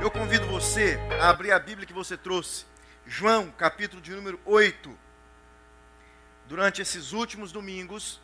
Eu 0.00 0.10
convido 0.10 0.46
você 0.46 0.98
a 1.20 1.28
abrir 1.28 1.52
a 1.52 1.58
Bíblia 1.58 1.86
que 1.86 1.92
você 1.92 2.16
trouxe. 2.16 2.64
João, 3.06 3.50
capítulo 3.50 4.00
de 4.00 4.10
número 4.12 4.40
8. 4.46 4.98
Durante 6.46 6.80
esses 6.80 7.12
últimos 7.12 7.52
domingos, 7.52 8.18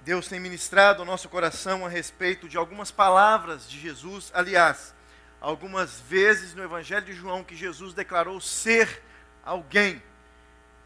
Deus 0.00 0.26
tem 0.26 0.40
ministrado 0.40 1.02
ao 1.02 1.06
nosso 1.06 1.28
coração 1.28 1.84
a 1.84 1.88
respeito 1.90 2.48
de 2.48 2.56
algumas 2.56 2.90
palavras 2.90 3.68
de 3.68 3.78
Jesus. 3.78 4.32
Aliás, 4.34 4.94
algumas 5.38 6.00
vezes 6.00 6.54
no 6.54 6.62
Evangelho 6.62 7.04
de 7.04 7.12
João 7.12 7.44
que 7.44 7.54
Jesus 7.54 7.92
declarou 7.92 8.40
ser 8.40 9.02
alguém. 9.44 10.02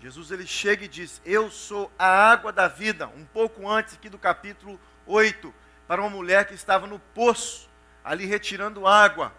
Jesus 0.00 0.32
ele 0.32 0.44
chega 0.44 0.86
e 0.86 0.88
diz: 0.88 1.22
Eu 1.24 1.52
sou 1.52 1.88
a 1.96 2.08
água 2.08 2.52
da 2.52 2.66
vida. 2.66 3.06
Um 3.06 3.24
pouco 3.24 3.70
antes 3.70 3.94
aqui 3.94 4.08
do 4.08 4.18
capítulo 4.18 4.78
8 5.06 5.54
para 5.88 6.02
uma 6.02 6.10
mulher 6.10 6.46
que 6.46 6.52
estava 6.52 6.86
no 6.86 6.98
poço, 6.98 7.68
ali 8.04 8.26
retirando 8.26 8.86
água. 8.86 9.32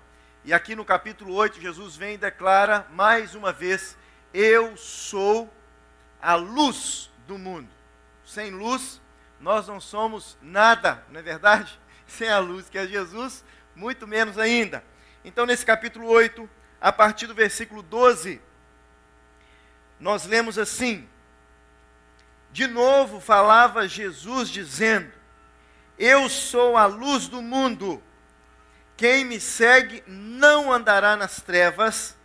E 0.43 0.51
aqui 0.51 0.75
no 0.75 0.83
capítulo 0.83 1.35
8, 1.35 1.61
Jesus 1.61 1.95
vem 1.95 2.15
e 2.15 2.17
declara 2.17 2.87
mais 2.89 3.35
uma 3.35 3.53
vez: 3.53 3.95
Eu 4.33 4.75
sou 4.75 5.53
a 6.19 6.33
luz 6.33 7.11
do 7.27 7.37
mundo. 7.37 7.69
Sem 8.25 8.49
luz, 8.49 8.99
nós 9.39 9.67
não 9.67 9.79
somos 9.79 10.37
nada, 10.41 11.05
não 11.09 11.19
é 11.19 11.23
verdade? 11.23 11.79
Sem 12.07 12.29
a 12.29 12.39
luz 12.39 12.67
que 12.67 12.79
é 12.79 12.87
Jesus, 12.87 13.45
muito 13.75 14.07
menos 14.07 14.39
ainda. 14.39 14.83
Então, 15.23 15.45
nesse 15.45 15.63
capítulo 15.63 16.07
8, 16.07 16.49
a 16.81 16.91
partir 16.91 17.27
do 17.27 17.35
versículo 17.35 17.83
12, 17.83 18.41
nós 19.99 20.25
lemos 20.25 20.57
assim: 20.57 21.07
De 22.51 22.65
novo 22.65 23.19
falava 23.19 23.87
Jesus 23.87 24.49
dizendo: 24.49 25.18
eu 25.99 26.29
sou 26.29 26.77
a 26.77 26.85
luz 26.85 27.27
do 27.27 27.41
mundo. 27.41 28.01
Quem 28.95 29.25
me 29.25 29.39
segue 29.39 30.01
não 30.07 30.71
andará 30.71 31.17
nas 31.17 31.41
trevas, 31.41 32.17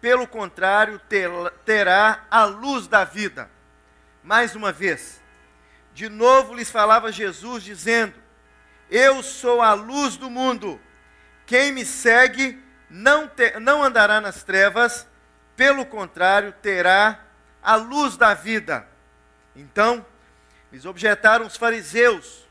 pelo 0.00 0.28
contrário, 0.28 1.00
terá 1.64 2.24
a 2.30 2.44
luz 2.44 2.86
da 2.86 3.04
vida. 3.04 3.50
Mais 4.22 4.54
uma 4.54 4.70
vez, 4.70 5.20
de 5.92 6.08
novo 6.08 6.54
lhes 6.54 6.70
falava 6.70 7.10
Jesus, 7.10 7.64
dizendo: 7.64 8.14
Eu 8.88 9.22
sou 9.24 9.60
a 9.60 9.72
luz 9.72 10.16
do 10.16 10.30
mundo. 10.30 10.80
Quem 11.46 11.72
me 11.72 11.84
segue 11.84 12.62
não, 12.88 13.30
não 13.60 13.82
andará 13.82 14.20
nas 14.20 14.44
trevas, 14.44 15.06
pelo 15.56 15.84
contrário, 15.84 16.52
terá 16.62 17.24
a 17.60 17.74
luz 17.74 18.16
da 18.16 18.34
vida. 18.34 18.86
Então, 19.54 20.04
lhes 20.70 20.84
objetaram 20.84 21.46
os 21.46 21.56
fariseus 21.56 22.45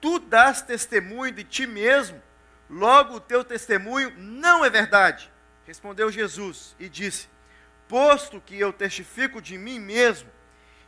tu 0.00 0.18
dás 0.18 0.62
testemunho 0.62 1.32
de 1.32 1.44
ti 1.44 1.66
mesmo, 1.66 2.22
logo 2.68 3.16
o 3.16 3.20
teu 3.20 3.44
testemunho 3.44 4.12
não 4.16 4.64
é 4.64 4.70
verdade. 4.70 5.30
Respondeu 5.66 6.10
Jesus 6.10 6.74
e 6.78 6.88
disse: 6.88 7.28
Posto 7.88 8.40
que 8.40 8.58
eu 8.58 8.72
testifico 8.72 9.40
de 9.40 9.58
mim 9.58 9.78
mesmo, 9.78 10.28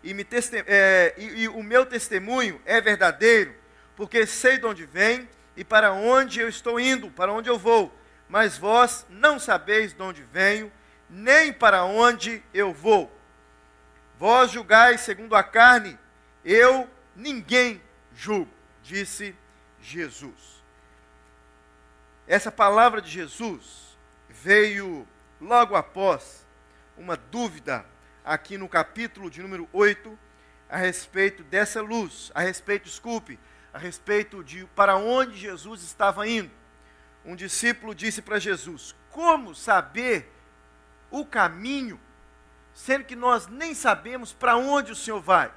e, 0.03 0.15
me 0.15 0.27
é, 0.67 1.15
e, 1.19 1.43
e 1.43 1.49
o 1.49 1.63
meu 1.63 1.85
testemunho 1.85 2.61
é 2.65 2.81
verdadeiro, 2.81 3.55
porque 3.97 4.27
sei 4.27 4.59
de 4.59 4.67
onde 4.67 4.87
vem 4.87 5.29
e 5.57 5.65
para 5.65 5.93
onde 5.93 6.41
eu 6.41 6.49
estou 6.49 6.81
indo, 6.81 7.11
para 7.11 7.33
onde 7.33 7.51
eu 7.51 7.59
vou. 7.59 7.95
Mas 8.29 8.57
vós 8.57 9.05
não 9.11 9.39
sabeis 9.39 9.93
de 9.93 10.01
onde 10.01 10.23
venho, 10.23 10.73
nem 11.09 11.53
para 11.53 11.85
onde 11.85 12.43
eu 12.55 12.73
vou. 12.73 13.15
Vós 14.19 14.53
julgais 14.53 15.01
segundo 15.01 15.35
a 15.35 15.43
carne, 15.43 15.99
eu 16.45 16.89
ninguém 17.17 17.83
julgo 18.15 18.60
disse 18.83 19.35
Jesus. 19.81 20.63
Essa 22.27 22.53
palavra 22.53 23.01
de 23.01 23.11
Jesus 23.11 23.99
veio 24.29 25.07
logo 25.41 25.75
após 25.75 26.47
uma 26.97 27.17
dúvida 27.17 27.85
aqui 28.25 28.57
no 28.57 28.69
capítulo 28.69 29.31
de 29.31 29.43
número 29.43 29.69
8 29.73 30.19
a 30.69 30.77
respeito 30.77 31.43
dessa 31.43 31.81
luz, 31.81 32.31
a 32.35 32.41
respeito, 32.41 32.85
desculpe, 32.85 33.39
a 33.73 33.79
respeito 33.79 34.45
de 34.45 34.65
para 34.77 34.97
onde 34.97 35.37
Jesus 35.37 35.83
estava 35.83 36.29
indo. 36.29 36.51
Um 37.25 37.35
discípulo 37.35 37.95
disse 37.95 38.23
para 38.23 38.39
Jesus: 38.39 38.95
Como 39.11 39.55
saber 39.55 40.33
o 41.11 41.25
caminho, 41.25 42.01
sendo 42.73 43.05
que 43.05 43.17
nós 43.17 43.47
nem 43.49 43.75
sabemos 43.75 44.33
para 44.33 44.57
onde 44.57 44.93
o 44.93 44.97
Senhor 44.97 45.21
vai? 45.21 45.53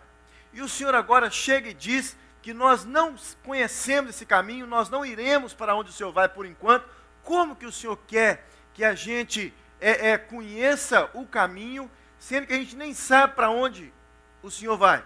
E 0.52 0.62
o 0.62 0.70
Senhor 0.70 0.96
agora 0.96 1.30
chega 1.30 1.70
e 1.70 1.74
diz 1.74 2.18
que 2.44 2.54
nós 2.54 2.84
não 2.84 3.16
conhecemos 3.42 4.10
esse 4.10 4.26
caminho, 4.26 4.68
nós 4.68 4.90
não 4.90 5.06
iremos 5.06 5.54
para 5.54 5.74
onde 5.76 5.92
o 5.92 5.94
Senhor 5.94 6.12
vai 6.12 6.28
por 6.28 6.46
enquanto. 6.46 6.86
Como 7.24 7.56
que 7.56 7.66
o 7.66 7.72
Senhor 7.72 7.98
quer 8.06 8.46
que 8.74 8.84
a 8.84 8.94
gente 8.94 9.54
é, 9.80 10.10
é, 10.10 10.18
conheça 10.18 11.10
o 11.14 11.26
caminho, 11.26 11.90
sendo 12.20 12.46
que 12.46 12.54
a 12.54 12.58
gente 12.58 12.76
nem 12.76 12.94
sabe 12.94 13.34
para 13.34 13.50
onde 13.50 13.94
o 14.42 14.52
Senhor 14.52 14.78
vai? 14.78 15.02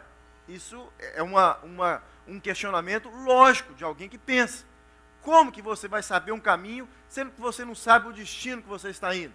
Isso 0.48 0.92
é 1.14 1.22
uma, 1.22 1.58
uma, 1.58 2.04
um 2.28 2.40
questionamento 2.40 3.08
lógico 3.08 3.76
de 3.76 3.84
alguém 3.84 4.10
que 4.10 4.18
pensa. 4.18 4.66
Como 5.22 5.52
que 5.52 5.62
você 5.62 5.88
vai 5.88 6.02
saber 6.02 6.32
um 6.32 6.40
caminho, 6.40 6.90
sendo 7.08 7.30
que 7.30 7.40
você 7.40 7.64
não 7.64 7.76
sabe 7.76 8.08
o 8.08 8.14
destino 8.14 8.64
que 8.64 8.68
você 8.68 8.90
está 8.90 9.16
indo? 9.16 9.34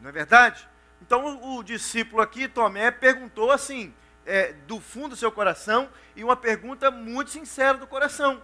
Não 0.00 0.08
é 0.08 0.12
verdade? 0.12 0.66
Então 1.02 1.26
o, 1.26 1.58
o 1.58 1.62
discípulo 1.62 2.22
aqui, 2.22 2.48
Tomé, 2.48 2.90
perguntou 2.90 3.50
assim: 3.50 3.92
é, 4.24 4.52
do 4.52 4.80
fundo 4.80 5.10
do 5.10 5.16
seu 5.16 5.32
coração 5.32 5.88
e 6.14 6.22
uma 6.22 6.36
pergunta 6.36 6.90
muito 6.90 7.30
sincera 7.30 7.76
do 7.76 7.86
coração. 7.86 8.42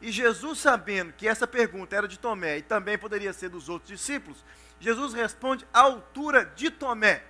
E 0.00 0.10
Jesus, 0.10 0.58
sabendo 0.58 1.12
que 1.12 1.28
essa 1.28 1.46
pergunta 1.46 1.94
era 1.94 2.08
de 2.08 2.18
Tomé 2.18 2.58
e 2.58 2.62
também 2.62 2.96
poderia 2.96 3.32
ser 3.32 3.50
dos 3.50 3.68
outros 3.68 3.90
discípulos, 3.90 4.44
Jesus 4.78 5.12
responde 5.12 5.66
à 5.72 5.80
altura 5.80 6.44
de 6.56 6.70
Tomé. 6.70 7.22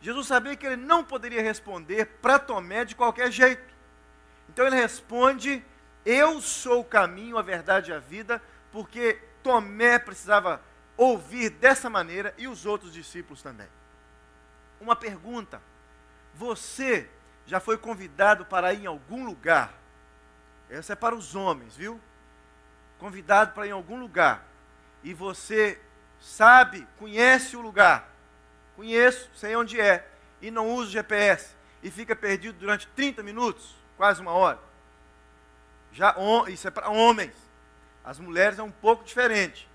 Jesus 0.00 0.26
sabia 0.26 0.56
que 0.56 0.66
ele 0.66 0.76
não 0.76 1.04
poderia 1.04 1.40
responder 1.40 2.06
para 2.20 2.38
Tomé 2.38 2.84
de 2.84 2.96
qualquer 2.96 3.30
jeito. 3.30 3.72
Então 4.48 4.66
ele 4.66 4.76
responde: 4.76 5.64
Eu 6.04 6.40
sou 6.40 6.80
o 6.80 6.84
caminho, 6.84 7.38
a 7.38 7.42
verdade 7.42 7.90
e 7.90 7.94
a 7.94 8.00
vida, 8.00 8.42
porque 8.72 9.20
Tomé 9.42 9.98
precisava 9.98 10.60
ouvir 10.96 11.50
dessa 11.50 11.88
maneira 11.88 12.34
e 12.36 12.48
os 12.48 12.66
outros 12.66 12.92
discípulos 12.92 13.40
também. 13.40 13.68
Uma 14.80 14.96
pergunta 14.96 15.62
você 16.34 17.08
já 17.46 17.60
foi 17.60 17.78
convidado 17.78 18.44
para 18.44 18.72
ir 18.72 18.82
em 18.82 18.86
algum 18.86 19.24
lugar? 19.24 19.72
Essa 20.68 20.94
é 20.94 20.96
para 20.96 21.14
os 21.14 21.34
homens, 21.34 21.76
viu? 21.76 22.00
Convidado 22.98 23.52
para 23.52 23.66
ir 23.66 23.70
em 23.70 23.72
algum 23.72 23.98
lugar. 23.98 24.44
E 25.02 25.12
você 25.12 25.80
sabe, 26.20 26.86
conhece 26.98 27.56
o 27.56 27.60
lugar. 27.60 28.10
Conheço, 28.76 29.30
sei 29.34 29.54
onde 29.54 29.80
é. 29.80 30.08
E 30.40 30.50
não 30.50 30.70
usa 30.70 30.88
o 30.88 30.92
GPS. 30.92 31.54
E 31.82 31.90
fica 31.90 32.16
perdido 32.16 32.58
durante 32.58 32.88
30 32.88 33.22
minutos, 33.22 33.74
quase 33.96 34.20
uma 34.20 34.32
hora. 34.32 34.58
Já, 35.92 36.16
isso 36.48 36.66
é 36.66 36.70
para 36.70 36.88
homens. 36.88 37.34
As 38.04 38.18
mulheres 38.18 38.58
é 38.58 38.62
um 38.62 38.70
pouco 38.70 39.04
diferente. 39.04 39.68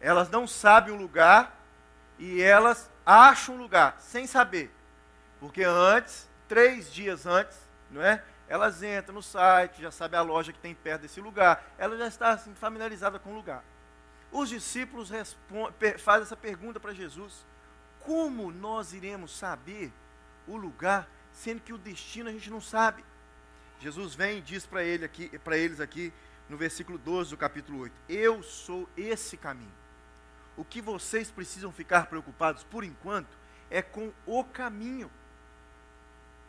Elas 0.00 0.30
não 0.30 0.46
sabem 0.46 0.94
o 0.94 0.96
lugar 0.96 1.58
e 2.18 2.40
elas 2.40 2.90
acham 3.04 3.56
o 3.56 3.58
lugar, 3.58 3.96
sem 3.98 4.26
saber. 4.26 4.70
Porque 5.40 5.62
antes, 5.62 6.28
três 6.48 6.92
dias 6.92 7.26
antes, 7.26 7.58
não 7.90 8.02
é? 8.02 8.22
Elas 8.48 8.82
entram 8.82 9.14
no 9.14 9.22
site, 9.22 9.80
já 9.80 9.90
sabe 9.90 10.16
a 10.16 10.22
loja 10.22 10.52
que 10.52 10.58
tem 10.58 10.74
perto 10.74 11.02
desse 11.02 11.20
lugar. 11.20 11.64
Ela 11.78 11.96
já 11.96 12.06
está 12.06 12.30
assim, 12.30 12.54
familiarizada 12.54 13.18
com 13.18 13.32
o 13.32 13.34
lugar. 13.34 13.64
Os 14.30 14.48
discípulos 14.48 15.10
fazem 15.98 16.22
essa 16.22 16.36
pergunta 16.36 16.78
para 16.78 16.92
Jesus: 16.92 17.46
Como 18.00 18.50
nós 18.50 18.92
iremos 18.92 19.36
saber 19.36 19.92
o 20.46 20.56
lugar, 20.56 21.08
sendo 21.32 21.62
que 21.62 21.72
o 21.72 21.78
destino 21.78 22.28
a 22.28 22.32
gente 22.32 22.50
não 22.50 22.60
sabe? 22.60 23.04
Jesus 23.80 24.14
vem 24.14 24.38
e 24.38 24.42
diz 24.42 24.66
para 24.66 24.82
ele 24.82 25.04
aqui, 25.04 25.38
para 25.38 25.56
eles 25.56 25.80
aqui 25.80 26.12
no 26.48 26.56
versículo 26.56 26.98
12 26.98 27.30
do 27.30 27.36
capítulo 27.36 27.80
8: 27.80 27.94
Eu 28.08 28.42
sou 28.42 28.88
esse 28.96 29.36
caminho. 29.36 29.72
O 30.56 30.64
que 30.64 30.80
vocês 30.80 31.30
precisam 31.30 31.72
ficar 31.72 32.06
preocupados 32.06 32.62
por 32.64 32.84
enquanto 32.84 33.36
é 33.70 33.82
com 33.82 34.12
o 34.26 34.44
caminho 34.44 35.10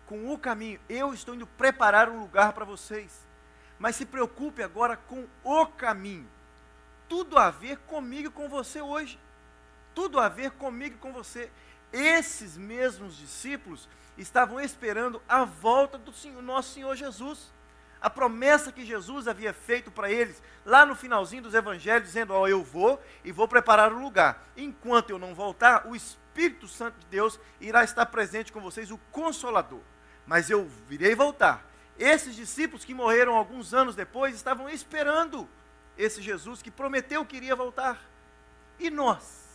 com 0.07 0.31
o 0.31 0.37
caminho. 0.37 0.79
Eu 0.87 1.13
estou 1.13 1.35
indo 1.35 1.47
preparar 1.47 2.09
um 2.09 2.19
lugar 2.19 2.53
para 2.53 2.65
vocês. 2.65 3.25
Mas 3.77 3.95
se 3.95 4.05
preocupe 4.05 4.63
agora 4.63 4.95
com 4.95 5.27
o 5.43 5.65
caminho. 5.67 6.27
Tudo 7.07 7.37
a 7.37 7.51
ver 7.51 7.77
comigo 7.79 8.29
e 8.29 8.31
com 8.31 8.47
você 8.47 8.81
hoje. 8.81 9.19
Tudo 9.93 10.19
a 10.19 10.27
ver 10.29 10.51
comigo 10.51 10.95
e 10.95 10.99
com 10.99 11.11
você. 11.11 11.51
Esses 11.91 12.57
mesmos 12.57 13.17
discípulos 13.17 13.87
estavam 14.17 14.59
esperando 14.59 15.21
a 15.27 15.43
volta 15.45 15.97
do 15.97 16.13
Senhor, 16.13 16.41
nosso 16.41 16.73
Senhor 16.73 16.95
Jesus. 16.95 17.53
A 18.01 18.09
promessa 18.09 18.71
que 18.71 18.85
Jesus 18.85 19.27
havia 19.27 19.53
feito 19.53 19.89
para 19.89 20.11
eles, 20.11 20.41
lá 20.65 20.85
no 20.85 20.95
finalzinho 20.95 21.43
dos 21.43 21.53
evangelhos, 21.53 22.07
dizendo: 22.09 22.33
Ó, 22.33 22.41
oh, 22.41 22.47
eu 22.47 22.63
vou 22.63 23.01
e 23.23 23.31
vou 23.31 23.47
preparar 23.47 23.91
o 23.91 23.97
um 23.97 24.03
lugar. 24.03 24.47
Enquanto 24.55 25.09
eu 25.09 25.17
não 25.17 25.33
voltar, 25.33 25.87
o 25.87 25.95
Espírito 25.95 26.67
Santo 26.67 26.99
de 26.99 27.05
Deus 27.07 27.39
irá 27.59 27.83
estar 27.83 28.05
presente 28.07 28.51
com 28.51 28.61
vocês, 28.61 28.91
o 28.91 28.97
Consolador 29.11 29.81
mas 30.25 30.49
eu 30.49 30.67
virei 30.87 31.15
voltar. 31.15 31.65
Esses 31.97 32.35
discípulos 32.35 32.83
que 32.83 32.93
morreram 32.93 33.35
alguns 33.35 33.73
anos 33.73 33.95
depois 33.95 34.35
estavam 34.35 34.69
esperando 34.69 35.47
esse 35.97 36.21
Jesus 36.21 36.61
que 36.61 36.71
prometeu 36.71 37.25
que 37.25 37.37
iria 37.37 37.55
voltar. 37.55 38.01
E 38.79 38.89
nós? 38.89 39.45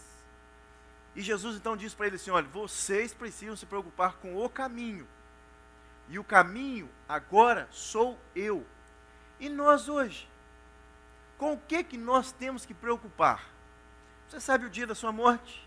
E 1.14 1.20
Jesus 1.20 1.56
então 1.56 1.76
diz 1.76 1.94
para 1.94 2.06
ele 2.06 2.17
assim: 2.17 2.31
olha, 2.31 2.46
vocês 2.49 3.12
precisam 3.12 3.56
se 3.56 3.67
preocupar 3.67 4.14
com 4.14 4.37
o 4.37 4.49
caminho. 4.49 5.06
E 6.08 6.19
o 6.19 6.25
caminho 6.25 6.88
agora 7.08 7.69
sou 7.70 8.19
eu. 8.34 8.66
E 9.38 9.49
nós 9.49 9.88
hoje? 9.88 10.28
Com 11.37 11.55
o 11.55 11.58
que, 11.58 11.82
que 11.84 11.96
nós 11.96 12.32
temos 12.32 12.66
que 12.66 12.75
preocupar? 12.75 13.49
Você 14.28 14.40
sabe 14.40 14.66
o 14.66 14.70
dia 14.70 14.87
da 14.87 14.94
sua 14.94 15.12
morte? 15.12 15.66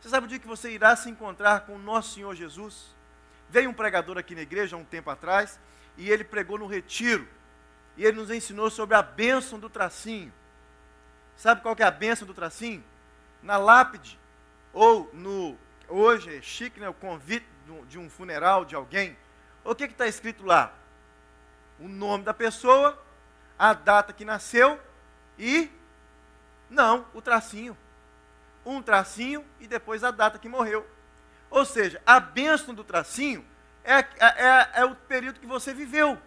Você 0.00 0.08
sabe 0.08 0.26
o 0.26 0.28
dia 0.28 0.38
que 0.38 0.46
você 0.46 0.70
irá 0.70 0.96
se 0.96 1.10
encontrar 1.10 1.66
com 1.66 1.74
o 1.74 1.78
nosso 1.78 2.14
Senhor 2.14 2.34
Jesus? 2.34 2.94
Veio 3.50 3.68
um 3.68 3.74
pregador 3.74 4.16
aqui 4.16 4.34
na 4.34 4.42
igreja 4.42 4.76
há 4.76 4.78
um 4.78 4.84
tempo 4.84 5.10
atrás 5.10 5.58
e 5.96 6.08
ele 6.08 6.22
pregou 6.22 6.56
no 6.56 6.66
retiro. 6.66 7.26
E 7.96 8.04
ele 8.04 8.16
nos 8.16 8.30
ensinou 8.30 8.70
sobre 8.70 8.94
a 8.94 9.02
bênção 9.02 9.58
do 9.58 9.68
tracinho. 9.68 10.32
Sabe 11.36 11.60
qual 11.60 11.74
que 11.74 11.82
é 11.82 11.86
a 11.86 11.90
bênção 11.90 12.26
do 12.26 12.32
tracinho? 12.32 12.84
Na 13.42 13.56
lápide, 13.56 14.18
ou 14.72 15.10
no. 15.12 15.58
Hoje 15.88 16.36
é 16.36 16.40
chique, 16.40 16.78
né? 16.78 16.88
O 16.88 16.94
convite 16.94 17.46
de 17.88 17.98
um 17.98 18.08
funeral 18.08 18.64
de 18.64 18.76
alguém. 18.76 19.16
O 19.64 19.74
que 19.74 19.84
está 19.84 20.06
escrito 20.06 20.44
lá? 20.44 20.72
O 21.78 21.88
nome 21.88 22.22
da 22.22 22.32
pessoa, 22.32 23.02
a 23.58 23.72
data 23.72 24.12
que 24.12 24.24
nasceu 24.24 24.78
e. 25.36 25.68
Não, 26.68 27.04
o 27.12 27.20
tracinho. 27.20 27.76
Um 28.64 28.80
tracinho 28.80 29.44
e 29.58 29.66
depois 29.66 30.04
a 30.04 30.12
data 30.12 30.38
que 30.38 30.48
morreu. 30.48 30.86
Ou 31.50 31.64
seja, 31.64 32.00
a 32.06 32.20
bênção 32.20 32.72
do 32.72 32.84
tracinho 32.84 33.44
é, 33.82 33.98
é, 33.98 34.06
é, 34.20 34.70
é 34.74 34.84
o 34.84 34.94
período 34.94 35.40
que 35.40 35.46
você 35.46 35.74
viveu. 35.74 36.18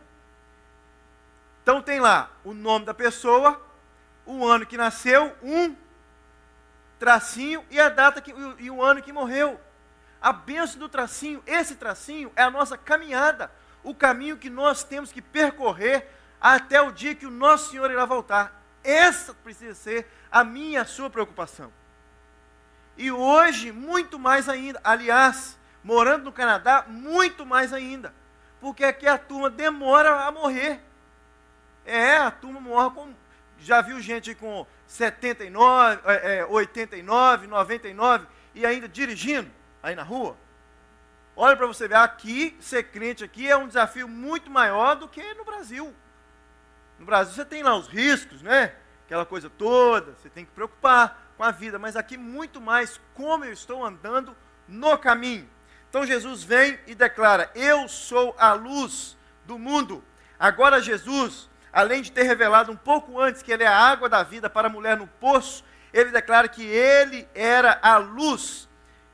Então 1.61 1.81
tem 1.81 1.99
lá 1.99 2.29
o 2.43 2.53
nome 2.53 2.85
da 2.85 2.93
pessoa, 2.93 3.61
o 4.25 4.45
ano 4.45 4.65
que 4.65 4.75
nasceu, 4.75 5.35
um 5.41 5.75
tracinho 6.99 7.65
e 7.71 7.79
a 7.79 7.89
data 7.89 8.21
que, 8.21 8.33
e 8.59 8.69
o 8.69 8.81
ano 8.81 9.01
que 9.01 9.13
morreu. 9.13 9.59
A 10.21 10.33
bênção 10.33 10.79
do 10.79 10.89
tracinho, 10.89 11.41
esse 11.45 11.75
tracinho 11.75 12.31
é 12.35 12.43
a 12.43 12.51
nossa 12.51 12.77
caminhada, 12.77 13.51
o 13.81 13.95
caminho 13.95 14.37
que 14.37 14.49
nós 14.49 14.83
temos 14.83 15.11
que 15.11 15.21
percorrer 15.21 16.09
até 16.39 16.81
o 16.81 16.91
dia 16.91 17.15
que 17.15 17.25
o 17.25 17.31
nosso 17.31 17.71
Senhor 17.71 17.89
irá 17.89 18.05
voltar. 18.05 18.61
Essa 18.83 19.33
precisa 19.33 19.73
ser 19.73 20.07
a 20.29 20.43
minha 20.43 20.81
a 20.81 20.85
sua 20.85 21.09
preocupação. 21.09 21.71
E 22.97 23.11
hoje, 23.11 23.71
muito 23.71 24.19
mais 24.19 24.47
ainda. 24.47 24.79
Aliás, 24.83 25.57
morando 25.83 26.25
no 26.25 26.31
Canadá, 26.31 26.85
muito 26.87 27.45
mais 27.45 27.73
ainda. 27.73 28.13
Porque 28.61 28.83
aqui 28.83 29.07
a 29.07 29.17
turma 29.17 29.49
demora 29.49 30.25
a 30.25 30.31
morrer. 30.31 30.79
É, 31.85 32.17
a 32.17 32.31
turma 32.31 32.59
morre 32.59 32.95
com. 32.95 33.13
Já 33.59 33.81
viu 33.81 33.99
gente 33.99 34.35
com 34.35 34.65
79, 34.87 36.01
é, 36.05 36.45
89, 36.45 37.47
99 37.47 38.27
e 38.53 38.65
ainda 38.65 38.87
dirigindo 38.87 39.49
aí 39.81 39.95
na 39.95 40.03
rua? 40.03 40.37
Olha 41.35 41.57
para 41.57 41.65
você 41.65 41.87
ver, 41.87 41.95
aqui, 41.95 42.55
ser 42.59 42.83
crente 42.83 43.23
aqui 43.23 43.49
é 43.49 43.57
um 43.57 43.67
desafio 43.67 44.07
muito 44.07 44.51
maior 44.51 44.95
do 44.95 45.07
que 45.07 45.33
no 45.33 45.43
Brasil. 45.43 45.93
No 46.99 47.05
Brasil 47.05 47.33
você 47.33 47.45
tem 47.45 47.63
lá 47.63 47.75
os 47.75 47.87
riscos, 47.87 48.41
né? 48.41 48.75
Aquela 49.05 49.25
coisa 49.25 49.49
toda, 49.49 50.13
você 50.13 50.29
tem 50.29 50.45
que 50.45 50.51
preocupar 50.51 51.22
com 51.37 51.43
a 51.43 51.51
vida, 51.51 51.79
mas 51.79 51.95
aqui 51.95 52.17
muito 52.17 52.61
mais 52.61 52.99
como 53.13 53.45
eu 53.45 53.53
estou 53.53 53.83
andando 53.85 54.35
no 54.67 54.97
caminho. 54.97 55.49
Então 55.89 56.05
Jesus 56.05 56.43
vem 56.43 56.79
e 56.87 56.95
declara: 56.95 57.51
Eu 57.53 57.87
sou 57.87 58.35
a 58.37 58.53
luz 58.53 59.17
do 59.45 59.59
mundo. 59.59 60.03
Agora 60.39 60.81
Jesus, 60.81 61.49
além 61.71 62.01
de 62.01 62.11
ter 62.11 62.23
revelado 62.23 62.71
um 62.71 62.75
pouco 62.75 63.19
antes 63.19 63.41
que 63.41 63.51
ele 63.51 63.63
é 63.63 63.67
a 63.67 63.77
água 63.77 64.09
da 64.09 64.23
vida 64.23 64.49
para 64.49 64.67
a 64.67 64.71
mulher 64.71 64.97
no 64.97 65.07
poço, 65.07 65.63
ele 65.93 66.11
declara 66.11 66.47
que 66.47 66.63
ele 66.63 67.27
era 67.35 67.79
a 67.81 67.97
luz 67.97 68.67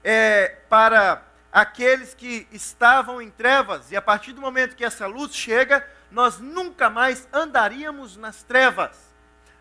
é, 0.03 0.57
para 0.69 1.23
aqueles 1.51 2.13
que 2.13 2.47
estavam 2.51 3.21
em 3.21 3.29
trevas, 3.29 3.91
e 3.91 3.97
a 3.97 4.01
partir 4.01 4.33
do 4.33 4.41
momento 4.41 4.75
que 4.75 4.85
essa 4.85 5.07
luz 5.07 5.35
chega, 5.35 5.85
nós 6.11 6.39
nunca 6.39 6.89
mais 6.89 7.27
andaríamos 7.33 8.15
nas 8.15 8.43
trevas. 8.43 9.08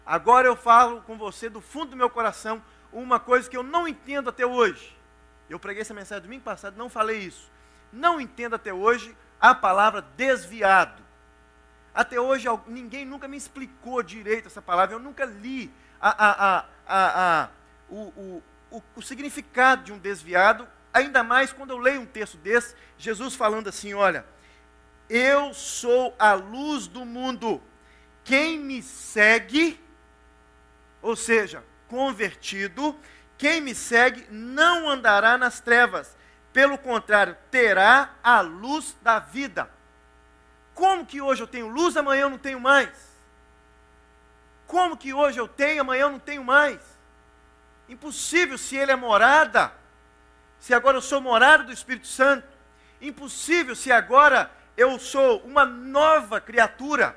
Agora 0.08 0.48
eu 0.48 0.56
falo 0.56 1.02
com 1.02 1.18
você 1.18 1.50
do 1.50 1.60
fundo 1.60 1.90
do 1.90 1.96
meu 1.96 2.08
coração 2.08 2.62
uma 2.90 3.20
coisa 3.20 3.46
que 3.46 3.54
eu 3.54 3.62
não 3.62 3.86
entendo 3.86 4.30
até 4.30 4.46
hoje. 4.46 4.96
Eu 5.50 5.60
preguei 5.60 5.82
essa 5.82 5.92
mensagem 5.92 6.22
domingo 6.22 6.42
passado, 6.42 6.78
não 6.78 6.88
falei 6.88 7.18
isso. 7.18 7.50
Não 7.92 8.18
entendo 8.18 8.54
até 8.54 8.72
hoje 8.72 9.14
a 9.38 9.54
palavra 9.54 10.00
desviado. 10.00 11.02
Até 11.94 12.18
hoje 12.18 12.48
ninguém 12.66 13.04
nunca 13.04 13.28
me 13.28 13.36
explicou 13.36 14.02
direito 14.02 14.46
essa 14.46 14.62
palavra, 14.62 14.94
eu 14.94 14.98
nunca 14.98 15.26
li 15.26 15.70
a, 16.00 16.26
a, 16.26 16.64
a, 16.88 17.48
o, 17.90 17.96
o, 17.96 18.42
o, 18.70 18.82
o 18.96 19.02
significado 19.02 19.84
de 19.84 19.92
um 19.92 19.98
desviado, 19.98 20.66
ainda 20.90 21.22
mais 21.22 21.52
quando 21.52 21.72
eu 21.72 21.78
leio 21.78 22.00
um 22.00 22.06
texto 22.06 22.38
desse, 22.38 22.74
Jesus 22.96 23.34
falando 23.34 23.68
assim: 23.68 23.92
olha, 23.92 24.24
eu 25.10 25.52
sou 25.52 26.16
a 26.18 26.32
luz 26.32 26.86
do 26.86 27.04
mundo, 27.04 27.60
quem 28.24 28.58
me 28.58 28.82
segue 28.82 29.78
ou 31.00 31.16
seja, 31.16 31.64
convertido, 31.88 32.98
quem 33.36 33.60
me 33.60 33.74
segue 33.74 34.26
não 34.30 34.88
andará 34.88 35.38
nas 35.38 35.60
trevas, 35.60 36.16
pelo 36.52 36.76
contrário, 36.76 37.36
terá 37.50 38.14
a 38.22 38.40
luz 38.40 38.96
da 39.02 39.18
vida. 39.18 39.70
Como 40.74 41.06
que 41.06 41.20
hoje 41.20 41.42
eu 41.42 41.46
tenho 41.46 41.68
luz, 41.68 41.96
amanhã 41.96 42.22
eu 42.22 42.30
não 42.30 42.38
tenho 42.38 42.60
mais? 42.60 42.90
Como 44.66 44.96
que 44.96 45.14
hoje 45.14 45.38
eu 45.38 45.48
tenho, 45.48 45.80
amanhã 45.80 46.02
eu 46.02 46.10
não 46.10 46.18
tenho 46.18 46.44
mais? 46.44 46.80
Impossível 47.88 48.58
se 48.58 48.76
ele 48.76 48.92
é 48.92 48.96
morada, 48.96 49.72
se 50.58 50.74
agora 50.74 50.96
eu 50.96 51.02
sou 51.02 51.20
morada 51.20 51.64
do 51.64 51.72
Espírito 51.72 52.06
Santo. 52.06 52.46
Impossível 53.00 53.74
se 53.74 53.90
agora 53.90 54.50
eu 54.76 54.98
sou 54.98 55.38
uma 55.40 55.64
nova 55.64 56.40
criatura. 56.40 57.16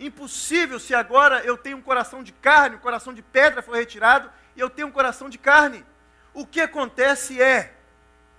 Impossível 0.00 0.80
se 0.80 0.94
agora 0.94 1.44
eu 1.44 1.58
tenho 1.58 1.76
um 1.76 1.82
coração 1.82 2.22
de 2.22 2.32
carne, 2.32 2.76
o 2.76 2.80
coração 2.80 3.12
de 3.12 3.20
pedra 3.20 3.60
foi 3.60 3.78
retirado 3.78 4.30
e 4.56 4.60
eu 4.60 4.70
tenho 4.70 4.88
um 4.88 4.90
coração 4.90 5.28
de 5.28 5.36
carne. 5.36 5.84
O 6.32 6.46
que 6.46 6.58
acontece 6.58 7.40
é, 7.40 7.74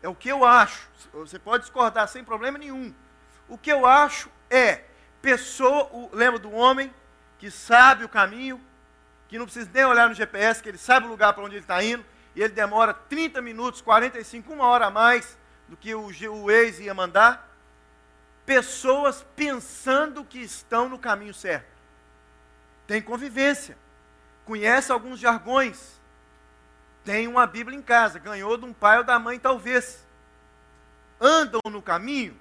é 0.01 0.09
o 0.09 0.15
que 0.15 0.27
eu 0.27 0.43
acho, 0.43 0.89
você 1.13 1.37
pode 1.37 1.63
discordar 1.63 2.07
sem 2.07 2.23
problema 2.23 2.57
nenhum. 2.57 2.91
O 3.47 3.59
que 3.59 3.71
eu 3.71 3.85
acho 3.85 4.27
é, 4.49 4.85
pessoa, 5.21 5.87
lembra 6.11 6.39
do 6.39 6.51
homem 6.51 6.91
que 7.37 7.51
sabe 7.51 8.03
o 8.03 8.09
caminho, 8.09 8.59
que 9.27 9.37
não 9.37 9.45
precisa 9.45 9.69
nem 9.71 9.85
olhar 9.85 10.09
no 10.09 10.15
GPS, 10.15 10.63
que 10.63 10.69
ele 10.69 10.79
sabe 10.79 11.05
o 11.05 11.09
lugar 11.09 11.33
para 11.33 11.43
onde 11.43 11.55
ele 11.55 11.63
está 11.63 11.83
indo, 11.83 12.03
e 12.35 12.41
ele 12.41 12.53
demora 12.53 12.91
30 12.91 13.39
minutos, 13.39 13.81
45, 13.81 14.51
uma 14.51 14.65
hora 14.65 14.87
a 14.87 14.91
mais 14.91 15.37
do 15.67 15.77
que 15.77 15.93
o, 15.93 16.07
o 16.07 16.49
ex 16.49 16.79
ia 16.79 16.93
mandar 16.93 17.50
pessoas 18.45 19.25
pensando 19.35 20.23
que 20.23 20.39
estão 20.39 20.89
no 20.89 20.97
caminho 20.97 21.33
certo. 21.33 21.71
Tem 22.87 23.01
convivência, 23.01 23.77
conhece 24.45 24.91
alguns 24.91 25.19
jargões, 25.19 25.99
tem 27.03 27.27
uma 27.27 27.47
Bíblia 27.47 27.77
em 27.77 27.81
casa, 27.81 28.19
ganhou 28.19 28.57
de 28.57 28.65
um 28.65 28.73
pai 28.73 28.97
ou 28.97 29.03
da 29.03 29.17
mãe, 29.17 29.39
talvez. 29.39 30.05
Andam 31.19 31.61
no 31.69 31.81
caminho, 31.81 32.37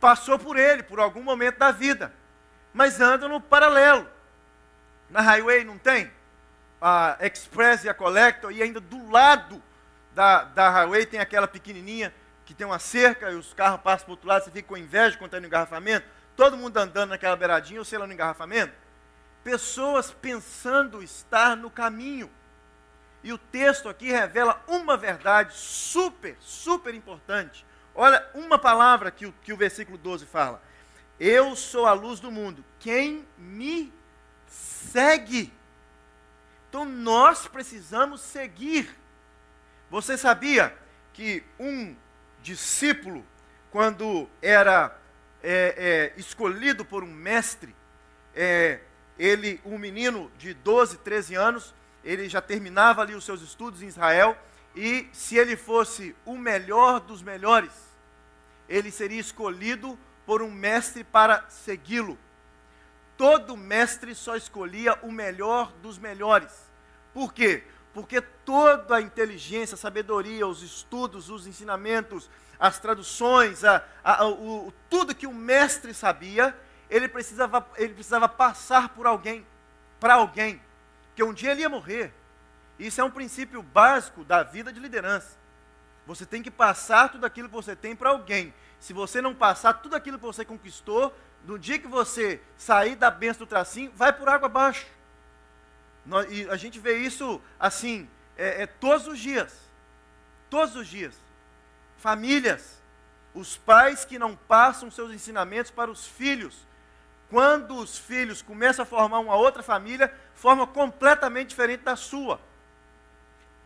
passou 0.00 0.38
por 0.38 0.56
ele, 0.58 0.82
por 0.82 0.98
algum 0.98 1.22
momento 1.22 1.58
da 1.58 1.70
vida, 1.70 2.12
mas 2.72 3.00
andam 3.00 3.28
no 3.28 3.40
paralelo. 3.40 4.08
Na 5.08 5.20
highway 5.20 5.64
não 5.64 5.78
tem? 5.78 6.10
A 6.80 7.18
Express 7.20 7.84
e 7.84 7.88
a 7.88 7.94
Collector, 7.94 8.50
e 8.50 8.62
ainda 8.62 8.80
do 8.80 9.10
lado 9.10 9.62
da, 10.14 10.44
da 10.44 10.70
highway 10.70 11.04
tem 11.04 11.20
aquela 11.20 11.46
pequenininha 11.46 12.14
que 12.50 12.54
tem 12.54 12.66
uma 12.66 12.80
cerca 12.80 13.30
e 13.30 13.36
os 13.36 13.54
carros 13.54 13.80
passam 13.80 14.06
para 14.06 14.10
o 14.10 14.14
outro 14.14 14.28
lado, 14.28 14.42
você 14.42 14.50
fica 14.50 14.66
com 14.66 14.76
inveja 14.76 15.16
quando 15.16 15.28
está 15.28 15.38
no 15.38 15.46
engarrafamento, 15.46 16.04
todo 16.34 16.56
mundo 16.56 16.76
andando 16.78 17.10
naquela 17.10 17.36
beiradinha 17.36 17.78
ou 17.78 17.84
sei 17.84 17.96
lá 17.96 18.08
no 18.08 18.12
engarrafamento. 18.12 18.74
Pessoas 19.44 20.10
pensando 20.10 21.00
estar 21.00 21.56
no 21.56 21.70
caminho. 21.70 22.28
E 23.22 23.32
o 23.32 23.38
texto 23.38 23.88
aqui 23.88 24.10
revela 24.10 24.60
uma 24.66 24.96
verdade 24.96 25.54
super, 25.54 26.36
super 26.40 26.92
importante. 26.92 27.64
Olha, 27.94 28.26
uma 28.34 28.58
palavra 28.58 29.12
que 29.12 29.26
o, 29.26 29.32
que 29.44 29.52
o 29.52 29.56
versículo 29.56 29.96
12 29.96 30.26
fala. 30.26 30.60
Eu 31.20 31.54
sou 31.54 31.86
a 31.86 31.92
luz 31.92 32.18
do 32.18 32.32
mundo. 32.32 32.64
Quem 32.80 33.24
me 33.38 33.92
segue? 34.48 35.52
Então 36.68 36.84
nós 36.84 37.46
precisamos 37.46 38.20
seguir. 38.20 38.92
Você 39.88 40.18
sabia 40.18 40.76
que 41.12 41.44
um 41.56 41.94
discípulo, 42.42 43.24
quando 43.70 44.28
era 44.42 44.96
é, 45.42 46.12
é, 46.16 46.20
escolhido 46.20 46.84
por 46.84 47.02
um 47.04 47.12
mestre, 47.12 47.74
é, 48.34 48.80
ele, 49.18 49.60
um 49.64 49.78
menino 49.78 50.30
de 50.38 50.54
12, 50.54 50.98
13 50.98 51.34
anos, 51.34 51.74
ele 52.02 52.28
já 52.28 52.40
terminava 52.40 53.02
ali 53.02 53.14
os 53.14 53.24
seus 53.24 53.42
estudos 53.42 53.82
em 53.82 53.86
Israel, 53.86 54.36
e 54.74 55.08
se 55.12 55.36
ele 55.36 55.56
fosse 55.56 56.14
o 56.24 56.36
melhor 56.36 57.00
dos 57.00 57.22
melhores, 57.22 57.72
ele 58.68 58.90
seria 58.90 59.20
escolhido 59.20 59.98
por 60.24 60.42
um 60.42 60.50
mestre 60.50 61.02
para 61.02 61.44
segui-lo. 61.48 62.18
todo 63.16 63.56
mestre 63.56 64.14
só 64.14 64.36
escolhia 64.36 64.98
o 65.02 65.12
melhor 65.12 65.72
dos 65.82 65.98
melhores. 65.98 66.70
Por 67.12 67.34
quê? 67.34 67.64
Porque 67.92 68.20
toda 68.20 68.96
a 68.96 69.00
inteligência, 69.00 69.74
a 69.74 69.78
sabedoria, 69.78 70.46
os 70.46 70.62
estudos, 70.62 71.28
os 71.28 71.46
ensinamentos, 71.46 72.30
as 72.58 72.78
traduções, 72.78 73.64
a, 73.64 73.82
a, 74.04 74.26
o, 74.26 74.72
tudo 74.88 75.14
que 75.14 75.26
o 75.26 75.34
mestre 75.34 75.92
sabia, 75.92 76.56
ele 76.88 77.08
precisava, 77.08 77.66
ele 77.76 77.94
precisava 77.94 78.28
passar 78.28 78.90
por 78.90 79.06
alguém, 79.06 79.46
para 79.98 80.14
alguém, 80.14 80.60
que 81.16 81.22
um 81.22 81.32
dia 81.32 81.52
ele 81.52 81.62
ia 81.62 81.68
morrer. 81.68 82.12
Isso 82.78 83.00
é 83.00 83.04
um 83.04 83.10
princípio 83.10 83.62
básico 83.62 84.24
da 84.24 84.42
vida 84.42 84.72
de 84.72 84.80
liderança. 84.80 85.38
Você 86.06 86.24
tem 86.24 86.42
que 86.42 86.50
passar 86.50 87.10
tudo 87.10 87.24
aquilo 87.26 87.48
que 87.48 87.54
você 87.54 87.76
tem 87.76 87.94
para 87.94 88.10
alguém. 88.10 88.54
Se 88.78 88.92
você 88.92 89.20
não 89.20 89.34
passar 89.34 89.74
tudo 89.74 89.94
aquilo 89.94 90.18
que 90.18 90.24
você 90.24 90.44
conquistou, 90.44 91.14
no 91.44 91.58
dia 91.58 91.78
que 91.78 91.88
você 91.88 92.40
sair 92.56 92.96
da 92.96 93.10
benção 93.10 93.46
do 93.46 93.48
tracinho, 93.48 93.92
vai 93.94 94.12
por 94.12 94.28
água 94.28 94.46
abaixo. 94.46 94.86
E 96.30 96.48
a 96.48 96.56
gente 96.56 96.78
vê 96.78 96.98
isso 96.98 97.40
assim, 97.58 98.08
é, 98.36 98.62
é, 98.62 98.66
todos 98.66 99.06
os 99.06 99.18
dias. 99.18 99.54
Todos 100.48 100.74
os 100.76 100.88
dias. 100.88 101.14
Famílias, 101.98 102.80
os 103.34 103.56
pais 103.56 104.04
que 104.04 104.18
não 104.18 104.34
passam 104.34 104.90
seus 104.90 105.12
ensinamentos 105.12 105.70
para 105.70 105.90
os 105.90 106.06
filhos. 106.06 106.66
Quando 107.28 107.76
os 107.76 107.96
filhos 107.98 108.42
começam 108.42 108.82
a 108.82 108.86
formar 108.86 109.20
uma 109.20 109.36
outra 109.36 109.62
família, 109.62 110.12
forma 110.34 110.66
completamente 110.66 111.50
diferente 111.50 111.84
da 111.84 111.94
sua. 111.94 112.40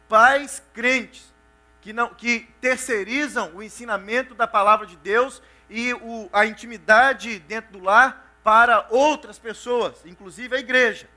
Pais 0.08 0.62
crentes 0.74 1.32
que, 1.80 1.92
não, 1.92 2.14
que 2.14 2.48
terceirizam 2.60 3.54
o 3.54 3.62
ensinamento 3.62 4.34
da 4.34 4.46
palavra 4.46 4.86
de 4.86 4.96
Deus 4.96 5.42
e 5.70 5.94
o, 5.94 6.28
a 6.32 6.44
intimidade 6.46 7.38
dentro 7.38 7.72
do 7.72 7.84
lar 7.84 8.38
para 8.42 8.86
outras 8.90 9.38
pessoas, 9.38 10.04
inclusive 10.04 10.56
a 10.56 10.58
igreja. 10.58 11.08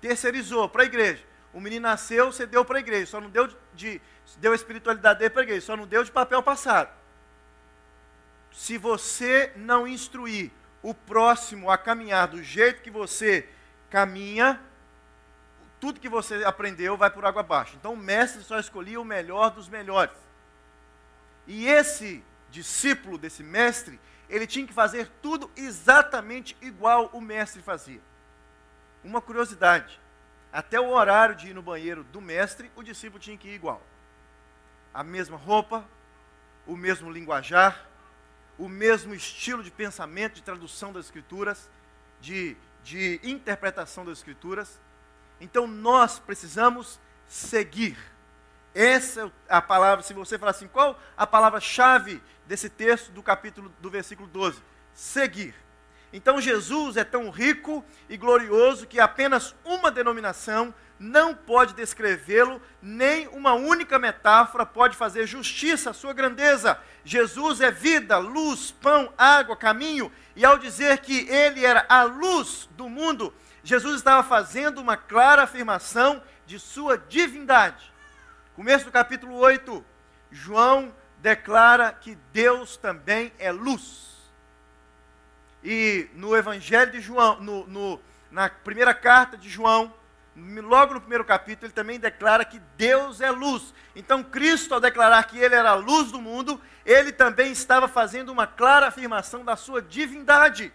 Terceirizou 0.00 0.68
para 0.68 0.82
a 0.82 0.86
igreja. 0.86 1.24
O 1.52 1.60
menino 1.60 1.82
nasceu, 1.82 2.30
você 2.30 2.46
deu 2.46 2.64
para 2.64 2.76
a 2.76 2.80
igreja, 2.80 3.06
só 3.06 3.20
não 3.20 3.30
deu 3.30 3.46
de, 3.46 3.56
de 3.74 4.02
deu 4.38 4.52
a 4.52 4.54
espiritualidade 4.54 5.18
dele 5.18 5.30
para 5.30 5.42
a 5.42 5.44
igreja, 5.44 5.64
só 5.64 5.76
não 5.76 5.86
deu 5.86 6.04
de 6.04 6.10
papel 6.10 6.42
passado. 6.42 6.90
Se 8.52 8.76
você 8.76 9.52
não 9.56 9.86
instruir 9.86 10.50
o 10.82 10.92
próximo 10.92 11.70
a 11.70 11.78
caminhar 11.78 12.28
do 12.28 12.42
jeito 12.42 12.82
que 12.82 12.90
você 12.90 13.48
caminha, 13.90 14.60
tudo 15.80 16.00
que 16.00 16.08
você 16.08 16.44
aprendeu 16.44 16.96
vai 16.96 17.10
por 17.10 17.24
água 17.24 17.40
abaixo. 17.40 17.76
Então 17.76 17.94
o 17.94 17.96
mestre 17.96 18.42
só 18.42 18.58
escolhia 18.58 19.00
o 19.00 19.04
melhor 19.04 19.50
dos 19.50 19.68
melhores. 19.68 20.16
E 21.46 21.66
esse 21.66 22.24
discípulo 22.50 23.18
desse 23.18 23.42
mestre, 23.42 24.00
ele 24.28 24.46
tinha 24.46 24.66
que 24.66 24.72
fazer 24.72 25.10
tudo 25.22 25.50
exatamente 25.56 26.56
igual 26.60 27.10
o 27.12 27.20
mestre 27.20 27.62
fazia. 27.62 28.00
Uma 29.06 29.22
curiosidade: 29.22 30.00
até 30.52 30.80
o 30.80 30.90
horário 30.90 31.36
de 31.36 31.48
ir 31.50 31.54
no 31.54 31.62
banheiro 31.62 32.02
do 32.02 32.20
mestre, 32.20 32.72
o 32.74 32.82
discípulo 32.82 33.20
tinha 33.20 33.38
que 33.38 33.46
ir 33.46 33.54
igual. 33.54 33.80
A 34.92 35.04
mesma 35.04 35.36
roupa, 35.36 35.86
o 36.66 36.76
mesmo 36.76 37.08
linguajar, 37.08 37.86
o 38.58 38.68
mesmo 38.68 39.14
estilo 39.14 39.62
de 39.62 39.70
pensamento, 39.70 40.34
de 40.34 40.42
tradução 40.42 40.92
das 40.92 41.04
Escrituras, 41.04 41.70
de, 42.20 42.56
de 42.82 43.20
interpretação 43.22 44.04
das 44.04 44.18
Escrituras. 44.18 44.80
Então 45.40 45.68
nós 45.68 46.18
precisamos 46.18 46.98
seguir. 47.28 47.96
Essa 48.74 49.32
é 49.48 49.56
a 49.56 49.62
palavra, 49.62 50.02
se 50.02 50.12
você 50.14 50.36
falar 50.36 50.50
assim, 50.50 50.66
qual 50.66 51.00
a 51.16 51.26
palavra-chave 51.26 52.20
desse 52.44 52.68
texto 52.68 53.12
do 53.12 53.22
capítulo 53.22 53.72
do 53.80 53.88
versículo 53.88 54.28
12? 54.28 54.60
Seguir. 54.92 55.54
Então 56.12 56.40
Jesus 56.40 56.96
é 56.96 57.04
tão 57.04 57.30
rico 57.30 57.84
e 58.08 58.16
glorioso 58.16 58.86
que 58.86 59.00
apenas 59.00 59.54
uma 59.64 59.90
denominação 59.90 60.72
não 60.98 61.34
pode 61.34 61.74
descrevê-lo, 61.74 62.60
nem 62.80 63.28
uma 63.28 63.52
única 63.52 63.98
metáfora 63.98 64.64
pode 64.64 64.96
fazer 64.96 65.26
justiça 65.26 65.90
à 65.90 65.92
sua 65.92 66.12
grandeza. 66.12 66.78
Jesus 67.04 67.60
é 67.60 67.70
vida, 67.70 68.16
luz, 68.18 68.70
pão, 68.70 69.12
água, 69.16 69.56
caminho, 69.56 70.10
e 70.34 70.44
ao 70.44 70.58
dizer 70.58 70.98
que 70.98 71.28
ele 71.28 71.64
era 71.64 71.84
a 71.88 72.02
luz 72.04 72.68
do 72.72 72.88
mundo, 72.88 73.32
Jesus 73.62 73.96
estava 73.96 74.22
fazendo 74.22 74.80
uma 74.80 74.96
clara 74.96 75.42
afirmação 75.42 76.22
de 76.46 76.58
sua 76.58 76.96
divindade. 76.96 77.92
Começo 78.54 78.86
do 78.86 78.92
capítulo 78.92 79.34
8, 79.36 79.84
João 80.30 80.94
declara 81.18 81.92
que 81.92 82.14
Deus 82.32 82.76
também 82.76 83.32
é 83.38 83.52
luz. 83.52 84.15
E 85.68 86.08
no 86.14 86.36
Evangelho 86.36 86.92
de 86.92 87.00
João, 87.00 87.40
no, 87.40 87.66
no, 87.66 88.00
na 88.30 88.48
primeira 88.48 88.94
carta 88.94 89.36
de 89.36 89.48
João, 89.48 89.92
logo 90.62 90.94
no 90.94 91.00
primeiro 91.00 91.24
capítulo, 91.24 91.66
ele 91.66 91.72
também 91.72 91.98
declara 91.98 92.44
que 92.44 92.60
Deus 92.76 93.20
é 93.20 93.32
luz. 93.32 93.74
Então, 93.96 94.22
Cristo, 94.22 94.74
ao 94.74 94.80
declarar 94.80 95.24
que 95.24 95.36
ele 95.36 95.56
era 95.56 95.70
a 95.70 95.74
luz 95.74 96.12
do 96.12 96.22
mundo, 96.22 96.60
ele 96.84 97.10
também 97.10 97.50
estava 97.50 97.88
fazendo 97.88 98.30
uma 98.30 98.46
clara 98.46 98.86
afirmação 98.86 99.44
da 99.44 99.56
sua 99.56 99.82
divindade. 99.82 100.72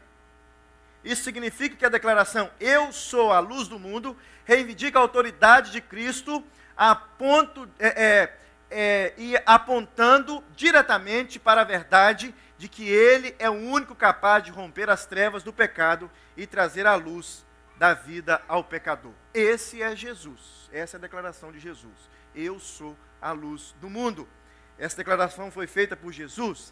Isso 1.05 1.23
significa 1.23 1.77
que 1.77 1.85
a 1.85 1.89
declaração 1.89 2.51
Eu 2.59 2.91
sou 2.91 3.31
a 3.31 3.39
luz 3.39 3.69
do 3.69 3.79
mundo 3.79 4.17
reivindica 4.43 4.99
a 4.99 5.01
autoridade 5.01 5.71
de 5.71 5.79
Cristo 5.79 6.43
a 6.75 6.93
ponto, 6.93 7.65
é, 7.79 7.87
é, 7.87 8.37
é, 8.69 9.13
e 9.17 9.41
apontando 9.45 10.43
diretamente 10.53 11.39
para 11.39 11.61
a 11.61 11.63
verdade 11.63 12.35
de 12.61 12.69
que 12.69 12.87
Ele 12.87 13.35
é 13.39 13.49
o 13.49 13.53
único 13.53 13.95
capaz 13.95 14.43
de 14.43 14.51
romper 14.51 14.87
as 14.87 15.03
trevas 15.03 15.41
do 15.41 15.51
pecado 15.51 16.11
e 16.37 16.45
trazer 16.45 16.85
a 16.85 16.93
luz 16.93 17.43
da 17.75 17.95
vida 17.95 18.39
ao 18.47 18.63
pecador. 18.63 19.13
Esse 19.33 19.81
é 19.81 19.95
Jesus. 19.95 20.69
Essa 20.71 20.95
é 20.95 20.99
a 20.99 21.01
declaração 21.01 21.51
de 21.51 21.57
Jesus. 21.57 21.91
Eu 22.35 22.59
sou 22.59 22.95
a 23.19 23.31
luz 23.31 23.73
do 23.81 23.89
mundo. 23.89 24.29
Essa 24.77 24.97
declaração 24.97 25.49
foi 25.49 25.65
feita 25.65 25.95
por 25.97 26.11
Jesus 26.11 26.71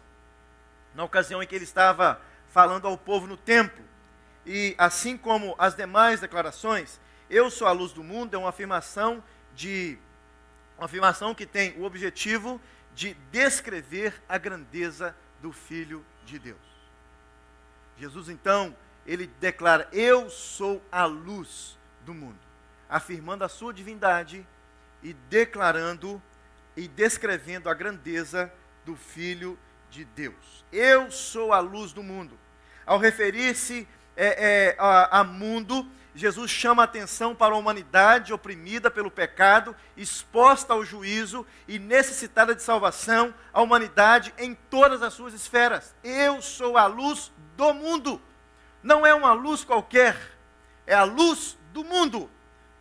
na 0.94 1.02
ocasião 1.02 1.42
em 1.42 1.46
que 1.48 1.56
ele 1.56 1.64
estava 1.64 2.22
falando 2.50 2.86
ao 2.86 2.96
povo 2.96 3.26
no 3.26 3.36
templo. 3.36 3.84
E 4.46 4.76
assim 4.78 5.16
como 5.16 5.56
as 5.58 5.74
demais 5.74 6.20
declarações, 6.20 7.00
eu 7.28 7.50
sou 7.50 7.66
a 7.66 7.72
luz 7.72 7.92
do 7.92 8.04
mundo 8.04 8.36
é 8.36 8.38
uma 8.38 8.50
afirmação 8.50 9.24
de 9.56 9.98
uma 10.78 10.84
afirmação 10.84 11.34
que 11.34 11.46
tem 11.46 11.76
o 11.80 11.82
objetivo 11.82 12.60
de 12.94 13.14
descrever 13.32 14.14
a 14.28 14.38
grandeza 14.38 15.16
do 15.40 15.52
Filho 15.52 16.04
de 16.24 16.38
Deus. 16.38 16.58
Jesus, 17.96 18.28
então, 18.28 18.74
ele 19.06 19.26
declara: 19.26 19.88
Eu 19.92 20.30
sou 20.30 20.82
a 20.90 21.04
luz 21.04 21.78
do 22.04 22.14
mundo, 22.14 22.38
afirmando 22.88 23.44
a 23.44 23.48
sua 23.48 23.72
divindade 23.72 24.46
e 25.02 25.12
declarando 25.12 26.20
e 26.76 26.88
descrevendo 26.88 27.68
a 27.68 27.74
grandeza 27.74 28.52
do 28.84 28.96
Filho 28.96 29.58
de 29.90 30.04
Deus. 30.04 30.64
Eu 30.72 31.10
sou 31.10 31.52
a 31.52 31.60
luz 31.60 31.92
do 31.92 32.02
mundo. 32.02 32.38
Ao 32.86 32.98
referir-se 32.98 33.86
é, 34.16 34.70
é, 34.70 34.76
a, 34.78 35.20
a 35.20 35.24
mundo, 35.24 35.86
Jesus 36.20 36.50
chama 36.50 36.82
a 36.82 36.84
atenção 36.84 37.34
para 37.34 37.54
a 37.54 37.56
humanidade 37.56 38.30
oprimida 38.30 38.90
pelo 38.90 39.10
pecado, 39.10 39.74
exposta 39.96 40.74
ao 40.74 40.84
juízo 40.84 41.46
e 41.66 41.78
necessitada 41.78 42.54
de 42.54 42.62
salvação, 42.62 43.34
a 43.54 43.62
humanidade 43.62 44.34
em 44.36 44.54
todas 44.54 45.02
as 45.02 45.14
suas 45.14 45.32
esferas. 45.32 45.94
Eu 46.04 46.42
sou 46.42 46.76
a 46.76 46.84
luz 46.84 47.32
do 47.56 47.72
mundo. 47.72 48.20
Não 48.82 49.06
é 49.06 49.14
uma 49.14 49.32
luz 49.32 49.64
qualquer, 49.64 50.14
é 50.86 50.94
a 50.94 51.04
luz 51.04 51.56
do 51.72 51.82
mundo. 51.82 52.30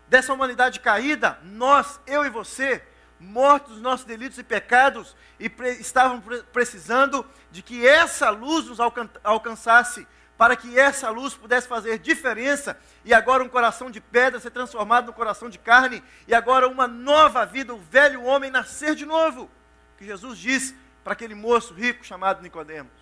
Dessa 0.10 0.34
humanidade 0.34 0.82
caída, 0.82 1.40
nós, 1.42 1.98
eu 2.06 2.26
e 2.26 2.30
você, 2.30 2.84
mortos 3.18 3.76
dos 3.76 3.82
nossos 3.82 4.06
delitos 4.06 4.38
e 4.38 4.44
pecados, 4.44 5.16
e 5.40 5.48
pre 5.48 5.72
estavam 5.80 6.20
pre 6.20 6.44
precisando 6.52 7.26
de 7.52 7.62
que 7.62 7.88
essa 7.88 8.30
luz 8.32 8.66
nos 8.66 8.82
alcan 8.82 9.10
alcançasse 9.24 10.06
para 10.40 10.56
que 10.56 10.80
essa 10.80 11.10
luz 11.10 11.34
pudesse 11.34 11.68
fazer 11.68 12.00
diferença, 12.00 12.80
e 13.04 13.14
agora 13.14 13.44
um 13.44 13.50
coração 13.50 13.92
de 13.92 14.00
pedra 14.00 14.40
ser 14.40 14.52
transformado 14.52 15.08
no 15.08 15.14
coração 15.14 15.50
de 15.50 15.60
carne, 15.60 16.02
e 16.26 16.34
agora 16.34 16.66
uma 16.66 16.88
nova 16.88 17.46
vida, 17.46 17.76
o 17.76 17.78
velho 17.78 18.24
homem 18.24 18.50
nascer 18.50 18.96
de 18.96 19.06
novo. 19.06 19.52
Que 19.98 20.06
Jesus 20.06 20.40
disse 20.40 20.78
para 21.04 21.12
aquele 21.12 21.36
moço 21.36 21.74
rico 21.74 22.06
chamado 22.06 22.42
Nicodemos. 22.42 22.94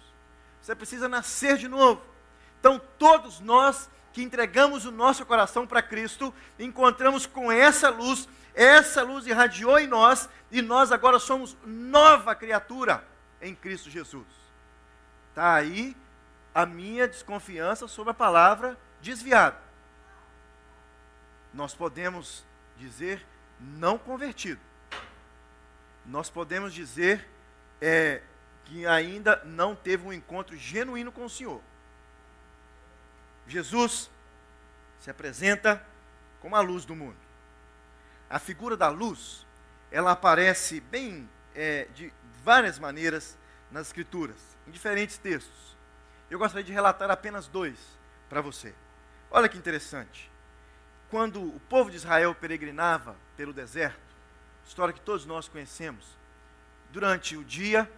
Você 0.60 0.74
precisa 0.74 1.08
nascer 1.08 1.58
de 1.58 1.67
novo. 1.67 2.01
Então 2.60 2.82
todos 2.98 3.39
nós 3.39 3.88
que 4.12 4.24
entregamos 4.24 4.88
o 4.88 4.91
nosso 4.91 5.24
coração 5.24 5.67
para 5.67 5.84
Cristo, 5.84 6.34
encontramos 6.58 7.27
com 7.27 7.51
essa 7.51 7.89
luz, 7.89 8.27
essa 8.56 9.03
luz 9.03 9.27
irradiou 9.27 9.77
em 9.77 9.86
nós, 9.86 10.27
e 10.51 10.60
nós 10.63 10.91
agora 10.91 11.20
somos 11.20 11.56
nova 11.63 12.34
criatura 12.34 13.06
em 13.39 13.53
Cristo 13.53 13.91
Jesus. 13.91 14.25
Está 15.29 15.53
aí 15.53 15.96
a 16.58 16.66
minha 16.66 17.08
desconfiança 17.08 17.88
sobre 17.88 18.10
a 18.10 18.16
palavra 18.16 18.76
desviado. 19.00 19.60
Nós 21.54 21.76
podemos 21.76 22.44
dizer 22.80 23.24
não 23.60 23.96
convertido. 23.96 24.60
Nós 26.04 26.32
podemos 26.32 26.74
dizer 26.74 27.30
é, 27.80 28.24
que 28.66 28.88
ainda 28.88 29.40
não 29.46 29.76
teve 29.76 30.08
um 30.08 30.12
encontro 30.12 30.58
genuíno 30.58 31.12
com 31.12 31.26
o 31.26 31.30
Senhor. 31.30 31.62
Jesus 33.48 34.10
se 35.00 35.12
apresenta 35.12 35.86
como 36.42 36.56
a 36.56 36.60
luz 36.60 36.86
do 36.86 36.96
mundo. 36.96 37.18
A 38.28 38.40
figura 38.40 38.76
da 38.76 38.90
luz, 38.90 39.46
ela 39.92 40.12
aparece 40.14 40.80
bem 40.80 41.30
é, 41.54 41.88
de 41.94 42.12
várias 42.44 42.80
maneiras 42.80 43.38
nas 43.72 43.86
Escrituras, 43.86 44.58
em 44.68 44.72
diferentes 44.72 45.20
textos. 45.20 45.76
Eu 46.29 46.38
gostaria 46.38 46.63
de 46.63 46.74
relatar 46.74 47.10
apenas 47.10 47.48
dois 47.48 47.77
para 48.29 48.41
você. 48.41 48.75
Olha 49.31 49.48
que 49.48 49.57
interessante. 49.57 50.29
Quando 51.10 51.41
o 51.41 51.60
povo 51.62 51.89
de 51.89 51.96
Israel 51.96 52.36
peregrinava 52.36 53.15
pelo 53.38 53.53
deserto, 53.53 54.00
história 54.65 54.93
que 54.93 55.00
todos 55.00 55.25
nós 55.25 55.48
conhecemos, 55.48 56.05
durante 56.91 57.38
o 57.38 57.46
dia, 57.46 57.89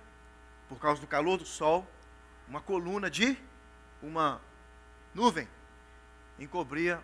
por 0.67 0.79
causa 0.79 1.01
do 1.01 1.07
calor 1.07 1.37
do 1.37 1.45
sol, 1.45 1.87
uma 2.47 2.61
coluna 2.61 3.09
de 3.09 3.37
uma 4.01 4.39
nuvem 5.13 5.47
encobria 6.37 7.01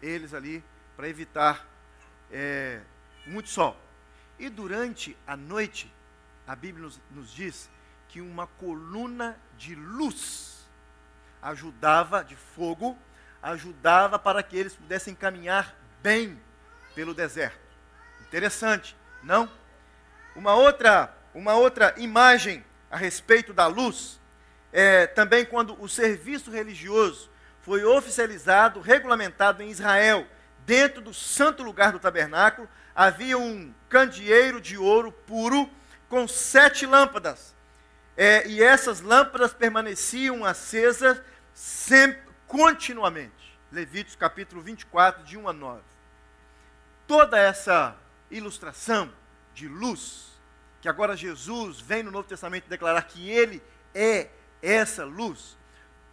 eles 0.00 0.32
ali 0.32 0.64
para 0.96 1.08
evitar 1.08 1.66
é, 2.30 2.80
muito 3.26 3.48
sol. 3.48 3.76
E 4.38 4.48
durante 4.48 5.16
a 5.26 5.36
noite, 5.36 5.92
a 6.46 6.56
Bíblia 6.56 6.84
nos, 6.84 7.00
nos 7.10 7.32
diz 7.32 7.70
que 8.08 8.20
uma 8.20 8.46
coluna 8.46 9.38
de 9.56 9.74
luz 9.74 10.51
ajudava, 11.42 12.22
de 12.22 12.36
fogo, 12.36 12.96
ajudava 13.42 14.18
para 14.18 14.42
que 14.42 14.56
eles 14.56 14.76
pudessem 14.76 15.14
caminhar 15.14 15.74
bem 16.00 16.40
pelo 16.94 17.12
deserto. 17.12 17.58
Interessante, 18.20 18.96
não? 19.22 19.50
Uma 20.36 20.54
outra, 20.54 21.12
uma 21.34 21.54
outra 21.54 21.92
imagem 21.98 22.64
a 22.90 22.96
respeito 22.96 23.52
da 23.52 23.66
luz 23.66 24.20
é 24.72 25.06
também 25.06 25.44
quando 25.44 25.80
o 25.82 25.88
serviço 25.88 26.50
religioso 26.50 27.30
foi 27.60 27.84
oficializado, 27.84 28.80
regulamentado 28.80 29.62
em 29.62 29.70
Israel, 29.70 30.26
dentro 30.64 31.00
do 31.00 31.12
santo 31.12 31.62
lugar 31.62 31.92
do 31.92 31.98
tabernáculo, 31.98 32.68
havia 32.94 33.36
um 33.36 33.72
candeeiro 33.88 34.60
de 34.60 34.76
ouro 34.78 35.12
puro 35.12 35.68
com 36.08 36.26
sete 36.26 36.86
lâmpadas. 36.86 37.54
É, 38.16 38.46
e 38.46 38.62
essas 38.62 39.00
lâmpadas 39.00 39.54
permaneciam 39.54 40.44
acesas 40.44 41.20
sempre, 41.54 42.22
continuamente. 42.46 43.58
Levíticos 43.70 44.16
capítulo 44.16 44.60
24, 44.60 45.24
de 45.24 45.38
1 45.38 45.48
a 45.48 45.52
9. 45.52 45.82
Toda 47.06 47.38
essa 47.38 47.96
ilustração 48.30 49.10
de 49.54 49.68
luz, 49.68 50.32
que 50.80 50.88
agora 50.88 51.16
Jesus 51.16 51.80
vem 51.80 52.02
no 52.02 52.10
Novo 52.10 52.28
Testamento 52.28 52.68
declarar 52.68 53.02
que 53.02 53.30
Ele 53.30 53.62
é 53.94 54.28
essa 54.60 55.04
luz, 55.04 55.56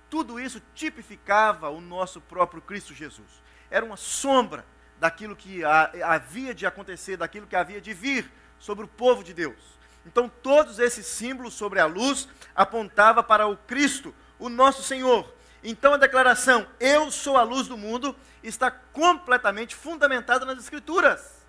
tudo 0.09 0.39
isso 0.39 0.61
tipificava 0.73 1.69
o 1.69 1.79
nosso 1.79 2.19
próprio 2.19 2.61
Cristo 2.61 2.93
Jesus. 2.93 3.43
Era 3.69 3.85
uma 3.85 3.97
sombra 3.97 4.65
daquilo 4.99 5.35
que 5.35 5.63
havia 6.03 6.53
de 6.53 6.65
acontecer, 6.65 7.17
daquilo 7.17 7.47
que 7.47 7.55
havia 7.55 7.79
de 7.79 7.93
vir 7.93 8.31
sobre 8.57 8.85
o 8.85 8.87
povo 8.87 9.23
de 9.23 9.33
Deus. 9.33 9.79
Então, 10.05 10.27
todos 10.27 10.79
esses 10.79 11.05
símbolos 11.05 11.53
sobre 11.53 11.79
a 11.79 11.85
luz 11.85 12.27
apontava 12.55 13.21
para 13.21 13.47
o 13.47 13.55
Cristo, 13.55 14.13
o 14.39 14.49
nosso 14.49 14.81
Senhor. 14.81 15.31
Então, 15.63 15.93
a 15.93 15.97
declaração 15.97 16.65
"Eu 16.79 17.11
sou 17.11 17.37
a 17.37 17.43
luz 17.43 17.67
do 17.67 17.77
mundo" 17.77 18.15
está 18.41 18.71
completamente 18.71 19.75
fundamentada 19.75 20.45
nas 20.45 20.57
Escrituras. 20.57 21.45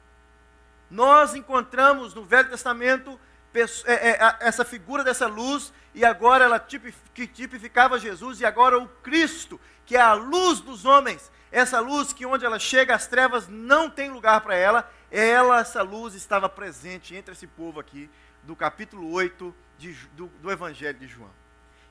Nós 0.91 1.35
encontramos 1.35 2.15
no 2.15 2.25
Velho 2.25 2.51
Testamento 2.51 3.19
é, 3.85 4.11
é, 4.11 4.37
essa 4.41 4.65
figura 4.65 5.03
dessa 5.03 5.27
luz, 5.27 5.73
e 5.93 6.05
agora 6.05 6.45
ela 6.45 6.61
que 6.61 7.27
tipificava 7.27 7.99
Jesus, 7.99 8.41
e 8.41 8.45
agora 8.45 8.79
o 8.79 8.87
Cristo, 8.87 9.61
que 9.85 9.97
é 9.97 10.01
a 10.01 10.13
luz 10.13 10.61
dos 10.61 10.85
homens, 10.85 11.31
essa 11.51 11.81
luz 11.81 12.13
que 12.13 12.25
onde 12.25 12.45
ela 12.45 12.61
chega, 12.61 12.95
as 12.95 13.09
trevas 13.09 13.49
não 13.49 13.91
tem 13.91 14.09
lugar 14.11 14.41
para 14.41 14.55
ela, 14.55 14.91
ela, 15.11 15.59
essa 15.59 15.83
luz, 15.83 16.15
estava 16.15 16.49
presente 16.49 17.17
entre 17.17 17.33
esse 17.33 17.47
povo 17.47 17.81
aqui, 17.81 18.09
do 18.45 18.55
capítulo 18.55 19.11
8 19.11 19.55
de, 19.77 19.93
do, 20.13 20.27
do 20.41 20.51
Evangelho 20.51 20.99
de 20.99 21.09
João. 21.09 21.40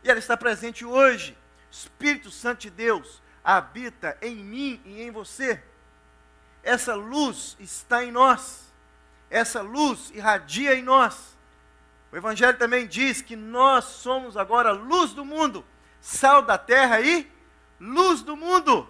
E 0.04 0.10
ela 0.10 0.20
está 0.20 0.36
presente 0.38 0.86
hoje. 0.86 1.38
Espírito 1.72 2.32
Santo 2.32 2.62
de 2.62 2.70
Deus 2.70 3.22
habita 3.44 4.18
em 4.22 4.36
mim 4.36 4.82
e 4.86 5.02
em 5.02 5.12
você. 5.12 5.62
Essa 6.64 6.96
luz 6.96 7.56
está 7.60 8.04
em 8.04 8.12
nós. 8.12 8.72
Essa 9.30 9.62
luz 9.62 10.12
irradia 10.12 10.76
em 10.76 10.84
nós. 10.84 11.38
O 12.12 12.18
Evangelho 12.18 12.58
também 12.58 12.88
diz 12.88 13.22
que 13.22 13.36
nós 13.36 13.86
somos 13.86 14.36
agora 14.36 14.72
luz 14.72 15.14
do 15.14 15.24
mundo, 15.24 15.64
sal 16.02 16.42
da 16.42 16.58
terra 16.58 17.00
e 17.02 17.32
luz 17.80 18.22
do 18.22 18.36
mundo, 18.36 18.90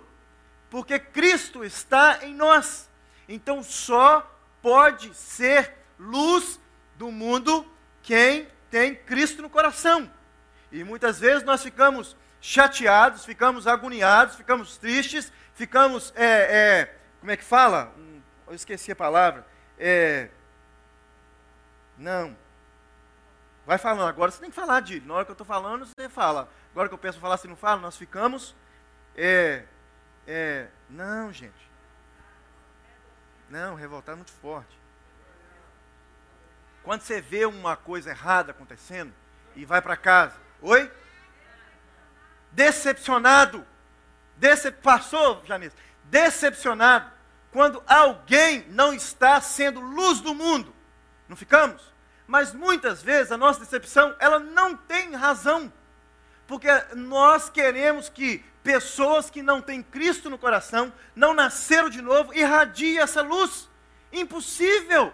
porque 0.70 0.98
Cristo 0.98 1.64
está 1.64 2.20
em 2.24 2.34
nós. 2.34 2.90
Então 3.28 3.62
só 3.62 4.22
pode 4.62 5.14
ser 5.14 5.76
luz 6.00 6.60
do 6.96 7.12
mundo 7.12 7.70
quem 8.02 8.48
tem 8.72 8.96
Cristo 8.96 9.42
no 9.42 9.50
coração. 9.50 10.10
E 10.72 10.84
muitas 10.84 11.20
vezes 11.20 11.44
nós 11.44 11.64
ficamos 11.64 12.16
chateados, 12.40 13.26
ficamos 13.26 13.68
agoniados, 13.68 14.36
ficamos 14.36 14.78
tristes, 14.78 15.32
ficamos, 15.54 16.14
é, 16.16 16.26
é, 16.26 16.96
como 17.20 17.32
é 17.32 17.38
que 17.38 17.44
fala? 17.44 17.94
Eu 18.48 18.56
esqueci 18.56 18.92
a 18.92 18.96
palavra. 18.96 19.46
É, 19.78 20.30
não, 21.98 22.36
Vai 23.70 23.78
falando. 23.78 24.10
Agora 24.10 24.32
você 24.32 24.42
tem 24.42 24.50
que 24.50 24.56
falar, 24.56 24.80
Dili. 24.80 25.06
Na 25.06 25.14
hora 25.14 25.26
que 25.26 25.30
eu 25.30 25.34
estou 25.34 25.46
falando, 25.46 25.86
você 25.86 26.10
fala. 26.10 26.50
Agora 26.72 26.88
que 26.88 26.96
eu 26.96 26.98
peço 26.98 27.20
falar, 27.20 27.38
você 27.38 27.48
não 27.48 27.56
fala, 27.56 27.80
nós 27.80 27.96
ficamos. 27.96 28.56
É, 29.16 29.64
é, 30.26 30.70
não, 30.90 31.32
gente. 31.32 31.70
Não, 33.48 33.76
revoltar 33.76 34.14
é 34.14 34.16
muito 34.16 34.32
forte. 34.32 34.76
Quando 36.82 37.02
você 37.02 37.22
vê 37.22 37.46
uma 37.46 37.78
coisa 37.78 38.10
errada 38.10 38.50
acontecendo 38.50 39.14
e 39.56 39.66
vai 39.66 39.84
para 39.84 39.96
casa, 39.96 40.36
oi? 40.62 40.92
Decepcionado. 42.52 43.66
Decep 44.38 44.82
passou, 44.82 45.44
Janice? 45.46 45.76
Decepcionado. 46.06 47.12
Quando 47.52 47.84
alguém 47.88 48.66
não 48.70 48.94
está 48.94 49.42
sendo 49.42 49.80
luz 49.80 50.22
do 50.22 50.34
mundo. 50.34 50.74
Não 51.28 51.36
ficamos? 51.36 51.82
Mas 52.28 52.54
muitas 52.54 53.02
vezes 53.02 53.32
a 53.32 53.38
nossa 53.38 53.60
decepção, 53.60 54.16
ela 54.20 54.40
não 54.40 54.76
tem 54.76 55.14
razão. 55.16 55.72
Porque 56.48 56.68
nós 56.96 57.50
queremos 57.50 58.10
que 58.10 58.44
pessoas 58.64 59.30
que 59.30 59.42
não 59.42 59.62
têm 59.62 59.82
Cristo 59.82 60.30
no 60.30 60.38
coração, 60.38 60.94
não 61.16 61.34
nasceram 61.34 61.90
de 61.90 62.02
novo, 62.02 62.34
irradiem 62.34 63.00
essa 63.00 63.22
luz. 63.22 63.70
Impossível. 64.12 65.14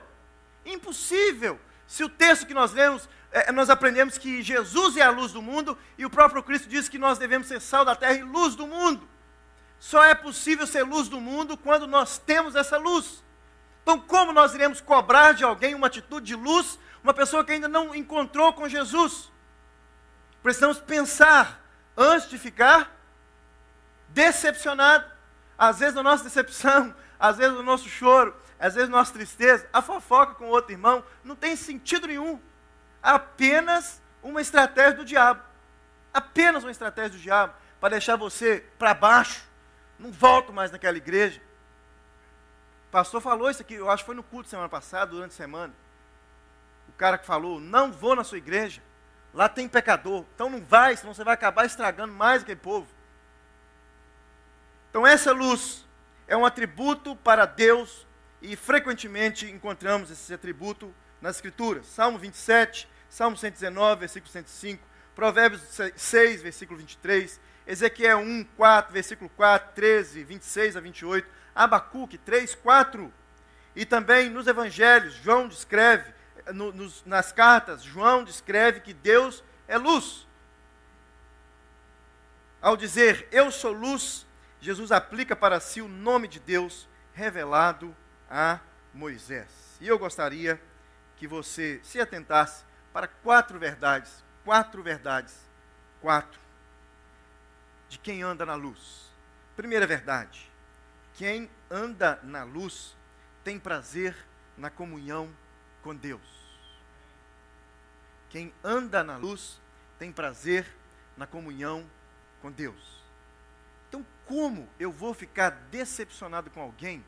Impossível. 0.65 1.59
Se 1.87 2.03
o 2.03 2.09
texto 2.09 2.47
que 2.47 2.53
nós 2.53 2.73
lemos, 2.73 3.07
é, 3.41 3.51
nós 3.51 3.69
aprendemos 3.69 4.17
que 4.17 4.41
Jesus 4.41 4.95
é 4.95 5.01
a 5.01 5.09
luz 5.09 5.33
do 5.33 5.41
mundo, 5.41 5.77
e 5.97 6.05
o 6.05 6.09
próprio 6.09 6.41
Cristo 6.41 6.69
diz 6.69 6.87
que 6.87 6.97
nós 6.97 7.17
devemos 7.17 7.47
ser 7.47 7.59
sal 7.59 7.83
da 7.83 7.95
terra 7.95 8.13
e 8.13 8.23
luz 8.23 8.55
do 8.55 8.65
mundo. 8.65 9.07
Só 9.77 10.03
é 10.03 10.15
possível 10.15 10.65
ser 10.65 10.83
luz 10.83 11.09
do 11.09 11.19
mundo 11.19 11.57
quando 11.57 11.85
nós 11.85 12.17
temos 12.17 12.55
essa 12.55 12.77
luz. 12.77 13.23
Então, 13.83 13.99
como 13.99 14.31
nós 14.31 14.55
iremos 14.55 14.79
cobrar 14.79 15.33
de 15.33 15.43
alguém 15.43 15.75
uma 15.75 15.87
atitude 15.87 16.25
de 16.25 16.35
luz 16.35 16.79
uma 17.03 17.13
pessoa 17.13 17.45
que 17.45 17.51
ainda 17.51 17.67
não 17.67 17.93
encontrou 17.93 18.51
com 18.53 18.67
Jesus. 18.67 19.31
Precisamos 20.41 20.79
pensar 20.79 21.61
antes 21.95 22.27
de 22.29 22.39
ficar 22.39 22.97
decepcionado. 24.09 25.05
Às 25.55 25.79
vezes, 25.79 25.93
na 25.93 26.01
nossa 26.01 26.23
decepção, 26.23 26.95
às 27.19 27.37
vezes, 27.37 27.53
no 27.53 27.61
nosso 27.61 27.87
choro, 27.87 28.35
às 28.57 28.73
vezes, 28.73 28.89
na 28.89 28.97
nossa 28.97 29.13
tristeza, 29.13 29.69
a 29.71 29.83
fofoca 29.83 30.33
com 30.33 30.47
outro 30.47 30.71
irmão 30.71 31.03
não 31.23 31.35
tem 31.35 31.55
sentido 31.55 32.07
nenhum. 32.07 32.41
Apenas 33.05 34.01
uma 34.23 34.41
estratégia 34.41 34.93
do 34.93 35.05
diabo. 35.05 35.41
Apenas 36.13 36.63
uma 36.63 36.71
estratégia 36.71 37.11
do 37.11 37.19
diabo 37.19 37.53
para 37.79 37.89
deixar 37.89 38.15
você 38.15 38.65
para 38.79 38.93
baixo. 38.93 39.47
Não 39.99 40.11
volto 40.11 40.51
mais 40.51 40.71
naquela 40.71 40.97
igreja. 40.97 41.41
O 42.87 42.91
pastor 42.91 43.21
falou 43.21 43.49
isso 43.49 43.61
aqui, 43.61 43.75
eu 43.75 43.89
acho 43.89 44.03
que 44.03 44.07
foi 44.07 44.15
no 44.15 44.23
culto 44.23 44.49
semana 44.49 44.69
passada, 44.69 45.11
durante 45.11 45.31
a 45.31 45.35
semana 45.35 45.73
cara 46.95 47.17
que 47.17 47.25
falou: 47.25 47.59
Não 47.59 47.91
vou 47.91 48.15
na 48.15 48.23
sua 48.23 48.37
igreja, 48.37 48.81
lá 49.33 49.47
tem 49.47 49.67
pecador, 49.67 50.25
então 50.33 50.49
não 50.49 50.61
vai, 50.61 50.95
senão 50.95 51.13
você 51.13 51.23
vai 51.23 51.33
acabar 51.33 51.65
estragando 51.65 52.13
mais 52.13 52.41
aquele 52.41 52.59
povo. 52.59 52.87
Então, 54.89 55.05
essa 55.05 55.31
luz 55.33 55.85
é 56.27 56.37
um 56.37 56.45
atributo 56.45 57.15
para 57.17 57.45
Deus 57.45 58.07
e 58.41 58.55
frequentemente 58.55 59.49
encontramos 59.49 60.09
esse 60.09 60.33
atributo 60.33 60.93
nas 61.21 61.35
Escrituras. 61.35 61.85
Salmo 61.87 62.17
27, 62.17 62.87
Salmo 63.15 63.37
119, 63.37 64.01
versículo 64.01 64.29
105, 64.29 64.83
Provérbios 65.15 65.61
6, 65.95 66.41
versículo 66.41 66.77
23, 66.79 67.39
Ezequiel 67.65 68.17
1, 68.17 68.43
4, 68.57 68.91
versículo 68.91 69.31
4, 69.37 69.71
13, 69.73 70.23
26 70.25 70.75
a 70.75 70.81
28, 70.81 71.29
Abacuque 71.55 72.17
3, 72.17 72.55
4. 72.55 73.13
E 73.73 73.85
também 73.85 74.29
nos 74.29 74.47
evangelhos, 74.47 75.13
João 75.13 75.47
descreve 75.47 76.13
no, 76.53 76.73
nos, 76.73 77.05
nas 77.05 77.31
cartas, 77.31 77.83
João 77.83 78.25
descreve 78.25 78.81
que 78.81 78.93
Deus 78.93 79.41
é 79.65 79.77
luz. 79.77 80.27
Ao 82.61 82.75
dizer 82.75 83.29
eu 83.31 83.49
sou 83.49 83.71
luz, 83.71 84.27
Jesus 84.59 84.91
aplica 84.91 85.37
para 85.37 85.61
si 85.61 85.81
o 85.81 85.87
nome 85.87 86.27
de 86.27 86.41
Deus 86.41 86.85
revelado 87.13 87.95
a 88.29 88.59
Moisés. 88.93 89.47
E 89.79 89.87
eu 89.87 89.97
gostaria 89.97 90.61
que 91.15 91.25
você 91.25 91.79
se 91.81 92.01
atentasse 92.01 92.65
para 92.95 93.09
quatro 93.09 93.59
verdades, 93.59 94.23
quatro 94.45 94.81
verdades, 94.81 95.37
quatro, 95.99 96.39
de 97.89 97.99
quem 97.99 98.23
anda 98.23 98.45
na 98.45 98.55
luz. 98.55 99.11
Primeira 99.53 99.85
verdade, 99.85 100.49
quem 101.15 101.49
anda 101.69 102.17
na 102.23 102.45
luz 102.45 102.95
tem 103.43 103.59
prazer 103.59 104.15
na 104.57 104.69
comunhão 104.69 105.29
com 105.83 105.93
Deus. 105.93 106.21
Quem 108.29 108.53
anda 108.63 109.03
na 109.03 109.17
luz 109.17 109.59
tem 109.99 110.09
prazer 110.09 110.65
na 111.17 111.27
comunhão 111.27 111.85
com 112.41 112.49
Deus. 112.49 113.03
Então, 113.89 114.05
como 114.25 114.69
eu 114.79 114.89
vou 114.89 115.13
ficar 115.13 115.49
decepcionado 115.49 116.49
com 116.49 116.61
alguém 116.61 117.03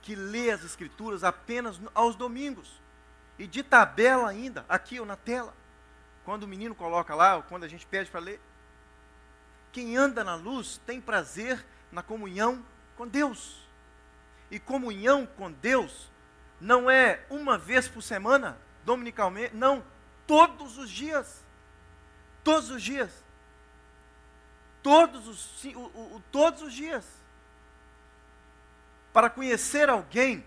que 0.00 0.14
lê 0.14 0.52
as 0.52 0.62
Escrituras 0.62 1.24
apenas 1.24 1.80
aos 1.92 2.14
domingos? 2.14 2.85
E 3.38 3.46
de 3.46 3.62
tabela 3.62 4.28
ainda, 4.28 4.64
aqui 4.68 4.98
ou 4.98 5.06
na 5.06 5.16
tela. 5.16 5.54
Quando 6.24 6.44
o 6.44 6.48
menino 6.48 6.74
coloca 6.74 7.14
lá, 7.14 7.36
ou 7.36 7.42
quando 7.42 7.64
a 7.64 7.68
gente 7.68 7.86
pede 7.86 8.10
para 8.10 8.20
ler. 8.20 8.40
Quem 9.72 9.96
anda 9.96 10.24
na 10.24 10.34
luz 10.34 10.80
tem 10.86 11.00
prazer 11.00 11.64
na 11.92 12.02
comunhão 12.02 12.64
com 12.96 13.06
Deus. 13.06 13.60
E 14.50 14.58
comunhão 14.58 15.26
com 15.26 15.52
Deus 15.52 16.10
não 16.60 16.90
é 16.90 17.24
uma 17.28 17.58
vez 17.58 17.86
por 17.86 18.02
semana, 18.02 18.58
dominicalmente, 18.84 19.54
não, 19.54 19.84
todos 20.26 20.78
os 20.78 20.90
dias. 20.90 21.44
Todos 22.42 22.70
os 22.70 22.82
dias. 22.82 23.10
Todos 24.82 25.28
os, 25.28 25.64
o, 25.64 25.80
o, 25.80 26.22
todos 26.30 26.62
os 26.62 26.72
dias. 26.72 27.04
Para 29.12 29.28
conhecer 29.28 29.88
alguém, 29.88 30.44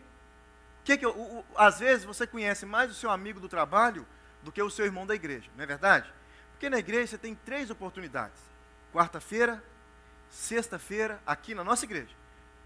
que 0.89 0.97
que 0.97 1.06
eu, 1.06 1.12
o, 1.12 1.45
às 1.56 1.80
vezes 1.80 2.04
você 2.06 2.25
conhece 2.25 2.65
mais 2.65 2.89
o 2.89 2.95
seu 2.95 3.12
amigo 3.12 3.39
do 3.39 3.47
trabalho 3.47 4.08
do 4.41 4.52
que 4.52 4.62
o 4.62 4.69
seu 4.69 4.86
irmão 4.86 5.06
da 5.06 5.13
igreja, 5.13 5.49
não 5.56 5.63
é 5.63 5.67
verdade? 5.67 6.12
Porque 6.52 6.69
na 6.69 6.80
igreja 6.80 7.08
você 7.08 7.17
tem 7.17 7.36
três 7.36 7.69
oportunidades: 7.69 8.41
quarta-feira, 8.91 9.63
sexta-feira, 10.30 11.21
aqui 11.28 11.54
na 11.54 11.63
nossa 11.63 11.86
igreja, 11.86 12.15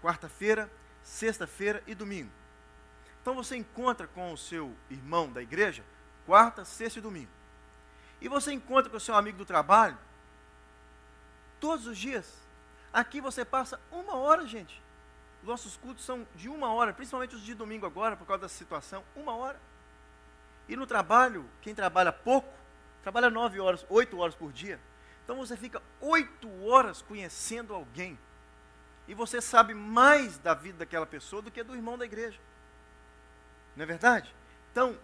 quarta-feira, 0.02 0.70
sexta-feira 1.02 1.82
e 1.86 1.94
domingo. 1.94 2.30
Então 3.20 3.34
você 3.34 3.56
encontra 3.56 4.06
com 4.06 4.32
o 4.32 4.38
seu 4.38 4.74
irmão 4.90 5.30
da 5.30 5.42
igreja 5.42 5.84
quarta, 6.26 6.64
sexta 6.64 6.98
e 6.98 7.02
domingo. 7.02 7.30
E 8.20 8.28
você 8.28 8.52
encontra 8.52 8.90
com 8.90 8.96
o 8.96 9.00
seu 9.00 9.14
amigo 9.14 9.36
do 9.36 9.44
trabalho 9.44 9.98
todos 11.60 11.86
os 11.86 11.98
dias. 11.98 12.32
Aqui 12.92 13.20
você 13.20 13.44
passa 13.44 13.78
uma 13.90 14.16
hora, 14.16 14.46
gente. 14.46 14.82
Nossos 15.44 15.76
cultos 15.76 16.04
são 16.04 16.26
de 16.34 16.48
uma 16.48 16.72
hora, 16.72 16.92
principalmente 16.92 17.34
os 17.34 17.42
de 17.42 17.54
domingo 17.54 17.86
agora, 17.86 18.16
por 18.16 18.26
causa 18.26 18.42
da 18.42 18.48
situação, 18.48 19.04
uma 19.14 19.36
hora. 19.36 19.60
E 20.68 20.76
no 20.76 20.86
trabalho, 20.86 21.48
quem 21.60 21.74
trabalha 21.74 22.12
pouco, 22.12 22.52
trabalha 23.02 23.28
nove 23.28 23.60
horas, 23.60 23.84
oito 23.90 24.18
horas 24.18 24.34
por 24.34 24.52
dia. 24.52 24.80
Então 25.22 25.36
você 25.36 25.56
fica 25.56 25.82
oito 26.00 26.48
horas 26.64 27.02
conhecendo 27.02 27.74
alguém. 27.74 28.18
E 29.06 29.14
você 29.14 29.40
sabe 29.40 29.74
mais 29.74 30.38
da 30.38 30.54
vida 30.54 30.78
daquela 30.78 31.06
pessoa 31.06 31.42
do 31.42 31.50
que 31.50 31.62
do 31.62 31.74
irmão 31.74 31.98
da 31.98 32.06
igreja. 32.06 32.38
Não 33.76 33.82
é 33.82 33.86
verdade? 33.86 34.34
Então, 34.72 34.98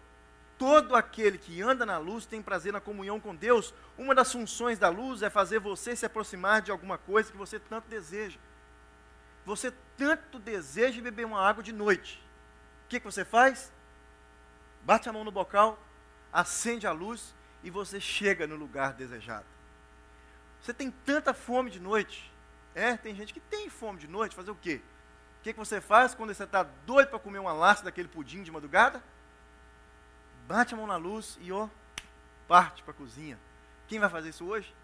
todo 0.56 0.96
aquele 0.96 1.36
que 1.36 1.60
anda 1.60 1.84
na 1.84 1.98
luz 1.98 2.24
tem 2.24 2.40
prazer 2.40 2.72
na 2.72 2.80
comunhão 2.80 3.20
com 3.20 3.34
Deus. 3.34 3.74
Uma 3.98 4.14
das 4.14 4.32
funções 4.32 4.78
da 4.78 4.88
luz 4.88 5.22
é 5.22 5.28
fazer 5.28 5.58
você 5.58 5.94
se 5.94 6.06
aproximar 6.06 6.62
de 6.62 6.70
alguma 6.70 6.96
coisa 6.96 7.30
que 7.30 7.36
você 7.36 7.58
tanto 7.58 7.88
deseja. 7.88 8.38
Você 9.44 9.72
tanto 9.96 10.38
deseja 10.38 11.00
beber 11.00 11.26
uma 11.26 11.40
água 11.40 11.62
de 11.62 11.72
noite. 11.72 12.22
O 12.84 12.88
que, 12.88 13.00
que 13.00 13.06
você 13.06 13.24
faz? 13.24 13.72
Bate 14.82 15.08
a 15.08 15.12
mão 15.12 15.24
no 15.24 15.30
bocal, 15.30 15.78
acende 16.32 16.86
a 16.86 16.92
luz 16.92 17.34
e 17.62 17.70
você 17.70 18.00
chega 18.00 18.46
no 18.46 18.56
lugar 18.56 18.94
desejado. 18.94 19.46
Você 20.60 20.72
tem 20.74 20.90
tanta 20.90 21.32
fome 21.32 21.70
de 21.70 21.80
noite. 21.80 22.32
É, 22.74 22.96
tem 22.96 23.14
gente 23.14 23.32
que 23.32 23.40
tem 23.40 23.68
fome 23.68 23.98
de 23.98 24.08
noite, 24.08 24.34
fazer 24.34 24.50
o 24.50 24.54
quê? 24.54 24.80
O 25.40 25.42
que, 25.42 25.52
que 25.52 25.58
você 25.58 25.80
faz 25.80 26.14
quando 26.14 26.34
você 26.34 26.44
está 26.44 26.62
doido 26.62 27.08
para 27.08 27.18
comer 27.18 27.38
uma 27.38 27.52
laça 27.52 27.82
daquele 27.82 28.08
pudim 28.08 28.42
de 28.42 28.50
madrugada? 28.50 29.02
Bate 30.46 30.74
a 30.74 30.76
mão 30.76 30.86
na 30.86 30.96
luz 30.96 31.38
e 31.40 31.50
ó, 31.50 31.68
parte 32.46 32.82
para 32.82 32.92
a 32.92 32.96
cozinha. 32.96 33.38
Quem 33.88 33.98
vai 33.98 34.08
fazer 34.08 34.28
isso 34.28 34.44
hoje? 34.44 34.74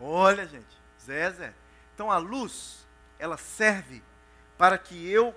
Olha, 0.00 0.46
gente, 0.46 0.80
Zé, 1.00 1.30
Zé. 1.32 1.54
Então 1.98 2.12
a 2.12 2.18
luz, 2.18 2.86
ela 3.18 3.36
serve 3.36 4.04
para 4.56 4.78
que 4.78 5.10
eu 5.10 5.34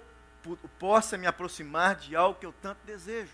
possa 0.77 1.17
me 1.17 1.25
aproximar 1.25 1.95
de 1.95 2.15
algo 2.15 2.39
que 2.39 2.45
eu 2.45 2.53
tanto 2.53 2.77
desejo. 2.85 3.33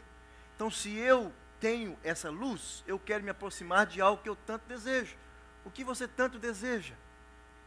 Então, 0.56 0.72
se 0.72 0.96
eu 0.96 1.34
tenho 1.60 2.00
essa 2.06 2.30
luz, 2.30 2.86
eu 2.88 2.98
quero 2.98 3.26
me 3.26 3.30
aproximar 3.30 3.86
de 3.86 4.00
algo 4.00 4.24
que 4.24 4.30
eu 4.30 4.36
tanto 4.46 4.66
desejo. 4.66 5.18
O 5.66 5.70
que 5.70 5.84
você 5.84 6.08
tanto 6.08 6.40
deseja? 6.40 6.96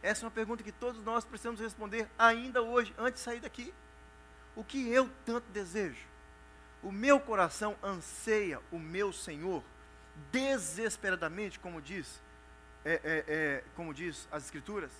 Essa 0.01 0.23
é 0.23 0.25
uma 0.25 0.31
pergunta 0.31 0.63
que 0.63 0.71
todos 0.71 1.03
nós 1.03 1.23
precisamos 1.23 1.59
responder 1.59 2.09
ainda 2.17 2.63
hoje, 2.63 2.91
antes 2.97 3.21
de 3.21 3.25
sair 3.25 3.39
daqui. 3.39 3.71
O 4.55 4.63
que 4.63 4.89
eu 4.89 5.11
tanto 5.27 5.47
desejo? 5.51 6.07
O 6.81 6.91
meu 6.91 7.19
coração 7.19 7.75
anseia 7.83 8.59
o 8.71 8.79
meu 8.79 9.13
Senhor 9.13 9.63
desesperadamente, 10.31 11.59
como 11.59 11.79
diz, 11.79 12.19
é, 12.83 12.93
é, 12.93 13.23
é, 13.27 13.63
como 13.75 13.93
diz 13.93 14.27
as 14.31 14.45
Escrituras 14.45 14.91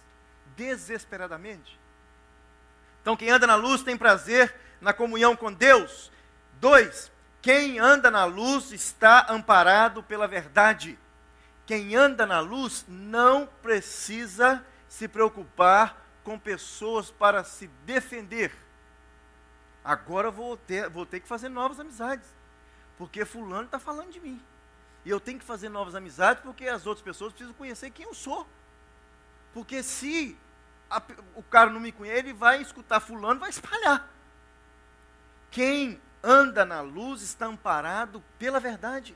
desesperadamente. 0.56 1.80
Então, 3.02 3.18
quem 3.18 3.30
anda 3.30 3.48
na 3.48 3.56
luz 3.56 3.82
tem 3.84 3.98
prazer 3.98 4.54
na 4.80 4.94
comunhão 4.94 5.36
com 5.36 5.52
Deus. 5.52 6.12
Dois, 6.60 7.12
quem 7.42 7.80
anda 7.80 8.12
na 8.12 8.26
luz 8.26 8.72
está 8.72 9.26
amparado 9.30 10.04
pela 10.04 10.28
verdade. 10.28 10.98
Quem 11.66 11.96
anda 11.96 12.26
na 12.26 12.40
luz 12.40 12.86
não 12.88 13.48
precisa 13.62 14.64
se 14.88 15.08
preocupar 15.08 16.06
com 16.24 16.38
pessoas 16.38 17.10
para 17.10 17.44
se 17.44 17.68
defender. 17.86 18.52
Agora 19.84 20.30
vou 20.30 20.56
ter, 20.56 20.90
vou 20.90 21.06
ter 21.06 21.20
que 21.20 21.28
fazer 21.28 21.50
novas 21.50 21.80
amizades, 21.80 22.28
porque 22.98 23.26
fulano 23.26 23.66
está 23.66 23.80
falando 23.80 24.12
de 24.12 24.20
mim. 24.20 24.40
E 25.04 25.10
eu 25.10 25.20
tenho 25.20 25.40
que 25.40 25.46
fazer 25.46 25.70
novas 25.70 25.96
amizades 25.96 26.44
porque 26.44 26.68
as 26.68 26.86
outras 26.86 27.04
pessoas 27.04 27.34
precisam 27.34 27.56
conhecer 27.56 27.90
quem 27.90 28.06
eu 28.06 28.14
sou. 28.14 28.48
Porque 29.54 29.84
se 29.84 30.38
a, 30.90 31.02
o 31.36 31.44
cara 31.44 31.70
não 31.70 31.80
me 31.80 31.92
conhece, 31.92 32.20
ele 32.20 32.34
vai 32.34 32.62
escutar 32.62 33.00
fulano, 33.00 33.40
vai 33.40 33.50
espalhar. 33.50 34.10
Quem 35.50 36.02
anda 36.24 36.66
na 36.66 36.82
luz 36.82 37.22
está 37.22 37.46
amparado 37.46 38.24
pela 38.38 38.60
verdade. 38.60 39.16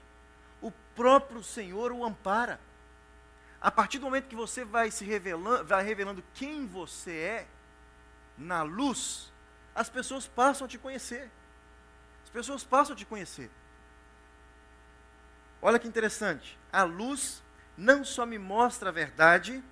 O 0.62 0.72
próprio 0.96 1.44
Senhor 1.44 1.92
o 1.92 2.04
ampara. 2.04 2.60
A 3.62 3.72
partir 3.72 4.00
do 4.00 4.06
momento 4.06 4.28
que 4.28 4.36
você 4.36 4.64
vai 4.64 4.92
se 4.92 5.04
revelando, 5.06 5.66
vai 5.66 5.84
revelando 5.84 6.24
quem 6.34 6.68
você 6.68 7.12
é 7.12 7.48
na 8.38 8.64
luz, 8.64 9.32
as 9.74 9.90
pessoas 9.90 10.28
passam 10.28 10.66
a 10.66 10.68
te 10.68 10.78
conhecer. 10.78 11.32
As 12.24 12.30
pessoas 12.30 12.64
passam 12.64 12.94
a 12.94 12.98
te 12.98 13.06
conhecer. 13.06 13.50
Olha 15.62 15.80
que 15.80 15.88
interessante. 15.88 16.60
A 16.72 16.84
luz 16.84 17.44
não 17.78 18.04
só 18.04 18.26
me 18.26 18.38
mostra 18.38 18.90
a 18.90 18.92
verdade, 18.92 19.64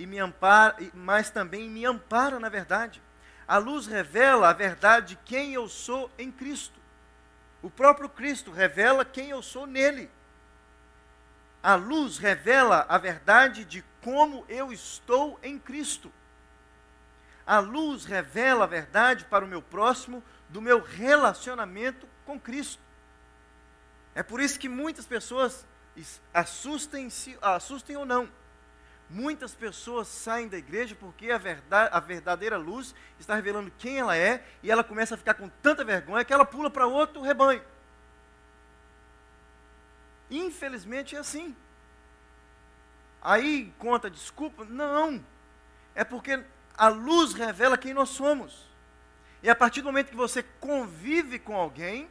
e 0.00 0.06
me 0.06 0.18
ampara, 0.18 0.76
mas 0.94 1.28
também 1.28 1.68
me 1.68 1.84
ampara 1.84 2.40
na 2.40 2.48
verdade. 2.48 3.02
A 3.46 3.58
luz 3.58 3.86
revela 3.86 4.48
a 4.48 4.52
verdade 4.54 5.08
de 5.08 5.16
quem 5.26 5.52
eu 5.52 5.68
sou 5.68 6.10
em 6.18 6.32
Cristo. 6.32 6.80
O 7.60 7.68
próprio 7.68 8.08
Cristo 8.08 8.50
revela 8.50 9.04
quem 9.04 9.28
eu 9.28 9.42
sou 9.42 9.66
nele. 9.66 10.10
A 11.62 11.74
luz 11.74 12.16
revela 12.16 12.86
a 12.88 12.96
verdade 12.96 13.62
de 13.62 13.84
como 14.00 14.42
eu 14.48 14.72
estou 14.72 15.38
em 15.42 15.58
Cristo. 15.58 16.10
A 17.46 17.58
luz 17.58 18.06
revela 18.06 18.64
a 18.64 18.66
verdade 18.66 19.26
para 19.26 19.44
o 19.44 19.48
meu 19.48 19.60
próximo 19.60 20.24
do 20.48 20.62
meu 20.62 20.80
relacionamento 20.80 22.08
com 22.24 22.40
Cristo. 22.40 22.80
É 24.14 24.22
por 24.22 24.40
isso 24.40 24.58
que 24.58 24.68
muitas 24.68 25.04
pessoas 25.04 25.66
assustem-se, 26.32 27.36
assustem 27.42 27.98
ou 27.98 28.06
não, 28.06 28.30
Muitas 29.10 29.52
pessoas 29.56 30.06
saem 30.06 30.46
da 30.46 30.56
igreja 30.56 30.94
porque 30.94 31.32
a, 31.32 31.38
verdade, 31.38 31.90
a 31.92 31.98
verdadeira 31.98 32.56
luz 32.56 32.94
está 33.18 33.34
revelando 33.34 33.72
quem 33.76 33.98
ela 33.98 34.16
é 34.16 34.46
e 34.62 34.70
ela 34.70 34.84
começa 34.84 35.16
a 35.16 35.18
ficar 35.18 35.34
com 35.34 35.48
tanta 35.60 35.84
vergonha 35.84 36.24
que 36.24 36.32
ela 36.32 36.44
pula 36.44 36.70
para 36.70 36.86
outro 36.86 37.20
rebanho. 37.20 37.60
Infelizmente 40.30 41.16
é 41.16 41.18
assim. 41.18 41.56
Aí 43.20 43.74
conta 43.80 44.08
desculpa? 44.08 44.64
Não. 44.64 45.24
É 45.92 46.04
porque 46.04 46.40
a 46.76 46.86
luz 46.86 47.34
revela 47.34 47.76
quem 47.76 47.92
nós 47.92 48.10
somos. 48.10 48.70
E 49.42 49.50
a 49.50 49.56
partir 49.56 49.80
do 49.80 49.86
momento 49.86 50.10
que 50.10 50.16
você 50.16 50.44
convive 50.60 51.40
com 51.40 51.56
alguém, 51.56 52.08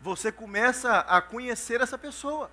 você 0.00 0.32
começa 0.32 1.00
a 1.00 1.20
conhecer 1.20 1.82
essa 1.82 1.98
pessoa. 1.98 2.50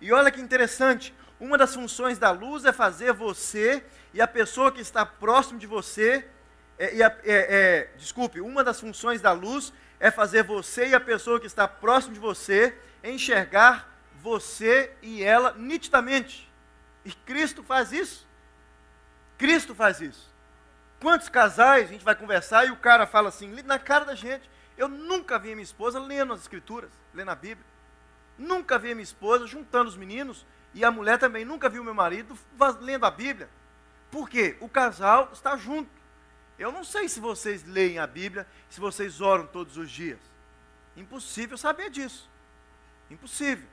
E 0.00 0.10
olha 0.10 0.30
que 0.30 0.40
interessante, 0.40 1.14
uma 1.38 1.58
das 1.58 1.74
funções 1.74 2.18
da 2.18 2.30
luz 2.30 2.64
é 2.64 2.72
fazer 2.72 3.12
você 3.12 3.84
e 4.14 4.20
a 4.20 4.26
pessoa 4.26 4.72
que 4.72 4.80
está 4.80 5.04
próximo 5.04 5.58
de 5.58 5.66
você, 5.66 6.26
é, 6.78 6.98
é, 6.98 7.16
é, 7.24 7.90
desculpe, 7.96 8.40
uma 8.40 8.64
das 8.64 8.80
funções 8.80 9.20
da 9.20 9.32
luz 9.32 9.72
é 10.00 10.10
fazer 10.10 10.42
você 10.42 10.88
e 10.88 10.94
a 10.94 11.00
pessoa 11.00 11.38
que 11.38 11.46
está 11.46 11.68
próximo 11.68 12.14
de 12.14 12.20
você 12.20 12.76
enxergar 13.04 13.94
você 14.22 14.92
e 15.02 15.22
ela 15.22 15.54
nitidamente. 15.56 16.50
E 17.04 17.12
Cristo 17.12 17.62
faz 17.62 17.92
isso. 17.92 18.26
Cristo 19.38 19.74
faz 19.74 20.00
isso. 20.00 20.34
Quantos 21.00 21.28
casais 21.28 21.88
a 21.88 21.92
gente 21.92 22.04
vai 22.04 22.14
conversar 22.14 22.66
e 22.66 22.70
o 22.70 22.76
cara 22.76 23.06
fala 23.06 23.28
assim, 23.28 23.48
na 23.62 23.78
cara 23.78 24.06
da 24.06 24.14
gente, 24.14 24.50
eu 24.78 24.88
nunca 24.88 25.38
vi 25.38 25.50
minha 25.50 25.62
esposa 25.62 26.00
lendo 26.00 26.32
as 26.32 26.40
escrituras, 26.40 26.90
lendo 27.14 27.30
a 27.30 27.34
Bíblia. 27.34 27.66
Nunca 28.38 28.78
vi 28.78 28.94
minha 28.94 29.04
esposa 29.04 29.46
juntando 29.46 29.88
os 29.88 29.96
meninos 29.96 30.46
e 30.76 30.84
a 30.84 30.90
mulher 30.90 31.18
também 31.18 31.42
nunca 31.42 31.70
viu 31.70 31.82
meu 31.82 31.94
marido 31.94 32.38
lendo 32.82 33.06
a 33.06 33.10
Bíblia. 33.10 33.48
Por 34.10 34.28
quê? 34.28 34.58
O 34.60 34.68
casal 34.68 35.30
está 35.32 35.56
junto. 35.56 35.88
Eu 36.58 36.70
não 36.70 36.84
sei 36.84 37.08
se 37.08 37.18
vocês 37.18 37.64
leem 37.64 37.98
a 37.98 38.06
Bíblia, 38.06 38.46
se 38.68 38.78
vocês 38.78 39.22
oram 39.22 39.46
todos 39.46 39.78
os 39.78 39.90
dias. 39.90 40.18
Impossível 40.94 41.56
saber 41.56 41.88
disso. 41.88 42.28
Impossível. 43.10 43.66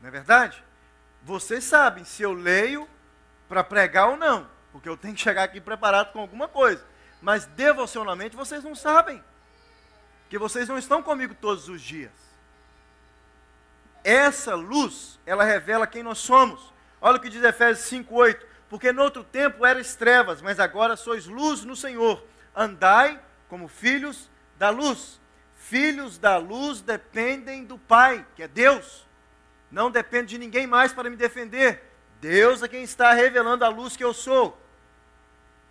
Não 0.00 0.06
é 0.06 0.12
verdade? 0.12 0.62
Vocês 1.20 1.64
sabem 1.64 2.04
se 2.04 2.22
eu 2.22 2.32
leio 2.32 2.88
para 3.48 3.64
pregar 3.64 4.10
ou 4.10 4.16
não, 4.16 4.48
porque 4.70 4.88
eu 4.88 4.96
tenho 4.96 5.16
que 5.16 5.20
chegar 5.20 5.42
aqui 5.42 5.60
preparado 5.60 6.12
com 6.12 6.20
alguma 6.20 6.46
coisa. 6.46 6.86
Mas 7.20 7.44
devocionalmente 7.44 8.36
vocês 8.36 8.62
não 8.62 8.76
sabem. 8.76 9.22
Que 10.30 10.38
vocês 10.38 10.68
não 10.68 10.78
estão 10.78 11.02
comigo 11.02 11.34
todos 11.34 11.68
os 11.68 11.82
dias. 11.82 12.23
Essa 14.04 14.54
luz, 14.54 15.18
ela 15.24 15.42
revela 15.42 15.86
quem 15.86 16.02
nós 16.02 16.18
somos. 16.18 16.72
Olha 17.00 17.16
o 17.16 17.20
que 17.20 17.30
diz 17.30 17.42
Efésios 17.42 17.88
5:8, 17.88 18.46
porque 18.68 18.92
no 18.92 19.02
outro 19.02 19.24
tempo 19.24 19.64
eras 19.64 19.96
trevas, 19.96 20.42
mas 20.42 20.60
agora 20.60 20.94
sois 20.94 21.26
luz 21.26 21.64
no 21.64 21.74
Senhor. 21.74 22.22
Andai 22.54 23.18
como 23.48 23.66
filhos 23.66 24.30
da 24.58 24.68
luz. 24.68 25.20
Filhos 25.56 26.18
da 26.18 26.36
luz 26.36 26.82
dependem 26.82 27.64
do 27.64 27.78
Pai, 27.78 28.26
que 28.36 28.42
é 28.42 28.48
Deus. 28.48 29.06
Não 29.70 29.90
depende 29.90 30.30
de 30.30 30.38
ninguém 30.38 30.66
mais 30.66 30.92
para 30.92 31.08
me 31.08 31.16
defender. 31.16 31.82
Deus 32.20 32.62
é 32.62 32.68
quem 32.68 32.82
está 32.82 33.12
revelando 33.12 33.64
a 33.64 33.68
luz 33.68 33.96
que 33.96 34.04
eu 34.04 34.12
sou. 34.12 34.60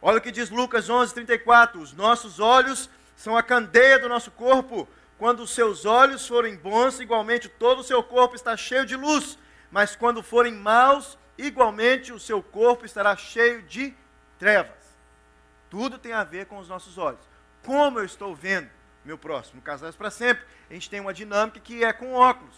Olha 0.02 0.18
o 0.18 0.22
que 0.22 0.32
diz 0.32 0.50
Lucas 0.50 0.90
11:34, 0.90 1.80
os 1.80 1.94
nossos 1.94 2.40
olhos 2.40 2.90
são 3.16 3.38
a 3.38 3.44
candeia 3.44 4.00
do 4.00 4.10
nosso 4.10 4.32
corpo. 4.32 4.88
Quando 5.24 5.44
os 5.44 5.52
seus 5.52 5.86
olhos 5.86 6.28
forem 6.28 6.58
bons, 6.58 7.00
igualmente 7.00 7.48
todo 7.48 7.80
o 7.80 7.84
seu 7.84 8.04
corpo 8.04 8.36
está 8.36 8.58
cheio 8.58 8.86
de 8.86 8.98
luz. 8.98 9.40
Mas 9.72 9.96
quando 9.96 10.22
forem 10.22 10.54
maus, 10.54 11.18
igualmente 11.38 12.12
o 12.12 12.20
seu 12.20 12.44
corpo 12.44 12.86
estará 12.86 13.16
cheio 13.16 13.62
de 13.62 13.96
trevas. 14.38 14.98
Tudo 15.70 15.98
tem 15.98 16.12
a 16.12 16.26
ver 16.26 16.48
com 16.48 16.58
os 16.58 16.68
nossos 16.68 16.98
olhos. 16.98 17.22
Como 17.66 18.00
eu 18.00 18.04
estou 18.04 18.36
vendo 18.36 18.70
meu 19.06 19.18
próximo? 19.18 19.62
Casais 19.62 19.96
para 19.96 20.12
Sempre, 20.12 20.44
a 20.70 20.74
gente 20.74 20.90
tem 20.90 21.00
uma 21.00 21.14
dinâmica 21.14 21.58
que 21.58 21.86
é 21.86 21.94
com 21.94 22.12
óculos. 22.12 22.58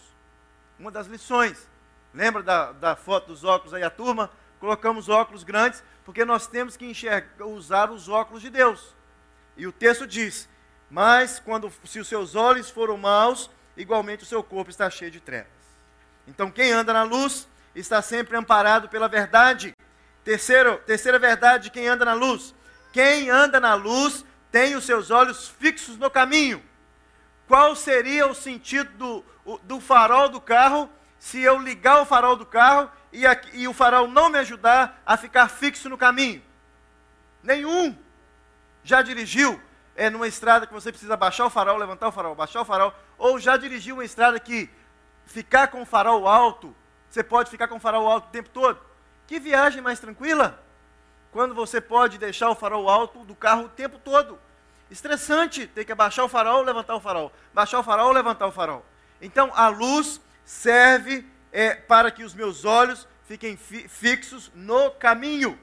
Uma 0.80 0.90
das 0.90 1.06
lições. 1.06 1.70
Lembra 2.16 2.42
da, 2.42 2.72
da 2.72 2.96
foto 2.96 3.28
dos 3.28 3.44
óculos 3.44 3.76
aí, 3.76 3.84
a 3.84 3.92
turma? 3.92 4.32
Colocamos 4.60 5.08
óculos 5.08 5.44
grandes, 5.44 5.84
porque 6.04 6.26
nós 6.26 6.48
temos 6.48 6.76
que 6.76 6.88
enxergar, 6.88 7.46
usar 7.46 7.92
os 7.92 8.10
óculos 8.10 8.42
de 8.42 8.50
Deus. 8.50 8.96
E 9.56 9.68
o 9.68 9.72
texto 9.72 10.08
diz: 10.08 10.50
mas 10.90 11.40
quando 11.40 11.72
se 11.84 12.00
os 12.00 12.08
seus 12.08 12.36
olhos 12.36 12.70
foram 12.70 12.98
maus, 12.98 13.50
igualmente 13.76 14.24
o 14.24 14.28
seu 14.28 14.44
corpo 14.44 14.70
está 14.70 14.90
cheio 14.90 15.12
de 15.12 15.20
trevas. 15.20 15.52
Então 16.28 16.52
quem 16.52 16.72
anda 16.72 16.94
na 16.94 17.04
luz 17.04 17.48
está 17.76 18.02
sempre 18.02 18.38
amparado 18.38 18.90
pela 18.90 19.08
verdade. 19.08 19.76
Terceiro, 20.24 20.78
terceira 20.86 21.20
verdade 21.20 21.66
de 21.66 21.70
quem 21.72 21.88
anda 21.88 22.06
na 22.06 22.14
luz. 22.14 22.54
Quem 22.92 23.30
anda 23.30 23.60
na 23.60 23.76
luz 23.76 24.26
tem 24.52 24.76
os 24.76 24.86
seus 24.86 25.12
olhos 25.12 25.48
fixos 25.48 25.98
no 25.98 26.10
caminho. 26.10 26.64
Qual 27.48 27.76
seria 27.76 28.26
o 28.28 28.34
sentido 28.34 28.90
do, 29.46 29.60
do 29.64 29.80
farol 29.80 30.30
do 30.30 30.42
carro 30.42 30.90
se 31.20 31.42
eu 31.42 31.60
ligar 31.60 32.02
o 32.02 32.06
farol 32.06 32.36
do 32.36 32.46
carro 32.46 32.90
e, 33.12 33.26
a, 33.26 33.40
e 33.54 33.68
o 33.68 33.74
farol 33.74 34.08
não 34.08 34.30
me 34.30 34.40
ajudar 34.40 35.02
a 35.06 35.18
ficar 35.18 35.50
fixo 35.50 35.90
no 35.90 35.98
caminho? 35.98 36.42
Nenhum. 37.44 37.96
Já 38.84 39.02
dirigiu 39.02 39.62
é, 39.96 40.10
numa 40.10 40.28
estrada 40.28 40.68
que 40.68 40.74
você 40.74 40.92
precisa 40.92 41.16
baixar 41.16 41.46
o 41.46 41.50
farol, 41.50 41.78
levantar 41.78 42.08
o 42.08 42.12
farol, 42.12 42.36
baixar 42.36 42.62
o 42.62 42.66
farol, 42.66 42.94
ou 43.18 43.40
já 43.40 43.56
dirigiu 43.56 43.96
uma 43.96 44.06
estrada 44.06 44.40
que 44.40 44.70
ficar 45.26 45.70
com 45.70 45.82
o 45.82 45.86
farol 45.86 46.28
alto, 46.28 46.76
você 47.10 47.24
pode 47.24 47.50
ficar 47.50 47.68
com 47.68 47.78
o 47.78 47.80
farol 47.80 48.08
alto 48.08 48.28
o 48.28 48.32
tempo 48.32 48.50
todo? 48.50 48.80
Que 49.26 49.40
viagem 49.40 49.82
mais 49.82 50.00
tranquila? 50.00 50.62
Quando 51.32 51.56
você 51.56 51.80
pode 51.80 52.18
deixar 52.18 52.50
o 52.50 52.56
farol 52.56 52.90
alto 52.90 53.24
do 53.24 53.36
carro 53.36 53.64
o 53.64 53.70
tempo 53.70 53.98
todo. 53.98 54.38
Estressante 54.92 55.66
ter 55.66 55.84
que 55.84 55.92
abaixar 55.92 56.26
o 56.26 56.30
farol, 56.30 56.62
levantar 56.62 56.96
o 56.96 57.00
farol, 57.00 57.32
baixar 57.54 57.80
o 57.80 57.84
farol, 57.84 58.12
levantar 58.12 58.48
o 58.48 58.52
farol. 58.52 58.86
Então 59.22 59.52
a 59.56 59.68
luz 59.68 60.22
serve 60.44 61.26
é, 61.52 61.74
para 61.74 62.12
que 62.12 62.24
os 62.24 62.34
meus 62.34 62.66
olhos 62.66 63.08
fiquem 63.26 63.58
fi 63.58 63.88
fixos 63.88 64.52
no 64.54 64.92
caminho. 64.92 65.58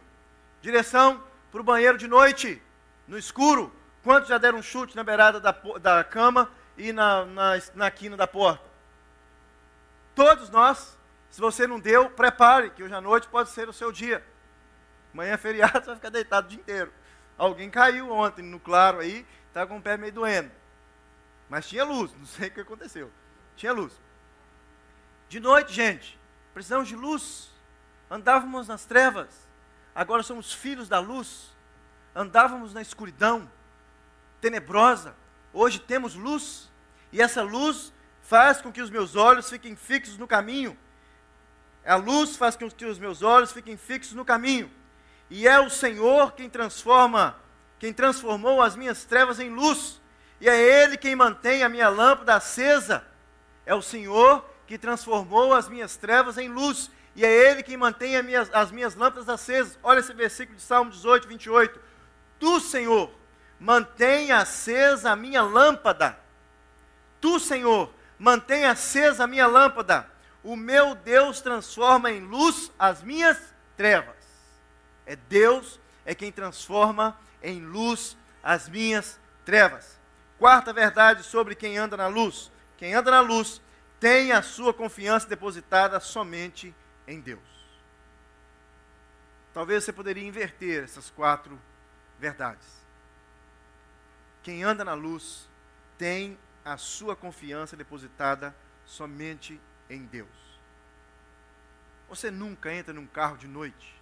Direção 0.60 1.22
para 1.50 1.60
o 1.60 1.64
banheiro 1.64 1.98
de 1.98 2.08
noite, 2.08 2.60
no 3.06 3.18
escuro, 3.18 3.72
Quantos 4.02 4.28
já 4.28 4.38
deram 4.38 4.58
um 4.58 4.62
chute 4.62 4.96
na 4.96 5.04
beirada 5.04 5.38
da, 5.38 5.52
da 5.80 6.02
cama 6.02 6.50
e 6.76 6.92
na, 6.92 7.24
na, 7.24 7.52
na 7.74 7.90
quina 7.90 8.16
da 8.16 8.26
porta? 8.26 8.64
Todos 10.14 10.50
nós. 10.50 10.98
Se 11.30 11.40
você 11.40 11.66
não 11.66 11.80
deu, 11.80 12.10
prepare, 12.10 12.68
que 12.70 12.82
hoje 12.82 12.92
à 12.92 13.00
noite 13.00 13.26
pode 13.26 13.48
ser 13.48 13.66
o 13.66 13.72
seu 13.72 13.90
dia. 13.90 14.22
Amanhã 15.14 15.32
é 15.32 15.36
feriado, 15.38 15.80
você 15.80 15.86
vai 15.86 15.96
ficar 15.96 16.10
deitado 16.10 16.46
o 16.46 16.50
dia 16.50 16.60
inteiro. 16.60 16.92
Alguém 17.38 17.70
caiu 17.70 18.12
ontem 18.12 18.42
no 18.42 18.60
claro 18.60 18.98
aí, 18.98 19.26
está 19.48 19.66
com 19.66 19.78
o 19.78 19.82
pé 19.82 19.96
meio 19.96 20.12
doendo. 20.12 20.50
Mas 21.48 21.66
tinha 21.66 21.84
luz, 21.84 22.12
não 22.18 22.26
sei 22.26 22.48
o 22.48 22.50
que 22.50 22.60
aconteceu. 22.60 23.10
Tinha 23.56 23.72
luz. 23.72 23.98
De 25.28 25.40
noite, 25.40 25.72
gente, 25.72 26.18
precisamos 26.52 26.86
de 26.86 26.96
luz. 26.96 27.50
Andávamos 28.10 28.68
nas 28.68 28.84
trevas, 28.84 29.48
agora 29.94 30.22
somos 30.22 30.52
filhos 30.52 30.86
da 30.86 30.98
luz. 30.98 31.50
Andávamos 32.14 32.74
na 32.74 32.82
escuridão, 32.82 33.50
tenebrosa. 34.42 35.14
Hoje 35.54 35.78
temos 35.78 36.14
luz, 36.14 36.70
e 37.12 37.22
essa 37.22 37.42
luz 37.42 37.92
faz 38.20 38.60
com 38.60 38.72
que 38.72 38.82
os 38.82 38.90
meus 38.90 39.14
olhos 39.14 39.48
fiquem 39.48 39.76
fixos 39.76 40.18
no 40.18 40.26
caminho. 40.26 40.76
A 41.86 41.94
luz 41.94 42.36
faz 42.36 42.56
com 42.56 42.68
que 42.70 42.84
os 42.84 42.98
meus 42.98 43.22
olhos 43.22 43.52
fiquem 43.52 43.76
fixos 43.76 44.14
no 44.14 44.24
caminho. 44.24 44.70
E 45.30 45.46
é 45.46 45.58
o 45.60 45.70
Senhor 45.70 46.32
quem 46.32 46.50
transforma, 46.50 47.36
quem 47.78 47.92
transformou 47.92 48.60
as 48.60 48.76
minhas 48.76 49.04
trevas 49.04 49.38
em 49.40 49.48
luz. 49.48 50.00
E 50.40 50.48
é 50.48 50.60
Ele 50.60 50.96
quem 50.96 51.14
mantém 51.14 51.62
a 51.62 51.68
minha 51.68 51.88
lâmpada 51.88 52.34
acesa. 52.34 53.04
É 53.64 53.74
o 53.74 53.82
Senhor 53.82 54.44
que 54.66 54.76
transformou 54.76 55.54
as 55.54 55.68
minhas 55.68 55.96
trevas 55.96 56.36
em 56.36 56.48
luz. 56.48 56.90
E 57.14 57.24
é 57.24 57.30
Ele 57.30 57.62
quem 57.62 57.76
mantém 57.76 58.16
as 58.16 58.24
minhas, 58.24 58.50
as 58.52 58.70
minhas 58.70 58.94
lâmpadas 58.94 59.28
acesas. 59.28 59.78
Olha 59.82 60.00
esse 60.00 60.12
versículo 60.12 60.56
de 60.56 60.62
Salmo 60.62 60.90
18, 60.90 61.28
28. 61.28 61.80
Tu, 62.38 62.60
Senhor, 62.60 63.10
mantém 63.62 64.32
acesa 64.32 65.12
a 65.12 65.16
minha 65.16 65.40
lâmpada. 65.40 66.18
Tu, 67.20 67.38
Senhor, 67.38 67.94
mantém 68.18 68.64
acesa 68.64 69.22
a 69.22 69.26
minha 69.28 69.46
lâmpada. 69.46 70.10
O 70.42 70.56
meu 70.56 70.96
Deus 70.96 71.40
transforma 71.40 72.10
em 72.10 72.18
luz 72.18 72.72
as 72.76 73.04
minhas 73.04 73.38
trevas. 73.76 74.16
É 75.06 75.14
Deus 75.14 75.78
é 76.04 76.12
quem 76.12 76.32
transforma 76.32 77.16
em 77.40 77.64
luz 77.64 78.16
as 78.42 78.68
minhas 78.68 79.20
trevas. 79.44 79.96
Quarta 80.40 80.72
verdade 80.72 81.22
sobre 81.22 81.54
quem 81.54 81.78
anda 81.78 81.96
na 81.96 82.08
luz. 82.08 82.50
Quem 82.76 82.94
anda 82.94 83.12
na 83.12 83.20
luz 83.20 83.62
tem 84.00 84.32
a 84.32 84.42
sua 84.42 84.74
confiança 84.74 85.28
depositada 85.28 86.00
somente 86.00 86.74
em 87.06 87.20
Deus. 87.20 87.38
Talvez 89.54 89.84
você 89.84 89.92
poderia 89.92 90.26
inverter 90.26 90.82
essas 90.82 91.10
quatro 91.10 91.56
verdades. 92.18 92.81
Quem 94.42 94.64
anda 94.64 94.84
na 94.84 94.94
luz 94.94 95.48
tem 95.96 96.38
a 96.64 96.76
sua 96.76 97.14
confiança 97.14 97.76
depositada 97.76 98.54
somente 98.84 99.60
em 99.88 100.04
Deus. 100.04 100.28
Você 102.08 102.30
nunca 102.30 102.72
entra 102.72 102.92
num 102.92 103.06
carro 103.06 103.36
de 103.36 103.46
noite 103.46 104.00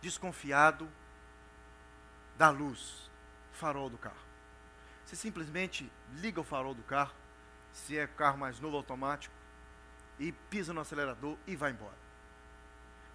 desconfiado 0.00 0.88
da 2.36 2.50
luz, 2.50 3.10
farol 3.52 3.90
do 3.90 3.98
carro. 3.98 4.16
Você 5.04 5.14
simplesmente 5.14 5.90
liga 6.14 6.40
o 6.40 6.44
farol 6.44 6.74
do 6.74 6.82
carro, 6.82 7.14
se 7.72 7.98
é 7.98 8.06
carro 8.06 8.38
mais 8.38 8.58
novo 8.60 8.76
automático, 8.76 9.34
e 10.18 10.32
pisa 10.32 10.72
no 10.72 10.80
acelerador 10.80 11.36
e 11.46 11.56
vai 11.56 11.70
embora. 11.70 11.98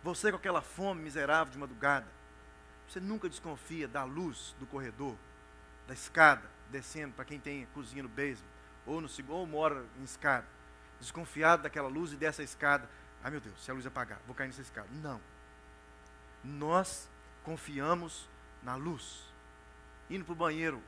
Você 0.03 0.31
com 0.31 0.37
aquela 0.37 0.61
fome 0.61 1.01
miserável 1.01 1.51
de 1.51 1.57
madrugada, 1.57 2.07
você 2.87 2.99
nunca 2.99 3.29
desconfia 3.29 3.87
da 3.87 4.03
luz 4.03 4.55
do 4.59 4.65
corredor, 4.65 5.15
da 5.87 5.93
escada, 5.93 6.49
descendo, 6.69 7.13
para 7.13 7.25
quem 7.25 7.39
tem 7.39 7.67
cozinha 7.73 8.03
no 8.03 8.09
basement, 8.09 8.49
ou, 8.85 9.01
no, 9.01 9.09
ou 9.29 9.45
mora 9.45 9.85
em 9.99 10.03
escada, 10.03 10.45
desconfiado 10.99 11.63
daquela 11.63 11.87
luz 11.87 12.13
e 12.13 12.15
dessa 12.15 12.43
escada, 12.43 12.87
Ai 13.25 13.31
meu 13.31 13.41
Deus, 13.41 13.59
se 13.59 13.71
a 13.71 13.73
luz 13.73 13.87
apagar, 13.87 14.19
vou 14.27 14.35
cair 14.35 14.45
nessa 14.45 14.61
escada. 14.61 14.87
Não. 15.01 15.19
Nós 16.43 17.09
confiamos 17.43 18.29
na 18.61 18.75
luz. 18.75 19.33
Indo 20.11 20.23
para 20.23 20.33
o 20.33 20.35
banheiro, 20.35 20.79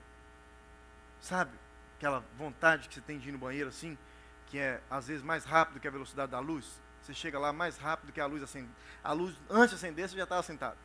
sabe? 1.20 1.58
Aquela 1.98 2.24
vontade 2.38 2.88
que 2.88 2.94
você 2.94 3.02
tem 3.02 3.18
de 3.18 3.30
ir 3.30 3.32
no 3.32 3.40
banheiro 3.40 3.70
assim, 3.70 3.98
que 4.46 4.60
é 4.60 4.80
às 4.88 5.08
vezes 5.08 5.24
mais 5.24 5.46
rápido 5.46 5.80
que 5.80 5.88
a 5.88 5.92
velocidade 5.92 6.32
da 6.32 6.38
luz. 6.38 6.80
Você 7.02 7.12
chega 7.12 7.40
lá 7.40 7.52
mais 7.52 7.76
rápido 7.80 8.14
que 8.14 8.22
a 8.22 8.28
luz 8.28 8.44
acende. 8.44 8.70
A 9.04 9.14
luz, 9.14 9.36
antes 9.50 9.70
de 9.70 9.76
acender, 9.78 10.08
você 10.08 10.16
já 10.16 10.26
estava 10.26 10.44
sentado. 10.44 10.78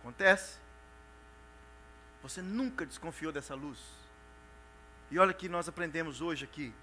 Acontece. 0.00 0.58
Você 2.22 2.42
nunca 2.42 2.84
desconfiou 2.84 3.32
dessa 3.32 3.54
luz. 3.54 3.78
E 5.10 5.18
olha 5.18 5.32
que 5.32 5.48
nós 5.48 5.68
aprendemos 5.68 6.20
hoje 6.20 6.44
aqui. 6.44 6.74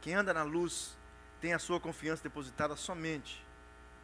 Quem 0.00 0.14
anda 0.14 0.32
na 0.32 0.42
luz 0.42 0.96
tem 1.40 1.52
a 1.52 1.58
sua 1.58 1.80
confiança 1.80 2.22
depositada 2.22 2.76
somente 2.76 3.44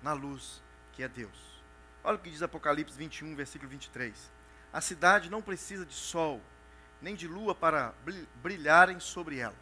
na 0.02 0.12
luz 0.12 0.62
que 0.92 1.02
é 1.02 1.08
Deus. 1.08 1.62
Olha 2.02 2.16
o 2.16 2.18
que 2.20 2.30
diz 2.30 2.42
Apocalipse 2.42 2.96
21, 2.96 3.34
versículo 3.34 3.70
23. 3.70 4.30
A 4.72 4.80
cidade 4.80 5.30
não 5.30 5.40
precisa 5.40 5.86
de 5.86 5.94
sol, 5.94 6.40
nem 7.00 7.14
de 7.14 7.26
lua 7.26 7.54
para 7.54 7.94
brilharem 8.42 9.00
sobre 9.00 9.38
ela. 9.38 9.56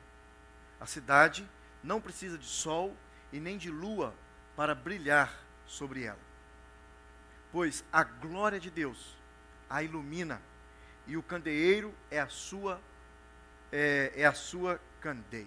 A 0.81 0.87
cidade 0.87 1.49
não 1.83 2.01
precisa 2.01 2.37
de 2.37 2.47
sol 2.47 2.97
e 3.33 3.39
nem 3.39 3.57
de 3.57 3.71
lua 3.71 4.15
para 4.57 4.75
brilhar 4.75 5.33
sobre 5.67 6.05
ela. 6.05 6.19
Pois 7.53 7.85
a 7.93 8.03
glória 8.03 8.59
de 8.59 8.71
Deus 8.71 9.17
a 9.69 9.83
ilumina 9.83 10.41
e 11.07 11.17
o 11.17 11.23
candeeiro 11.23 11.95
é 12.11 12.21
a 12.21 12.29
sua 12.29 12.81
é, 13.73 14.13
é 14.15 14.27
a 14.27 14.33
sua 14.33 14.81
candeia. 15.01 15.47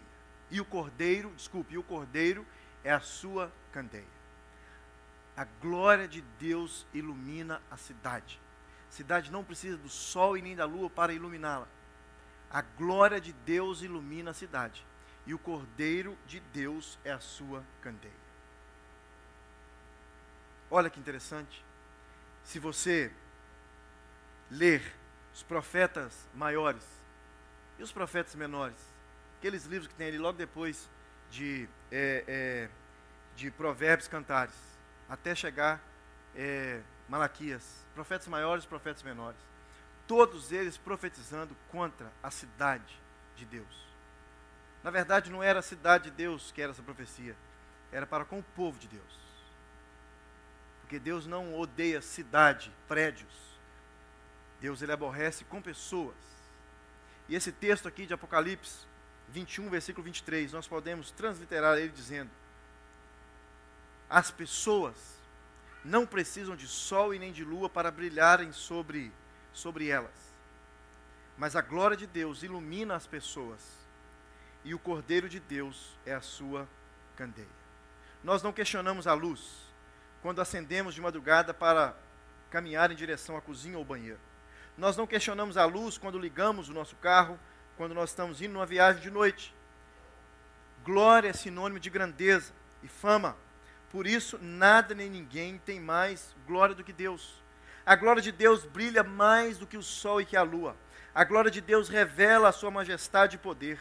E 0.51 0.59
o 0.59 0.65
cordeiro, 0.65 1.31
desculpe, 1.35 1.73
e 1.73 1.77
o 1.77 1.83
cordeiro 1.83 2.45
é 2.83 2.91
a 2.91 2.99
sua 2.99 3.51
candeia. 3.71 4.19
A 5.35 5.45
glória 5.61 6.07
de 6.07 6.21
Deus 6.39 6.85
ilumina 6.93 7.61
a 7.69 7.77
cidade. 7.77 8.39
A 8.89 8.91
cidade 8.91 9.31
não 9.31 9.43
precisa 9.43 9.77
do 9.77 9.89
sol 9.89 10.37
e 10.37 10.41
nem 10.41 10.55
da 10.55 10.65
lua 10.65 10.89
para 10.89 11.13
iluminá-la. 11.13 11.67
A 12.51 12.61
glória 12.61 13.21
de 13.21 13.31
Deus 13.31 13.81
ilumina 13.81 14.31
a 14.31 14.33
cidade. 14.33 14.85
E 15.25 15.33
o 15.33 15.39
cordeiro 15.39 16.17
de 16.25 16.39
Deus 16.39 16.97
é 17.03 17.11
a 17.11 17.19
sua 17.19 17.63
candeia. 17.81 18.13
Olha 20.71 20.89
que 20.89 20.99
interessante. 20.99 21.63
Se 22.43 22.59
você 22.59 23.11
ler 24.49 24.98
os 25.33 25.43
profetas 25.43 26.27
maiores 26.33 26.83
e 27.77 27.83
os 27.83 27.91
profetas 27.91 28.35
menores, 28.35 28.77
aqueles 29.37 29.65
livros 29.65 29.87
que 29.87 29.95
tem 29.95 30.07
ali 30.07 30.17
logo 30.17 30.37
depois 30.37 30.89
de, 31.31 31.67
é, 31.91 32.23
é, 32.27 32.69
de 33.35 33.49
Provérbios 33.51 34.07
Cantares, 34.07 34.55
até 35.07 35.33
chegar 35.33 35.81
é, 36.35 36.81
Malaquias, 37.07 37.85
profetas 37.95 38.27
maiores 38.27 38.65
e 38.65 38.67
profetas 38.67 39.01
menores, 39.01 39.39
todos 40.07 40.51
eles 40.51 40.77
profetizando 40.77 41.55
contra 41.69 42.11
a 42.21 42.31
cidade 42.31 42.99
de 43.35 43.45
Deus. 43.45 43.87
Na 44.83 44.91
verdade, 44.91 45.29
não 45.29 45.43
era 45.43 45.59
a 45.59 45.63
cidade 45.63 46.05
de 46.05 46.11
Deus 46.11 46.51
que 46.51 46.61
era 46.61 46.71
essa 46.71 46.83
profecia, 46.83 47.35
era 47.91 48.05
para 48.05 48.25
com 48.25 48.39
o 48.39 48.43
povo 48.55 48.79
de 48.79 48.87
Deus. 48.87 49.19
Porque 50.81 50.99
Deus 50.99 51.25
não 51.25 51.57
odeia 51.57 52.01
cidade, 52.01 52.71
prédios. 52.87 53.48
Deus 54.59 54.81
ele 54.81 54.91
aborrece 54.91 55.43
com 55.45 55.61
pessoas. 55.61 56.15
E 57.27 57.35
esse 57.35 57.51
texto 57.51 57.87
aqui 57.87 58.05
de 58.05 58.13
Apocalipse 58.13 58.87
21, 59.29 59.69
versículo 59.69 60.03
23, 60.03 60.51
nós 60.51 60.67
podemos 60.67 61.11
transliterar 61.11 61.77
ele 61.77 61.89
dizendo: 61.89 62.31
As 64.09 64.31
pessoas 64.31 65.19
não 65.83 66.05
precisam 66.05 66.55
de 66.55 66.67
sol 66.67 67.13
e 67.13 67.19
nem 67.19 67.31
de 67.31 67.43
lua 67.43 67.69
para 67.69 67.91
brilharem 67.91 68.51
sobre, 68.51 69.11
sobre 69.53 69.87
elas. 69.87 70.29
Mas 71.37 71.55
a 71.55 71.61
glória 71.61 71.95
de 71.95 72.05
Deus 72.05 72.43
ilumina 72.43 72.95
as 72.95 73.07
pessoas, 73.07 73.61
e 74.65 74.73
o 74.73 74.79
Cordeiro 74.79 75.29
de 75.29 75.39
Deus 75.39 75.97
é 76.05 76.13
a 76.13 76.21
sua 76.21 76.67
candeia. 77.15 77.47
Nós 78.23 78.43
não 78.43 78.51
questionamos 78.51 79.07
a 79.07 79.13
luz 79.13 79.69
quando 80.21 80.41
acendemos 80.41 80.93
de 80.93 80.99
madrugada 80.99 81.53
para 81.53 81.95
caminhar 82.49 82.91
em 82.91 82.95
direção 82.95 83.37
à 83.37 83.41
cozinha 83.41 83.77
ou 83.77 83.85
banheiro. 83.85 84.19
Nós 84.79 84.95
não 84.95 85.05
questionamos 85.05 85.57
a 85.57 85.65
luz 85.65 85.97
quando 85.97 86.17
ligamos 86.17 86.69
o 86.69 86.73
nosso 86.73 86.95
carro, 86.95 87.37
quando 87.75 87.93
nós 87.93 88.11
estamos 88.11 88.41
indo 88.41 88.53
numa 88.53 88.65
viagem 88.65 89.01
de 89.01 89.11
noite. 89.11 89.53
Glória 90.85 91.27
é 91.27 91.33
sinônimo 91.33 91.81
de 91.81 91.89
grandeza 91.89 92.53
e 92.81 92.87
fama. 92.87 93.35
Por 93.91 94.07
isso, 94.07 94.39
nada 94.41 94.95
nem 94.95 95.09
ninguém 95.09 95.57
tem 95.57 95.81
mais 95.81 96.33
glória 96.47 96.73
do 96.73 96.81
que 96.81 96.93
Deus. 96.93 97.43
A 97.85 97.93
glória 97.93 98.21
de 98.21 98.31
Deus 98.31 98.63
brilha 98.63 99.03
mais 99.03 99.57
do 99.57 99.67
que 99.67 99.75
o 99.75 99.83
sol 99.83 100.21
e 100.21 100.25
que 100.25 100.37
a 100.37 100.43
lua. 100.43 100.77
A 101.13 101.25
glória 101.25 101.51
de 101.51 101.59
Deus 101.59 101.89
revela 101.89 102.47
a 102.47 102.53
sua 102.53 102.71
majestade 102.71 103.35
e 103.35 103.39
poder. 103.39 103.77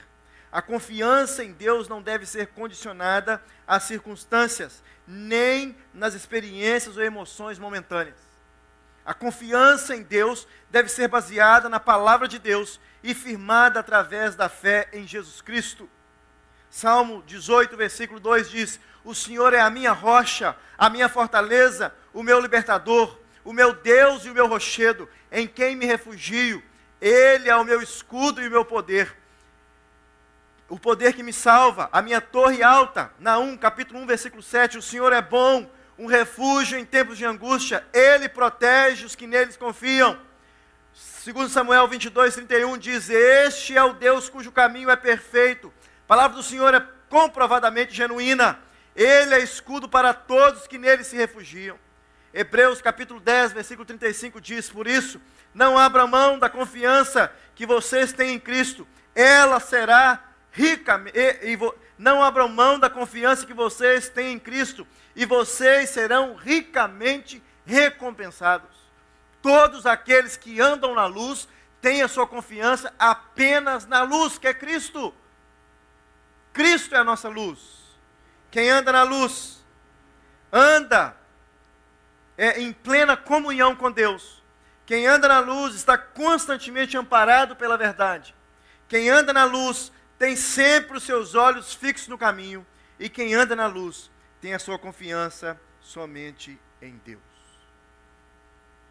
A 0.50 0.60
confiança 0.60 1.44
em 1.44 1.52
Deus 1.52 1.88
não 1.88 2.02
deve 2.02 2.26
ser 2.26 2.48
condicionada 2.48 3.40
às 3.68 3.84
circunstâncias, 3.84 4.82
nem 5.06 5.76
nas 5.94 6.14
experiências 6.14 6.96
ou 6.96 7.04
emoções 7.04 7.56
momentâneas. 7.56 8.27
A 9.08 9.14
confiança 9.14 9.96
em 9.96 10.02
Deus 10.02 10.46
deve 10.68 10.90
ser 10.90 11.08
baseada 11.08 11.66
na 11.70 11.80
palavra 11.80 12.28
de 12.28 12.38
Deus 12.38 12.78
e 13.02 13.14
firmada 13.14 13.80
através 13.80 14.34
da 14.34 14.50
fé 14.50 14.86
em 14.92 15.06
Jesus 15.06 15.40
Cristo. 15.40 15.88
Salmo 16.68 17.22
18, 17.26 17.74
versículo 17.74 18.20
2 18.20 18.50
diz: 18.50 18.78
O 19.02 19.14
Senhor 19.14 19.54
é 19.54 19.60
a 19.60 19.70
minha 19.70 19.92
rocha, 19.92 20.54
a 20.76 20.90
minha 20.90 21.08
fortaleza, 21.08 21.90
o 22.12 22.22
meu 22.22 22.38
libertador, 22.38 23.18
o 23.46 23.50
meu 23.50 23.72
Deus 23.72 24.26
e 24.26 24.30
o 24.30 24.34
meu 24.34 24.46
rochedo, 24.46 25.08
em 25.32 25.46
quem 25.46 25.74
me 25.74 25.86
refugio. 25.86 26.62
Ele 27.00 27.48
é 27.48 27.56
o 27.56 27.64
meu 27.64 27.80
escudo 27.80 28.42
e 28.42 28.46
o 28.46 28.50
meu 28.50 28.62
poder. 28.66 29.16
O 30.68 30.78
poder 30.78 31.14
que 31.14 31.22
me 31.22 31.32
salva, 31.32 31.88
a 31.92 32.02
minha 32.02 32.20
torre 32.20 32.62
alta. 32.62 33.10
Naum, 33.18 33.56
capítulo 33.56 34.00
1, 34.00 34.06
versículo 34.06 34.42
7. 34.42 34.76
O 34.76 34.82
Senhor 34.82 35.14
é 35.14 35.22
bom, 35.22 35.66
um 35.98 36.06
refúgio 36.06 36.78
em 36.78 36.84
tempos 36.84 37.18
de 37.18 37.24
angústia. 37.24 37.84
Ele 37.92 38.28
protege 38.28 39.04
os 39.04 39.16
que 39.16 39.26
neles 39.26 39.56
confiam. 39.56 40.18
Segundo 40.94 41.48
Samuel 41.48 41.88
22, 41.88 42.34
31 42.34 42.78
diz: 42.78 43.10
Este 43.10 43.76
é 43.76 43.82
o 43.82 43.92
Deus 43.92 44.28
cujo 44.28 44.52
caminho 44.52 44.88
é 44.88 44.96
perfeito. 44.96 45.72
A 46.04 46.06
palavra 46.06 46.36
do 46.36 46.42
Senhor 46.42 46.72
é 46.72 46.86
comprovadamente 47.08 47.94
genuína. 47.94 48.58
Ele 48.94 49.34
é 49.34 49.40
escudo 49.40 49.88
para 49.88 50.14
todos 50.14 50.66
que 50.66 50.78
nele 50.78 51.04
se 51.04 51.16
refugiam. 51.16 51.78
Hebreus 52.32 52.80
capítulo 52.80 53.20
10, 53.20 53.52
versículo 53.52 53.84
35 53.84 54.40
diz: 54.40 54.70
Por 54.70 54.86
isso, 54.86 55.20
não 55.52 55.76
abra 55.76 56.06
mão 56.06 56.38
da 56.38 56.48
confiança 56.48 57.32
que 57.54 57.66
vocês 57.66 58.12
têm 58.12 58.34
em 58.34 58.38
Cristo. 58.38 58.86
Ela 59.14 59.58
será 59.58 60.22
rica, 60.52 61.02
e, 61.14 61.52
e, 61.52 61.58
não 61.98 62.22
abram 62.22 62.48
mão 62.48 62.78
da 62.78 62.88
confiança 62.88 63.44
que 63.44 63.52
vocês 63.52 64.08
têm 64.08 64.34
em 64.34 64.38
Cristo 64.38 64.86
e 65.18 65.26
vocês 65.26 65.90
serão 65.90 66.36
ricamente 66.36 67.42
recompensados. 67.66 68.70
Todos 69.42 69.84
aqueles 69.84 70.36
que 70.36 70.60
andam 70.60 70.94
na 70.94 71.06
luz 71.06 71.48
têm 71.80 72.02
a 72.02 72.08
sua 72.08 72.24
confiança 72.24 72.94
apenas 72.96 73.84
na 73.84 74.02
luz, 74.02 74.38
que 74.38 74.46
é 74.46 74.54
Cristo. 74.54 75.12
Cristo 76.52 76.94
é 76.94 76.98
a 76.98 77.04
nossa 77.04 77.28
luz. 77.28 77.58
Quem 78.48 78.70
anda 78.70 78.92
na 78.92 79.02
luz, 79.02 79.58
anda 80.52 81.16
é, 82.36 82.60
em 82.60 82.72
plena 82.72 83.16
comunhão 83.16 83.74
com 83.74 83.90
Deus. 83.90 84.40
Quem 84.86 85.04
anda 85.08 85.26
na 85.26 85.40
luz 85.40 85.74
está 85.74 85.98
constantemente 85.98 86.96
amparado 86.96 87.56
pela 87.56 87.76
verdade. 87.76 88.36
Quem 88.86 89.10
anda 89.10 89.32
na 89.32 89.42
luz 89.42 89.90
tem 90.16 90.36
sempre 90.36 90.96
os 90.96 91.02
seus 91.02 91.34
olhos 91.34 91.74
fixos 91.74 92.06
no 92.06 92.16
caminho. 92.16 92.64
E 93.00 93.08
quem 93.08 93.34
anda 93.34 93.56
na 93.56 93.66
luz 93.66 94.08
tem 94.40 94.54
a 94.54 94.58
sua 94.58 94.78
confiança 94.78 95.60
somente 95.80 96.58
em 96.80 96.96
Deus. 96.98 97.22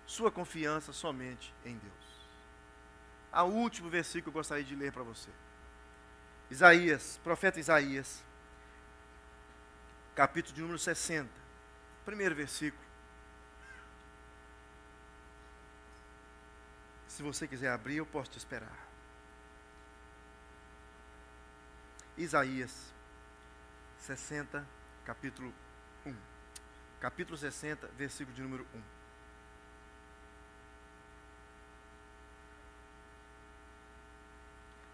Sua 0.06 0.32
confiança 0.32 0.94
somente 0.94 1.54
em 1.66 1.78
Deus. 1.78 1.94
A 3.32 3.44
último 3.44 3.90
versículo 3.90 4.24
que 4.24 4.30
eu 4.30 4.34
gostaria 4.34 4.64
de 4.64 4.76
ler 4.76 4.92
para 4.92 5.04
você. 5.04 5.30
Isaías, 6.50 7.20
profeta 7.24 7.60
Isaías, 7.60 8.24
capítulo 10.16 10.56
de 10.56 10.62
número 10.62 10.80
60, 10.80 11.30
primeiro 12.06 12.34
versículo. 12.34 12.88
Se 17.08 17.22
você 17.22 17.48
quiser 17.48 17.70
abrir, 17.70 17.98
eu 17.98 18.06
posso 18.06 18.32
te 18.32 18.38
esperar. 18.38 18.88
Isaías 22.18 22.94
60, 24.00 24.66
capítulo 25.08 25.54
1. 26.06 26.14
Capítulo 27.00 27.38
60, 27.38 27.88
versículo 27.98 28.36
de 28.36 28.42
número 28.42 28.68
1. 28.76 28.82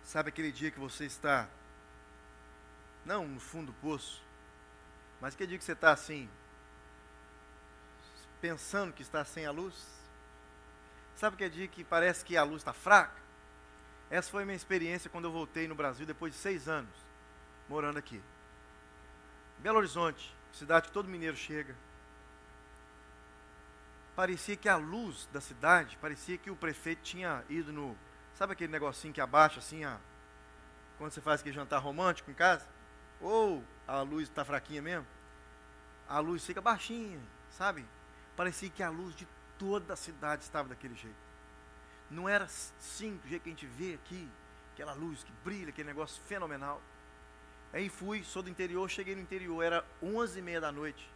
Sabe 0.04 0.30
aquele 0.30 0.52
dia 0.52 0.70
que 0.70 0.80
você 0.80 1.06
está, 1.06 1.50
não 3.04 3.28
no 3.28 3.40
fundo 3.40 3.72
do 3.72 3.74
poço, 3.80 4.22
Mas 5.20 5.36
que 5.36 5.48
dia 5.48 5.58
que 5.58 5.64
você 5.64 5.72
está 5.72 5.92
assim, 5.92 6.30
pensando 8.42 8.94
que 8.94 9.02
está 9.02 9.24
sem 9.26 9.46
a 9.46 9.52
luz? 9.52 9.74
Sabe 11.16 11.38
que 11.38 11.46
é 11.46 11.50
dia 11.50 11.68
que 11.68 11.84
parece 11.84 12.26
que 12.26 12.36
a 12.36 12.44
luz 12.44 12.58
está 12.58 12.74
fraca? 12.74 13.20
Essa 14.12 14.30
foi 14.30 14.44
a 14.44 14.46
minha 14.46 14.56
experiência 14.56 15.10
quando 15.10 15.26
eu 15.26 15.32
voltei 15.32 15.66
no 15.68 15.74
Brasil 15.74 16.06
depois 16.06 16.34
de 16.34 16.40
seis 16.40 16.68
anos 16.68 16.94
morando 17.70 17.98
aqui. 17.98 18.22
Belo 19.64 19.78
Horizonte, 19.78 20.36
cidade 20.52 20.88
que 20.88 20.94
todo 20.94 21.08
mineiro 21.08 21.38
chega. 21.38 21.74
Parecia 24.14 24.58
que 24.58 24.68
a 24.68 24.76
luz 24.76 25.26
da 25.32 25.40
cidade, 25.40 25.98
parecia 26.02 26.38
que 26.38 26.52
o 26.52 26.56
prefeito 26.56 27.02
tinha 27.02 27.42
ido 27.48 27.72
no. 27.72 27.98
Sabe 28.36 28.52
aquele 28.52 28.74
negocinho 28.74 29.14
que 29.14 29.22
abaixa 29.22 29.60
assim, 29.60 29.86
a, 29.86 29.98
quando 30.98 31.14
você 31.14 31.22
faz 31.22 31.40
aquele 31.40 31.56
jantar 31.56 31.80
romântico 31.80 32.30
em 32.30 32.34
casa? 32.34 32.68
Ou 33.22 33.64
a 33.88 34.02
luz 34.02 34.24
está 34.24 34.44
fraquinha 34.44 34.82
mesmo? 34.82 35.08
A 36.10 36.20
luz 36.20 36.46
fica 36.46 36.60
baixinha, 36.60 37.22
sabe? 37.50 37.86
Parecia 38.36 38.70
que 38.70 38.84
a 38.84 38.90
luz 38.90 39.16
de 39.16 39.26
toda 39.58 39.94
a 39.94 39.96
cidade 39.96 40.44
estava 40.44 40.68
daquele 40.68 40.96
jeito. 40.96 41.16
Não 42.12 42.28
era 42.28 42.44
assim 42.44 43.16
do 43.16 43.30
jeito 43.30 43.44
que 43.44 43.50
a 43.50 43.54
gente 43.54 43.66
vê 43.66 43.94
aqui, 43.94 44.30
aquela 44.74 44.92
luz 44.92 45.24
que 45.24 45.32
brilha, 45.42 45.70
aquele 45.70 45.88
negócio 45.88 46.22
fenomenal. 46.24 46.82
Aí 47.74 47.90
fui, 47.90 48.24
sou 48.24 48.44
do 48.44 48.50
interior, 48.52 48.88
cheguei 48.88 49.16
no 49.16 49.22
interior, 49.22 49.64
era 49.64 49.84
11 50.02 50.38
e 50.38 50.42
meia 50.44 50.62
da 50.62 50.72
noite. 50.72 51.10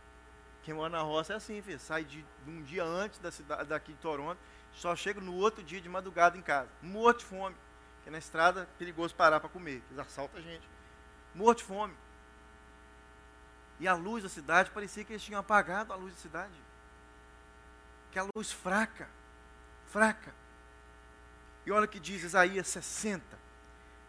Quem 0.63 0.73
mora 0.73 0.89
na 0.89 1.01
roça 1.01 1.33
é 1.33 1.35
assim, 1.35 1.61
filho, 1.61 1.79
sai 1.79 2.03
de, 2.03 2.25
um 2.47 2.63
dia 2.63 2.83
antes 2.83 3.19
da 3.19 3.31
cidade, 3.31 3.69
daqui 3.69 3.93
de 3.93 3.99
Toronto, 3.99 4.39
só 4.73 4.95
chega 4.95 5.21
no 5.21 5.35
outro 5.35 5.63
dia 5.63 5.79
de 5.79 5.87
madrugada 5.87 6.35
em 6.35 6.41
casa, 6.41 6.67
morto 6.81 7.19
de 7.19 7.25
fome. 7.25 7.55
Porque 7.97 8.09
na 8.09 8.17
estrada 8.17 8.63
é 8.63 8.77
perigoso 8.77 9.13
parar 9.13 9.39
para 9.39 9.49
comer, 9.49 9.83
eles 9.87 9.99
assaltam 9.99 10.39
a 10.39 10.41
gente. 10.41 10.67
Morto 11.35 11.59
de 11.59 11.63
fome. 11.65 11.93
E 13.79 13.87
a 13.87 13.93
luz 13.93 14.23
da 14.23 14.29
cidade, 14.29 14.71
parecia 14.71 15.03
que 15.03 15.13
eles 15.13 15.23
tinham 15.23 15.39
apagado 15.39 15.93
a 15.93 15.95
luz 15.95 16.13
da 16.15 16.19
cidade. 16.19 16.59
Que 18.11 18.17
a 18.17 18.27
luz 18.35 18.51
fraca, 18.51 19.07
fraca. 19.85 20.33
E 21.65 21.71
olha 21.71 21.85
o 21.85 21.87
que 21.87 21.99
diz 21.99 22.23
Isaías 22.23 22.67
60, 22.67 23.23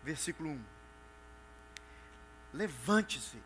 versículo 0.02 0.48
1. 0.48 0.77
Levante-se, 2.52 3.36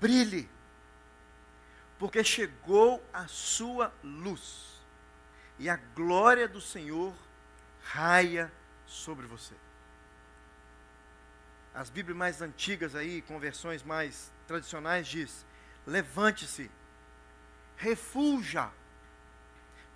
brilhe, 0.00 0.48
porque 1.98 2.22
chegou 2.22 3.04
a 3.12 3.26
sua 3.26 3.92
luz, 4.02 4.80
e 5.58 5.68
a 5.68 5.76
glória 5.76 6.48
do 6.48 6.60
Senhor 6.60 7.14
raia 7.82 8.52
sobre 8.86 9.26
você. 9.26 9.54
As 11.74 11.88
Bíblias 11.88 12.16
mais 12.16 12.42
antigas 12.42 12.94
aí, 12.94 13.22
com 13.22 13.38
versões 13.38 13.82
mais 13.82 14.32
tradicionais, 14.46 15.06
diz: 15.06 15.46
levante-se, 15.86 16.70
refulja, 17.76 18.70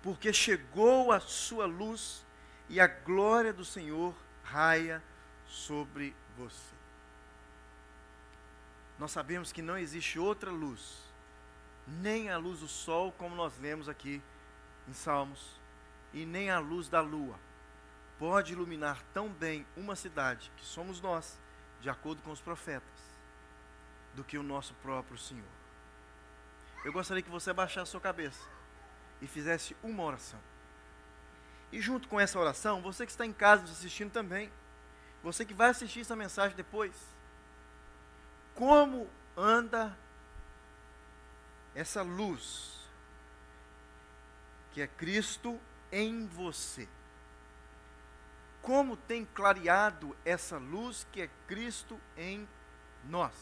porque 0.01 0.31
chegou 0.31 1.11
a 1.11 1.19
sua 1.19 1.65
luz 1.65 2.25
e 2.69 2.79
a 2.79 2.87
glória 2.87 3.51
do 3.51 3.65
Senhor 3.65 4.15
raia 4.43 4.97
sobre 4.97 5.14
você. 6.37 6.75
Nós 8.97 9.11
sabemos 9.11 9.51
que 9.51 9.61
não 9.61 9.77
existe 9.77 10.17
outra 10.17 10.51
luz, 10.51 11.03
nem 11.87 12.29
a 12.29 12.37
luz 12.37 12.59
do 12.59 12.67
sol, 12.67 13.11
como 13.11 13.35
nós 13.35 13.57
lemos 13.59 13.89
aqui 13.89 14.21
em 14.87 14.93
Salmos, 14.93 15.59
e 16.13 16.25
nem 16.25 16.49
a 16.49 16.59
luz 16.59 16.87
da 16.87 17.01
lua, 17.01 17.37
pode 18.17 18.53
iluminar 18.53 19.03
tão 19.13 19.29
bem 19.29 19.65
uma 19.75 19.95
cidade, 19.95 20.51
que 20.55 20.65
somos 20.65 21.01
nós, 21.01 21.37
de 21.81 21.89
acordo 21.89 22.21
com 22.21 22.31
os 22.31 22.39
profetas, 22.39 22.83
do 24.13 24.23
que 24.23 24.37
o 24.37 24.43
nosso 24.43 24.73
próprio 24.75 25.17
Senhor. 25.17 25.43
Eu 26.85 26.93
gostaria 26.93 27.23
que 27.23 27.29
você 27.29 27.49
abaixasse 27.49 27.89
a 27.89 27.91
sua 27.91 28.01
cabeça 28.01 28.47
e 29.21 29.27
fizesse 29.27 29.75
uma 29.83 30.03
oração. 30.03 30.39
E 31.71 31.81
junto 31.81 32.07
com 32.07 32.19
essa 32.19 32.39
oração, 32.39 32.81
você 32.81 33.05
que 33.05 33.11
está 33.11 33.25
em 33.25 33.33
casa 33.33 33.63
nos 33.63 33.71
assistindo 33.71 34.11
também, 34.11 34.51
você 35.25 35.43
que 35.43 35.55
vai 35.55 35.71
assistir 35.71 36.01
essa 36.01 36.15
mensagem 36.15 36.55
depois, 36.55 36.93
como 38.53 39.09
anda 39.35 39.97
essa 41.73 42.03
luz 42.03 42.87
que 44.71 44.83
é 44.83 44.87
Cristo 44.87 45.59
em 45.91 46.27
você? 46.27 46.87
Como 48.61 48.95
tem 48.95 49.25
clareado 49.25 50.15
essa 50.23 50.59
luz 50.59 51.07
que 51.11 51.21
é 51.21 51.29
Cristo 51.47 51.99
em 52.15 52.47
nós? 53.05 53.33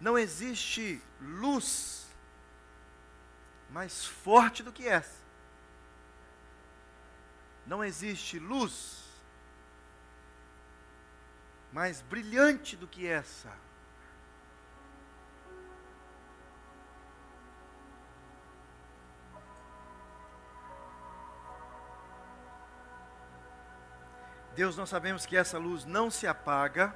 Não 0.00 0.16
existe 0.16 1.02
luz 1.20 2.06
mais 3.68 4.04
forte 4.04 4.62
do 4.62 4.72
que 4.72 4.86
essa. 4.86 5.19
Não 7.70 7.84
existe 7.84 8.36
luz 8.36 9.04
mais 11.70 12.02
brilhante 12.02 12.76
do 12.76 12.88
que 12.88 13.06
essa. 13.06 13.48
Deus, 24.56 24.76
nós 24.76 24.88
sabemos 24.88 25.24
que 25.24 25.36
essa 25.36 25.56
luz 25.56 25.84
não 25.84 26.10
se 26.10 26.26
apaga 26.26 26.92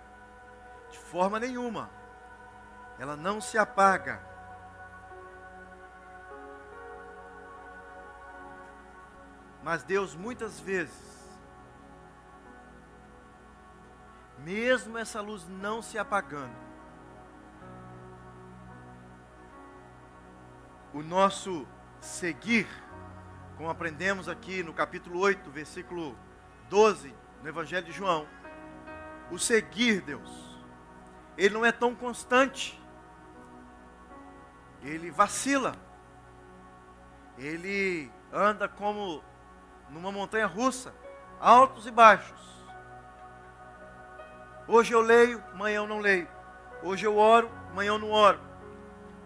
de 0.91 0.99
forma 0.99 1.39
nenhuma. 1.39 1.89
Ela 2.99 3.15
não 3.15 3.41
se 3.41 3.57
apaga. 3.57 4.34
Mas 9.65 9.83
Deus 9.83 10.15
muitas 10.15 10.61
vezes, 10.61 10.93
mesmo 14.41 14.99
essa 14.99 15.23
luz 15.23 15.49
não 15.49 15.81
se 15.81 15.97
apagando, 15.97 16.55
o 20.93 21.03
nosso 21.03 21.67
seguir, 21.99 22.69
como 23.57 23.71
aprendemos 23.71 24.29
aqui 24.29 24.63
no 24.63 24.75
capítulo 24.75 25.19
8, 25.21 25.51
versículo 25.51 26.15
12, 26.69 27.15
no 27.43 27.49
Evangelho 27.49 27.87
de 27.87 27.93
João, 27.93 28.29
o 29.31 29.39
seguir 29.39 30.03
Deus, 30.03 30.61
ele 31.39 31.55
não 31.55 31.65
é 31.65 31.73
tão 31.73 31.95
constante, 31.95 32.79
ele 34.83 35.11
vacila, 35.11 35.75
ele 37.39 38.13
anda 38.31 38.69
como 38.69 39.25
numa 39.91 40.11
montanha 40.11 40.47
russa, 40.47 40.95
altos 41.41 41.87
e 41.87 41.91
baixos. 41.91 42.41
Hoje 44.67 44.93
eu 44.93 45.01
leio, 45.01 45.43
amanhã 45.53 45.77
eu 45.77 45.87
não 45.87 45.99
leio. 45.99 46.29
Hoje 46.83 47.07
eu 47.07 47.17
oro, 47.17 47.51
amanhã 47.71 47.89
eu 47.89 47.99
não 47.99 48.11
oro. 48.11 48.41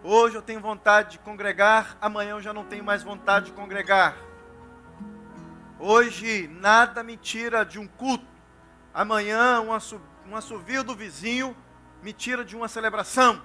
Hoje 0.03 0.35
eu 0.35 0.41
tenho 0.41 0.59
vontade 0.59 1.11
de 1.11 1.19
congregar, 1.19 1.97
amanhã 1.99 2.31
eu 2.31 2.41
já 2.41 2.53
não 2.53 2.63
tenho 2.63 2.83
mais 2.83 3.03
vontade 3.03 3.47
de 3.47 3.51
congregar. 3.53 4.15
Hoje 5.77 6.47
nada 6.47 7.03
me 7.03 7.15
tira 7.15 7.63
de 7.63 7.79
um 7.79 7.87
culto, 7.87 8.25
amanhã 8.93 9.61
um, 9.61 9.73
assob 9.73 10.03
um 10.27 10.35
assovio 10.35 10.83
do 10.83 10.95
vizinho 10.95 11.55
me 12.01 12.13
tira 12.13 12.43
de 12.45 12.55
uma 12.55 12.67
celebração. 12.67 13.41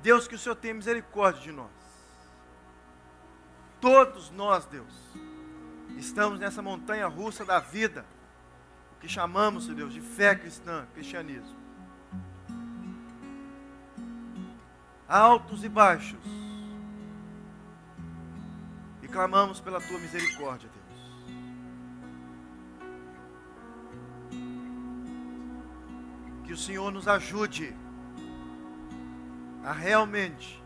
Deus, 0.00 0.28
que 0.28 0.34
o 0.34 0.38
Senhor 0.38 0.54
tenha 0.54 0.74
misericórdia 0.74 1.42
de 1.42 1.52
nós. 1.52 1.77
Todos 3.80 4.30
nós, 4.30 4.66
Deus, 4.66 4.92
estamos 5.96 6.40
nessa 6.40 6.60
montanha 6.60 7.06
russa 7.06 7.44
da 7.44 7.60
vida, 7.60 8.04
o 8.96 9.00
que 9.00 9.08
chamamos, 9.08 9.68
Deus, 9.68 9.92
de 9.92 10.00
fé 10.00 10.34
cristã, 10.34 10.86
cristianismo. 10.94 11.56
Altos 15.06 15.62
e 15.62 15.68
baixos. 15.68 16.18
E 19.00 19.06
clamamos 19.06 19.60
pela 19.60 19.80
tua 19.80 19.98
misericórdia, 19.98 20.68
Deus. 20.68 20.78
Que 26.44 26.52
o 26.52 26.56
Senhor 26.56 26.90
nos 26.90 27.06
ajude 27.06 27.74
a 29.64 29.72
realmente 29.72 30.60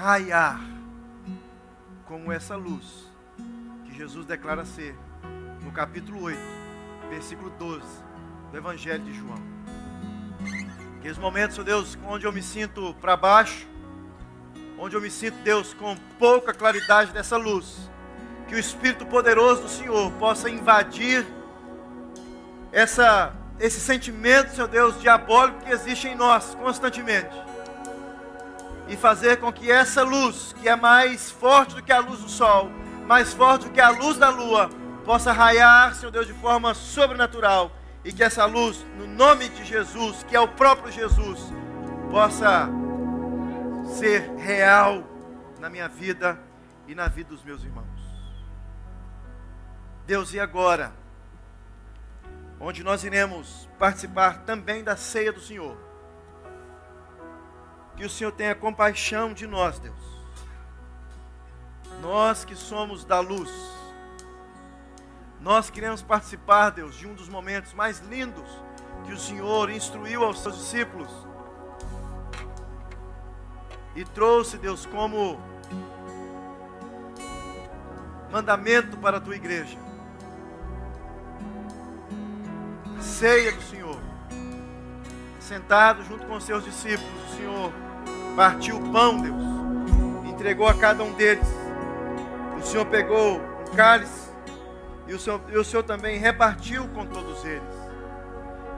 raiar 0.00 0.58
como 2.06 2.32
essa 2.32 2.56
luz 2.56 3.06
que 3.84 3.94
Jesus 3.94 4.24
declara 4.24 4.64
ser 4.64 4.96
no 5.62 5.70
capítulo 5.72 6.22
8, 6.22 6.40
versículo 7.10 7.50
12 7.50 7.82
do 8.50 8.56
Evangelho 8.56 9.04
de 9.04 9.12
João. 9.12 9.38
Aqueles 10.96 11.18
momentos, 11.18 11.58
meu 11.58 11.66
Deus, 11.66 11.98
onde 12.06 12.26
eu 12.26 12.32
me 12.32 12.42
sinto 12.42 12.94
para 12.94 13.14
baixo, 13.14 13.66
onde 14.78 14.96
eu 14.96 15.02
me 15.02 15.10
sinto, 15.10 15.36
Deus, 15.42 15.74
com 15.74 15.94
pouca 16.18 16.54
claridade 16.54 17.12
dessa 17.12 17.36
luz. 17.36 17.90
que 18.48 18.54
o 18.54 18.58
Espírito 18.58 19.04
poderoso 19.04 19.62
do 19.62 19.68
Senhor 19.68 20.10
possa 20.12 20.48
invadir 20.48 21.24
essa, 22.72 23.32
esse 23.60 23.78
sentimento, 23.78 24.54
Senhor 24.54 24.66
Deus, 24.66 25.00
diabólico 25.00 25.60
que 25.60 25.70
existe 25.70 26.08
em 26.08 26.16
nós 26.16 26.54
constantemente. 26.54 27.49
E 28.90 28.96
fazer 28.96 29.38
com 29.38 29.52
que 29.52 29.70
essa 29.70 30.02
luz, 30.02 30.52
que 30.60 30.68
é 30.68 30.74
mais 30.74 31.30
forte 31.30 31.76
do 31.76 31.82
que 31.82 31.92
a 31.92 32.00
luz 32.00 32.20
do 32.20 32.28
sol, 32.28 32.68
mais 33.06 33.32
forte 33.32 33.66
do 33.66 33.70
que 33.70 33.80
a 33.80 33.90
luz 33.90 34.18
da 34.18 34.28
lua, 34.28 34.68
possa 35.04 35.32
raiar, 35.32 35.94
Senhor 35.94 36.10
Deus, 36.10 36.26
de 36.26 36.34
forma 36.34 36.74
sobrenatural. 36.74 37.70
E 38.04 38.12
que 38.12 38.22
essa 38.22 38.44
luz, 38.46 38.84
no 38.98 39.06
nome 39.06 39.48
de 39.48 39.64
Jesus, 39.64 40.24
que 40.24 40.34
é 40.34 40.40
o 40.40 40.48
próprio 40.48 40.90
Jesus, 40.90 41.38
possa 42.10 42.68
ser 43.96 44.28
real 44.36 45.04
na 45.60 45.70
minha 45.70 45.88
vida 45.88 46.38
e 46.88 46.94
na 46.94 47.06
vida 47.06 47.30
dos 47.30 47.44
meus 47.44 47.62
irmãos. 47.62 47.86
Deus, 50.06 50.34
e 50.34 50.40
agora? 50.40 50.92
Onde 52.58 52.82
nós 52.82 53.04
iremos 53.04 53.68
participar 53.78 54.40
também 54.40 54.82
da 54.82 54.96
ceia 54.96 55.32
do 55.32 55.40
Senhor. 55.40 55.89
Que 58.00 58.06
o 58.06 58.08
Senhor 58.08 58.32
tenha 58.32 58.54
compaixão 58.54 59.34
de 59.34 59.46
nós, 59.46 59.78
Deus. 59.78 59.94
Nós 62.00 62.46
que 62.46 62.56
somos 62.56 63.04
da 63.04 63.20
luz. 63.20 63.52
Nós 65.38 65.68
queremos 65.68 66.00
participar, 66.00 66.70
Deus, 66.70 66.96
de 66.96 67.06
um 67.06 67.12
dos 67.12 67.28
momentos 67.28 67.74
mais 67.74 67.98
lindos 67.98 68.48
que 69.04 69.12
o 69.12 69.18
Senhor 69.18 69.68
instruiu 69.68 70.24
aos 70.24 70.40
seus 70.40 70.56
discípulos. 70.56 71.10
E 73.94 74.02
trouxe, 74.02 74.56
Deus, 74.56 74.86
como 74.86 75.38
mandamento 78.32 78.96
para 78.96 79.18
a 79.18 79.20
tua 79.20 79.36
igreja 79.36 79.76
ceia 82.98 83.52
do 83.52 83.60
Senhor. 83.60 84.00
Sentado 85.38 86.02
junto 86.04 86.24
com 86.24 86.36
os 86.36 86.44
seus 86.44 86.64
discípulos, 86.64 87.12
o 87.30 87.36
Senhor 87.36 87.89
partiu 88.36 88.76
o 88.76 88.92
pão, 88.92 89.20
Deus, 89.20 89.42
entregou 90.26 90.66
a 90.66 90.74
cada 90.74 91.02
um 91.02 91.12
deles. 91.12 91.46
O 92.58 92.62
Senhor 92.62 92.86
pegou 92.86 93.38
um 93.38 93.74
cálice 93.74 94.30
e 95.06 95.14
o 95.14 95.18
Senhor, 95.18 95.40
e 95.48 95.58
o 95.58 95.64
Senhor 95.64 95.82
também 95.82 96.18
repartiu 96.18 96.86
com 96.88 97.06
todos 97.06 97.44
eles. 97.44 97.62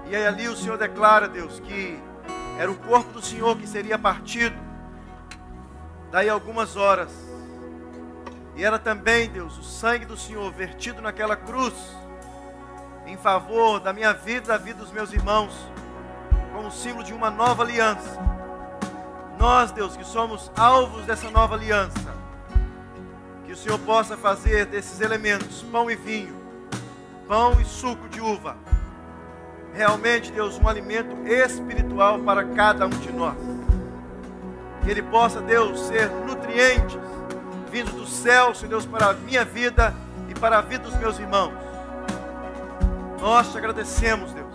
E 0.06 0.16
aí 0.16 0.26
ali 0.26 0.48
o 0.48 0.56
Senhor 0.56 0.78
declara, 0.78 1.28
Deus, 1.28 1.60
que 1.60 1.98
era 2.58 2.70
o 2.70 2.76
corpo 2.76 3.12
do 3.12 3.22
Senhor 3.22 3.56
que 3.56 3.66
seria 3.66 3.98
partido. 3.98 4.56
Daí 6.10 6.28
algumas 6.28 6.76
horas. 6.76 7.10
E 8.54 8.64
era 8.64 8.78
também, 8.78 9.30
Deus, 9.30 9.58
o 9.58 9.62
sangue 9.62 10.04
do 10.04 10.16
Senhor 10.16 10.52
vertido 10.52 11.00
naquela 11.00 11.36
cruz 11.36 11.74
em 13.06 13.16
favor 13.16 13.80
da 13.80 13.92
minha 13.92 14.12
vida 14.12 14.48
da 14.48 14.58
vida 14.58 14.78
dos 14.78 14.92
meus 14.92 15.12
irmãos, 15.12 15.52
como 16.54 16.70
símbolo 16.70 17.04
de 17.04 17.12
uma 17.12 17.30
nova 17.30 17.62
aliança. 17.62 18.18
Nós, 19.42 19.72
Deus, 19.72 19.96
que 19.96 20.04
somos 20.04 20.52
alvos 20.56 21.04
dessa 21.04 21.28
nova 21.28 21.56
aliança, 21.56 22.14
que 23.44 23.50
o 23.50 23.56
Senhor 23.56 23.76
possa 23.80 24.16
fazer 24.16 24.66
desses 24.66 25.00
elementos, 25.00 25.62
pão 25.62 25.90
e 25.90 25.96
vinho, 25.96 26.32
pão 27.26 27.60
e 27.60 27.64
suco 27.64 28.08
de 28.08 28.20
uva, 28.20 28.56
realmente, 29.74 30.30
Deus, 30.30 30.60
um 30.60 30.68
alimento 30.68 31.26
espiritual 31.26 32.20
para 32.20 32.44
cada 32.44 32.86
um 32.86 32.90
de 32.90 33.10
nós. 33.10 33.34
Que 34.84 34.92
ele 34.92 35.02
possa, 35.02 35.40
Deus, 35.40 35.88
ser 35.88 36.08
nutrientes 36.08 36.96
vindos 37.68 37.94
do 37.94 38.06
céu, 38.06 38.54
Senhor 38.54 38.68
Deus, 38.68 38.86
para 38.86 39.08
a 39.08 39.12
minha 39.12 39.44
vida 39.44 39.92
e 40.28 40.38
para 40.38 40.58
a 40.58 40.60
vida 40.60 40.84
dos 40.84 40.94
meus 40.94 41.18
irmãos. 41.18 41.52
Nós 43.20 43.50
te 43.50 43.58
agradecemos, 43.58 44.32
Deus, 44.32 44.54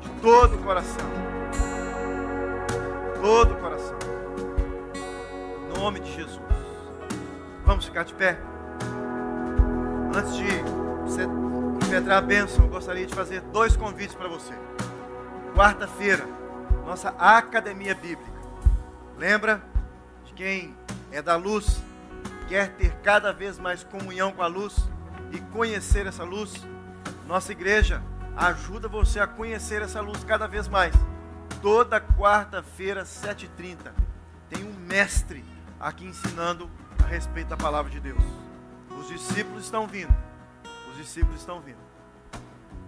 de 0.00 0.08
todo 0.20 0.56
o 0.56 0.58
coração. 0.58 1.21
Todo 3.22 3.54
o 3.54 3.56
coração. 3.56 3.96
Em 5.64 5.78
nome 5.78 6.00
de 6.00 6.12
Jesus. 6.12 6.42
Vamos 7.64 7.84
ficar 7.84 8.02
de 8.02 8.12
pé. 8.14 8.36
Antes 10.12 10.34
de 10.34 10.44
você 11.04 11.22
impetrar 11.86 12.18
a 12.18 12.20
bênção, 12.20 12.64
eu 12.64 12.68
gostaria 12.68 13.06
de 13.06 13.14
fazer 13.14 13.40
dois 13.40 13.76
convites 13.76 14.16
para 14.16 14.26
você. 14.26 14.52
Quarta-feira, 15.54 16.26
nossa 16.84 17.10
Academia 17.10 17.94
Bíblica. 17.94 18.32
Lembra 19.16 19.62
de 20.24 20.32
quem 20.32 20.76
é 21.12 21.22
da 21.22 21.36
luz, 21.36 21.80
quer 22.48 22.70
ter 22.70 22.90
cada 23.04 23.32
vez 23.32 23.56
mais 23.56 23.84
comunhão 23.84 24.32
com 24.32 24.42
a 24.42 24.48
luz 24.48 24.76
e 25.30 25.38
conhecer 25.38 26.08
essa 26.08 26.24
luz? 26.24 26.66
Nossa 27.28 27.52
igreja 27.52 28.02
ajuda 28.36 28.88
você 28.88 29.20
a 29.20 29.28
conhecer 29.28 29.80
essa 29.80 30.00
luz 30.00 30.24
cada 30.24 30.48
vez 30.48 30.66
mais. 30.66 30.92
Toda 31.62 32.00
quarta-feira, 32.00 33.04
7h30, 33.04 33.92
tem 34.50 34.64
um 34.64 34.72
mestre 34.72 35.44
aqui 35.78 36.04
ensinando 36.04 36.68
a 37.00 37.06
respeito 37.06 37.50
da 37.50 37.56
palavra 37.56 37.88
de 37.88 38.00
Deus. 38.00 38.22
Os 38.98 39.06
discípulos 39.06 39.62
estão 39.62 39.86
vindo. 39.86 40.12
Os 40.90 40.96
discípulos 40.96 41.38
estão 41.38 41.60
vindo. 41.60 41.78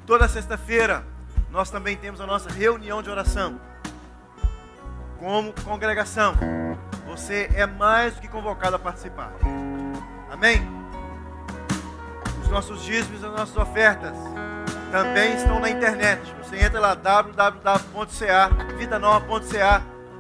Toda 0.04 0.26
sexta-feira, 0.26 1.06
nós 1.52 1.70
também 1.70 1.96
temos 1.96 2.20
a 2.20 2.26
nossa 2.26 2.50
reunião 2.50 3.00
de 3.00 3.08
oração. 3.08 3.60
Como 5.20 5.52
congregação, 5.62 6.34
você 7.06 7.48
é 7.54 7.66
mais 7.66 8.16
do 8.16 8.22
que 8.22 8.28
convocado 8.28 8.74
a 8.74 8.78
participar. 8.80 9.32
Amém? 10.28 10.60
Os 12.42 12.48
nossos 12.48 12.82
dízimos 12.82 13.22
as 13.22 13.30
nossas 13.30 13.56
ofertas 13.56 14.16
também 14.95 15.34
estão 15.34 15.59
na 15.59 15.68
internet. 15.68 16.22
Você 16.40 16.57
entra 16.57 16.78
lá 16.78 16.95
www.ca, 16.95 18.53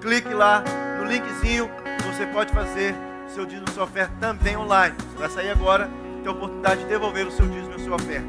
clique 0.00 0.34
lá 0.34 0.64
no 0.98 1.04
linkzinho, 1.04 1.70
você 2.04 2.26
pode 2.26 2.52
fazer 2.52 2.92
seu 3.28 3.46
dízimo 3.46 3.66
e 3.68 3.70
sua 3.70 3.84
oferta 3.84 4.12
também 4.18 4.56
online. 4.56 4.96
Você 4.98 5.16
vai 5.16 5.28
sair 5.28 5.50
agora, 5.50 5.88
ter 6.24 6.28
a 6.28 6.32
oportunidade 6.32 6.80
de 6.80 6.88
devolver 6.88 7.24
o 7.24 7.30
seu 7.30 7.46
dízimo 7.46 7.70
e 7.70 7.76
a 7.76 7.78
sua 7.78 7.94
oferta. 7.94 8.26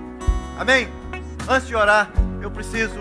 Amém? 0.59 0.87
Antes 1.49 1.67
de 1.67 1.75
orar, 1.75 2.11
eu 2.39 2.51
preciso, 2.51 2.99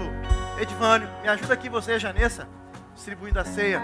Edvânio, 0.58 1.06
me 1.20 1.28
ajuda 1.28 1.52
aqui 1.52 1.68
você, 1.68 1.98
Janessa, 1.98 2.48
distribuindo 2.94 3.38
a 3.38 3.44
ceia. 3.44 3.82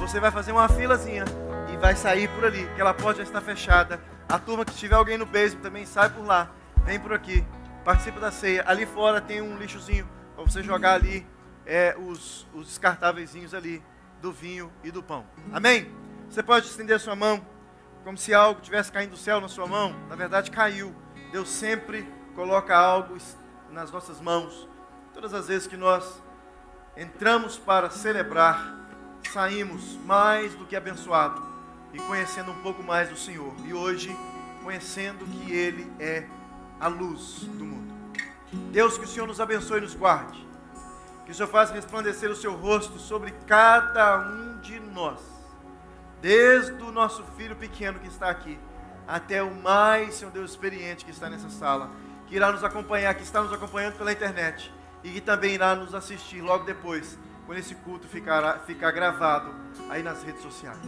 Você 0.00 0.20
vai 0.20 0.30
fazer 0.30 0.52
uma 0.52 0.68
filazinha 0.68 1.24
e 1.72 1.78
vai 1.78 1.96
sair 1.96 2.28
por 2.28 2.44
ali, 2.44 2.68
que 2.74 2.80
ela 2.82 2.92
pode 2.92 3.16
já 3.16 3.24
estar 3.24 3.40
fechada 3.40 3.98
a 4.28 4.38
turma 4.38 4.66
que 4.66 4.74
tiver 4.74 4.96
alguém 4.96 5.16
no 5.16 5.24
basement 5.24 5.62
também 5.62 5.86
sai 5.86 6.10
por 6.10 6.26
lá. 6.26 6.50
Vem 6.84 7.00
por 7.00 7.14
aqui. 7.14 7.42
Participa 7.84 8.20
da 8.20 8.30
ceia. 8.30 8.64
Ali 8.66 8.86
fora 8.86 9.20
tem 9.20 9.40
um 9.40 9.56
lixozinho 9.56 10.08
para 10.34 10.44
você 10.44 10.62
jogar 10.62 10.94
ali 10.94 11.26
é, 11.66 11.96
os, 11.98 12.46
os 12.54 12.66
descartáveis 12.66 13.34
ali 13.54 13.82
do 14.20 14.32
vinho 14.32 14.72
e 14.84 14.90
do 14.90 15.02
pão. 15.02 15.26
Amém? 15.52 15.92
Você 16.28 16.42
pode 16.42 16.66
estender 16.66 16.96
a 16.96 16.98
sua 16.98 17.16
mão 17.16 17.44
como 18.04 18.16
se 18.16 18.32
algo 18.32 18.60
tivesse 18.60 18.90
caindo 18.90 19.10
do 19.10 19.16
céu 19.16 19.40
na 19.40 19.48
sua 19.48 19.66
mão. 19.66 19.94
Na 20.08 20.16
verdade, 20.16 20.50
caiu. 20.50 20.94
Deus 21.30 21.48
sempre 21.48 22.06
coloca 22.34 22.76
algo 22.76 23.16
nas 23.70 23.90
nossas 23.90 24.20
mãos. 24.20 24.68
Todas 25.12 25.34
as 25.34 25.48
vezes 25.48 25.66
que 25.66 25.76
nós 25.76 26.22
entramos 26.96 27.58
para 27.58 27.90
celebrar, 27.90 28.76
saímos 29.32 29.96
mais 30.04 30.54
do 30.54 30.66
que 30.66 30.76
abençoados 30.76 31.42
e 31.92 31.98
conhecendo 31.98 32.50
um 32.50 32.62
pouco 32.62 32.82
mais 32.82 33.08
do 33.08 33.16
Senhor. 33.16 33.54
E 33.64 33.74
hoje, 33.74 34.14
conhecendo 34.62 35.24
que 35.24 35.52
Ele 35.52 35.90
é 35.98 36.26
a 36.82 36.88
luz 36.88 37.44
do 37.44 37.64
mundo. 37.64 37.94
Deus, 38.72 38.98
que 38.98 39.04
o 39.04 39.08
Senhor 39.08 39.26
nos 39.28 39.40
abençoe 39.40 39.78
e 39.78 39.82
nos 39.82 39.94
guarde. 39.94 40.44
Que 41.24 41.30
o 41.30 41.34
Senhor 41.34 41.48
faça 41.48 41.72
resplandecer 41.72 42.28
o 42.28 42.34
seu 42.34 42.54
rosto 42.54 42.98
sobre 42.98 43.30
cada 43.46 44.18
um 44.18 44.58
de 44.60 44.80
nós. 44.80 45.20
Desde 46.20 46.82
o 46.82 46.90
nosso 46.90 47.22
filho 47.36 47.54
pequeno 47.54 48.00
que 48.00 48.08
está 48.08 48.28
aqui, 48.28 48.58
até 49.06 49.40
o 49.42 49.54
mais, 49.54 50.14
Senhor 50.14 50.32
Deus, 50.32 50.50
experiente 50.50 51.04
que 51.04 51.12
está 51.12 51.30
nessa 51.30 51.48
sala, 51.48 51.88
que 52.26 52.34
irá 52.34 52.50
nos 52.50 52.64
acompanhar, 52.64 53.14
que 53.14 53.22
está 53.22 53.40
nos 53.40 53.52
acompanhando 53.52 53.96
pela 53.96 54.12
internet 54.12 54.72
e 55.04 55.10
que 55.10 55.20
também 55.20 55.54
irá 55.54 55.76
nos 55.76 55.94
assistir 55.94 56.40
logo 56.40 56.64
depois, 56.64 57.16
quando 57.46 57.58
esse 57.58 57.76
culto 57.76 58.08
ficará, 58.08 58.58
ficar 58.58 58.90
gravado 58.90 59.54
aí 59.88 60.02
nas 60.02 60.22
redes 60.24 60.42
sociais. 60.42 60.78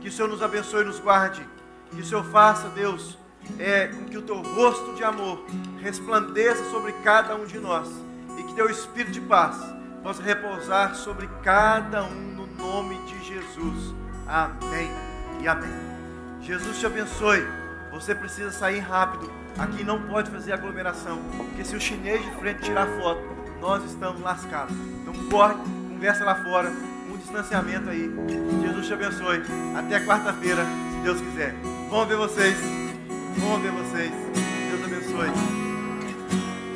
Que 0.00 0.08
o 0.08 0.12
Senhor 0.12 0.28
nos 0.28 0.42
abençoe 0.42 0.82
e 0.82 0.86
nos 0.86 0.98
guarde. 0.98 1.46
Que 1.90 2.00
o 2.00 2.04
Senhor 2.04 2.24
faça, 2.24 2.68
Deus, 2.70 3.18
é, 3.58 3.88
com 3.88 4.04
que 4.04 4.18
o 4.18 4.22
teu 4.22 4.40
rosto 4.42 4.94
de 4.94 5.04
amor 5.04 5.44
resplandeça 5.80 6.64
sobre 6.70 6.92
cada 7.04 7.34
um 7.36 7.44
de 7.44 7.58
nós. 7.58 7.88
E 8.38 8.42
que 8.42 8.54
teu 8.54 8.68
espírito 8.68 9.12
de 9.12 9.20
paz 9.20 9.56
possa 10.02 10.22
repousar 10.22 10.94
sobre 10.94 11.28
cada 11.42 12.04
um 12.04 12.34
no 12.34 12.46
nome 12.46 12.98
de 13.06 13.24
Jesus. 13.24 13.94
Amém 14.26 14.90
e 15.40 15.48
amém. 15.48 15.70
Jesus 16.40 16.78
te 16.78 16.86
abençoe. 16.86 17.46
Você 17.92 18.14
precisa 18.14 18.50
sair 18.50 18.80
rápido. 18.80 19.30
Aqui 19.58 19.82
não 19.82 20.02
pode 20.02 20.30
fazer 20.30 20.52
aglomeração. 20.52 21.18
Porque 21.36 21.64
se 21.64 21.74
o 21.74 21.80
chinês 21.80 22.22
de 22.22 22.30
frente 22.32 22.62
tirar 22.62 22.86
foto, 23.00 23.22
nós 23.60 23.84
estamos 23.84 24.20
lascados. 24.20 24.76
Então 25.02 25.14
corre, 25.30 25.54
conversa 25.88 26.24
lá 26.24 26.34
fora 26.44 26.70
distanciamento 27.26 27.90
aí. 27.90 28.10
Jesus 28.62 28.86
te 28.86 28.94
abençoe. 28.94 29.42
Até 29.76 30.00
quarta-feira, 30.04 30.64
se 30.64 31.00
Deus 31.02 31.20
quiser. 31.20 31.54
Vamos 31.90 32.08
ver 32.08 32.16
vocês. 32.16 32.85
Bom 33.38 33.58
ver 33.60 33.72
vocês. 33.72 34.12
Deus 34.70 34.84
abençoe. 34.84 35.30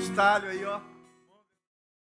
Estalho 0.00 0.48
aí, 0.50 0.64
ó. 0.64 0.89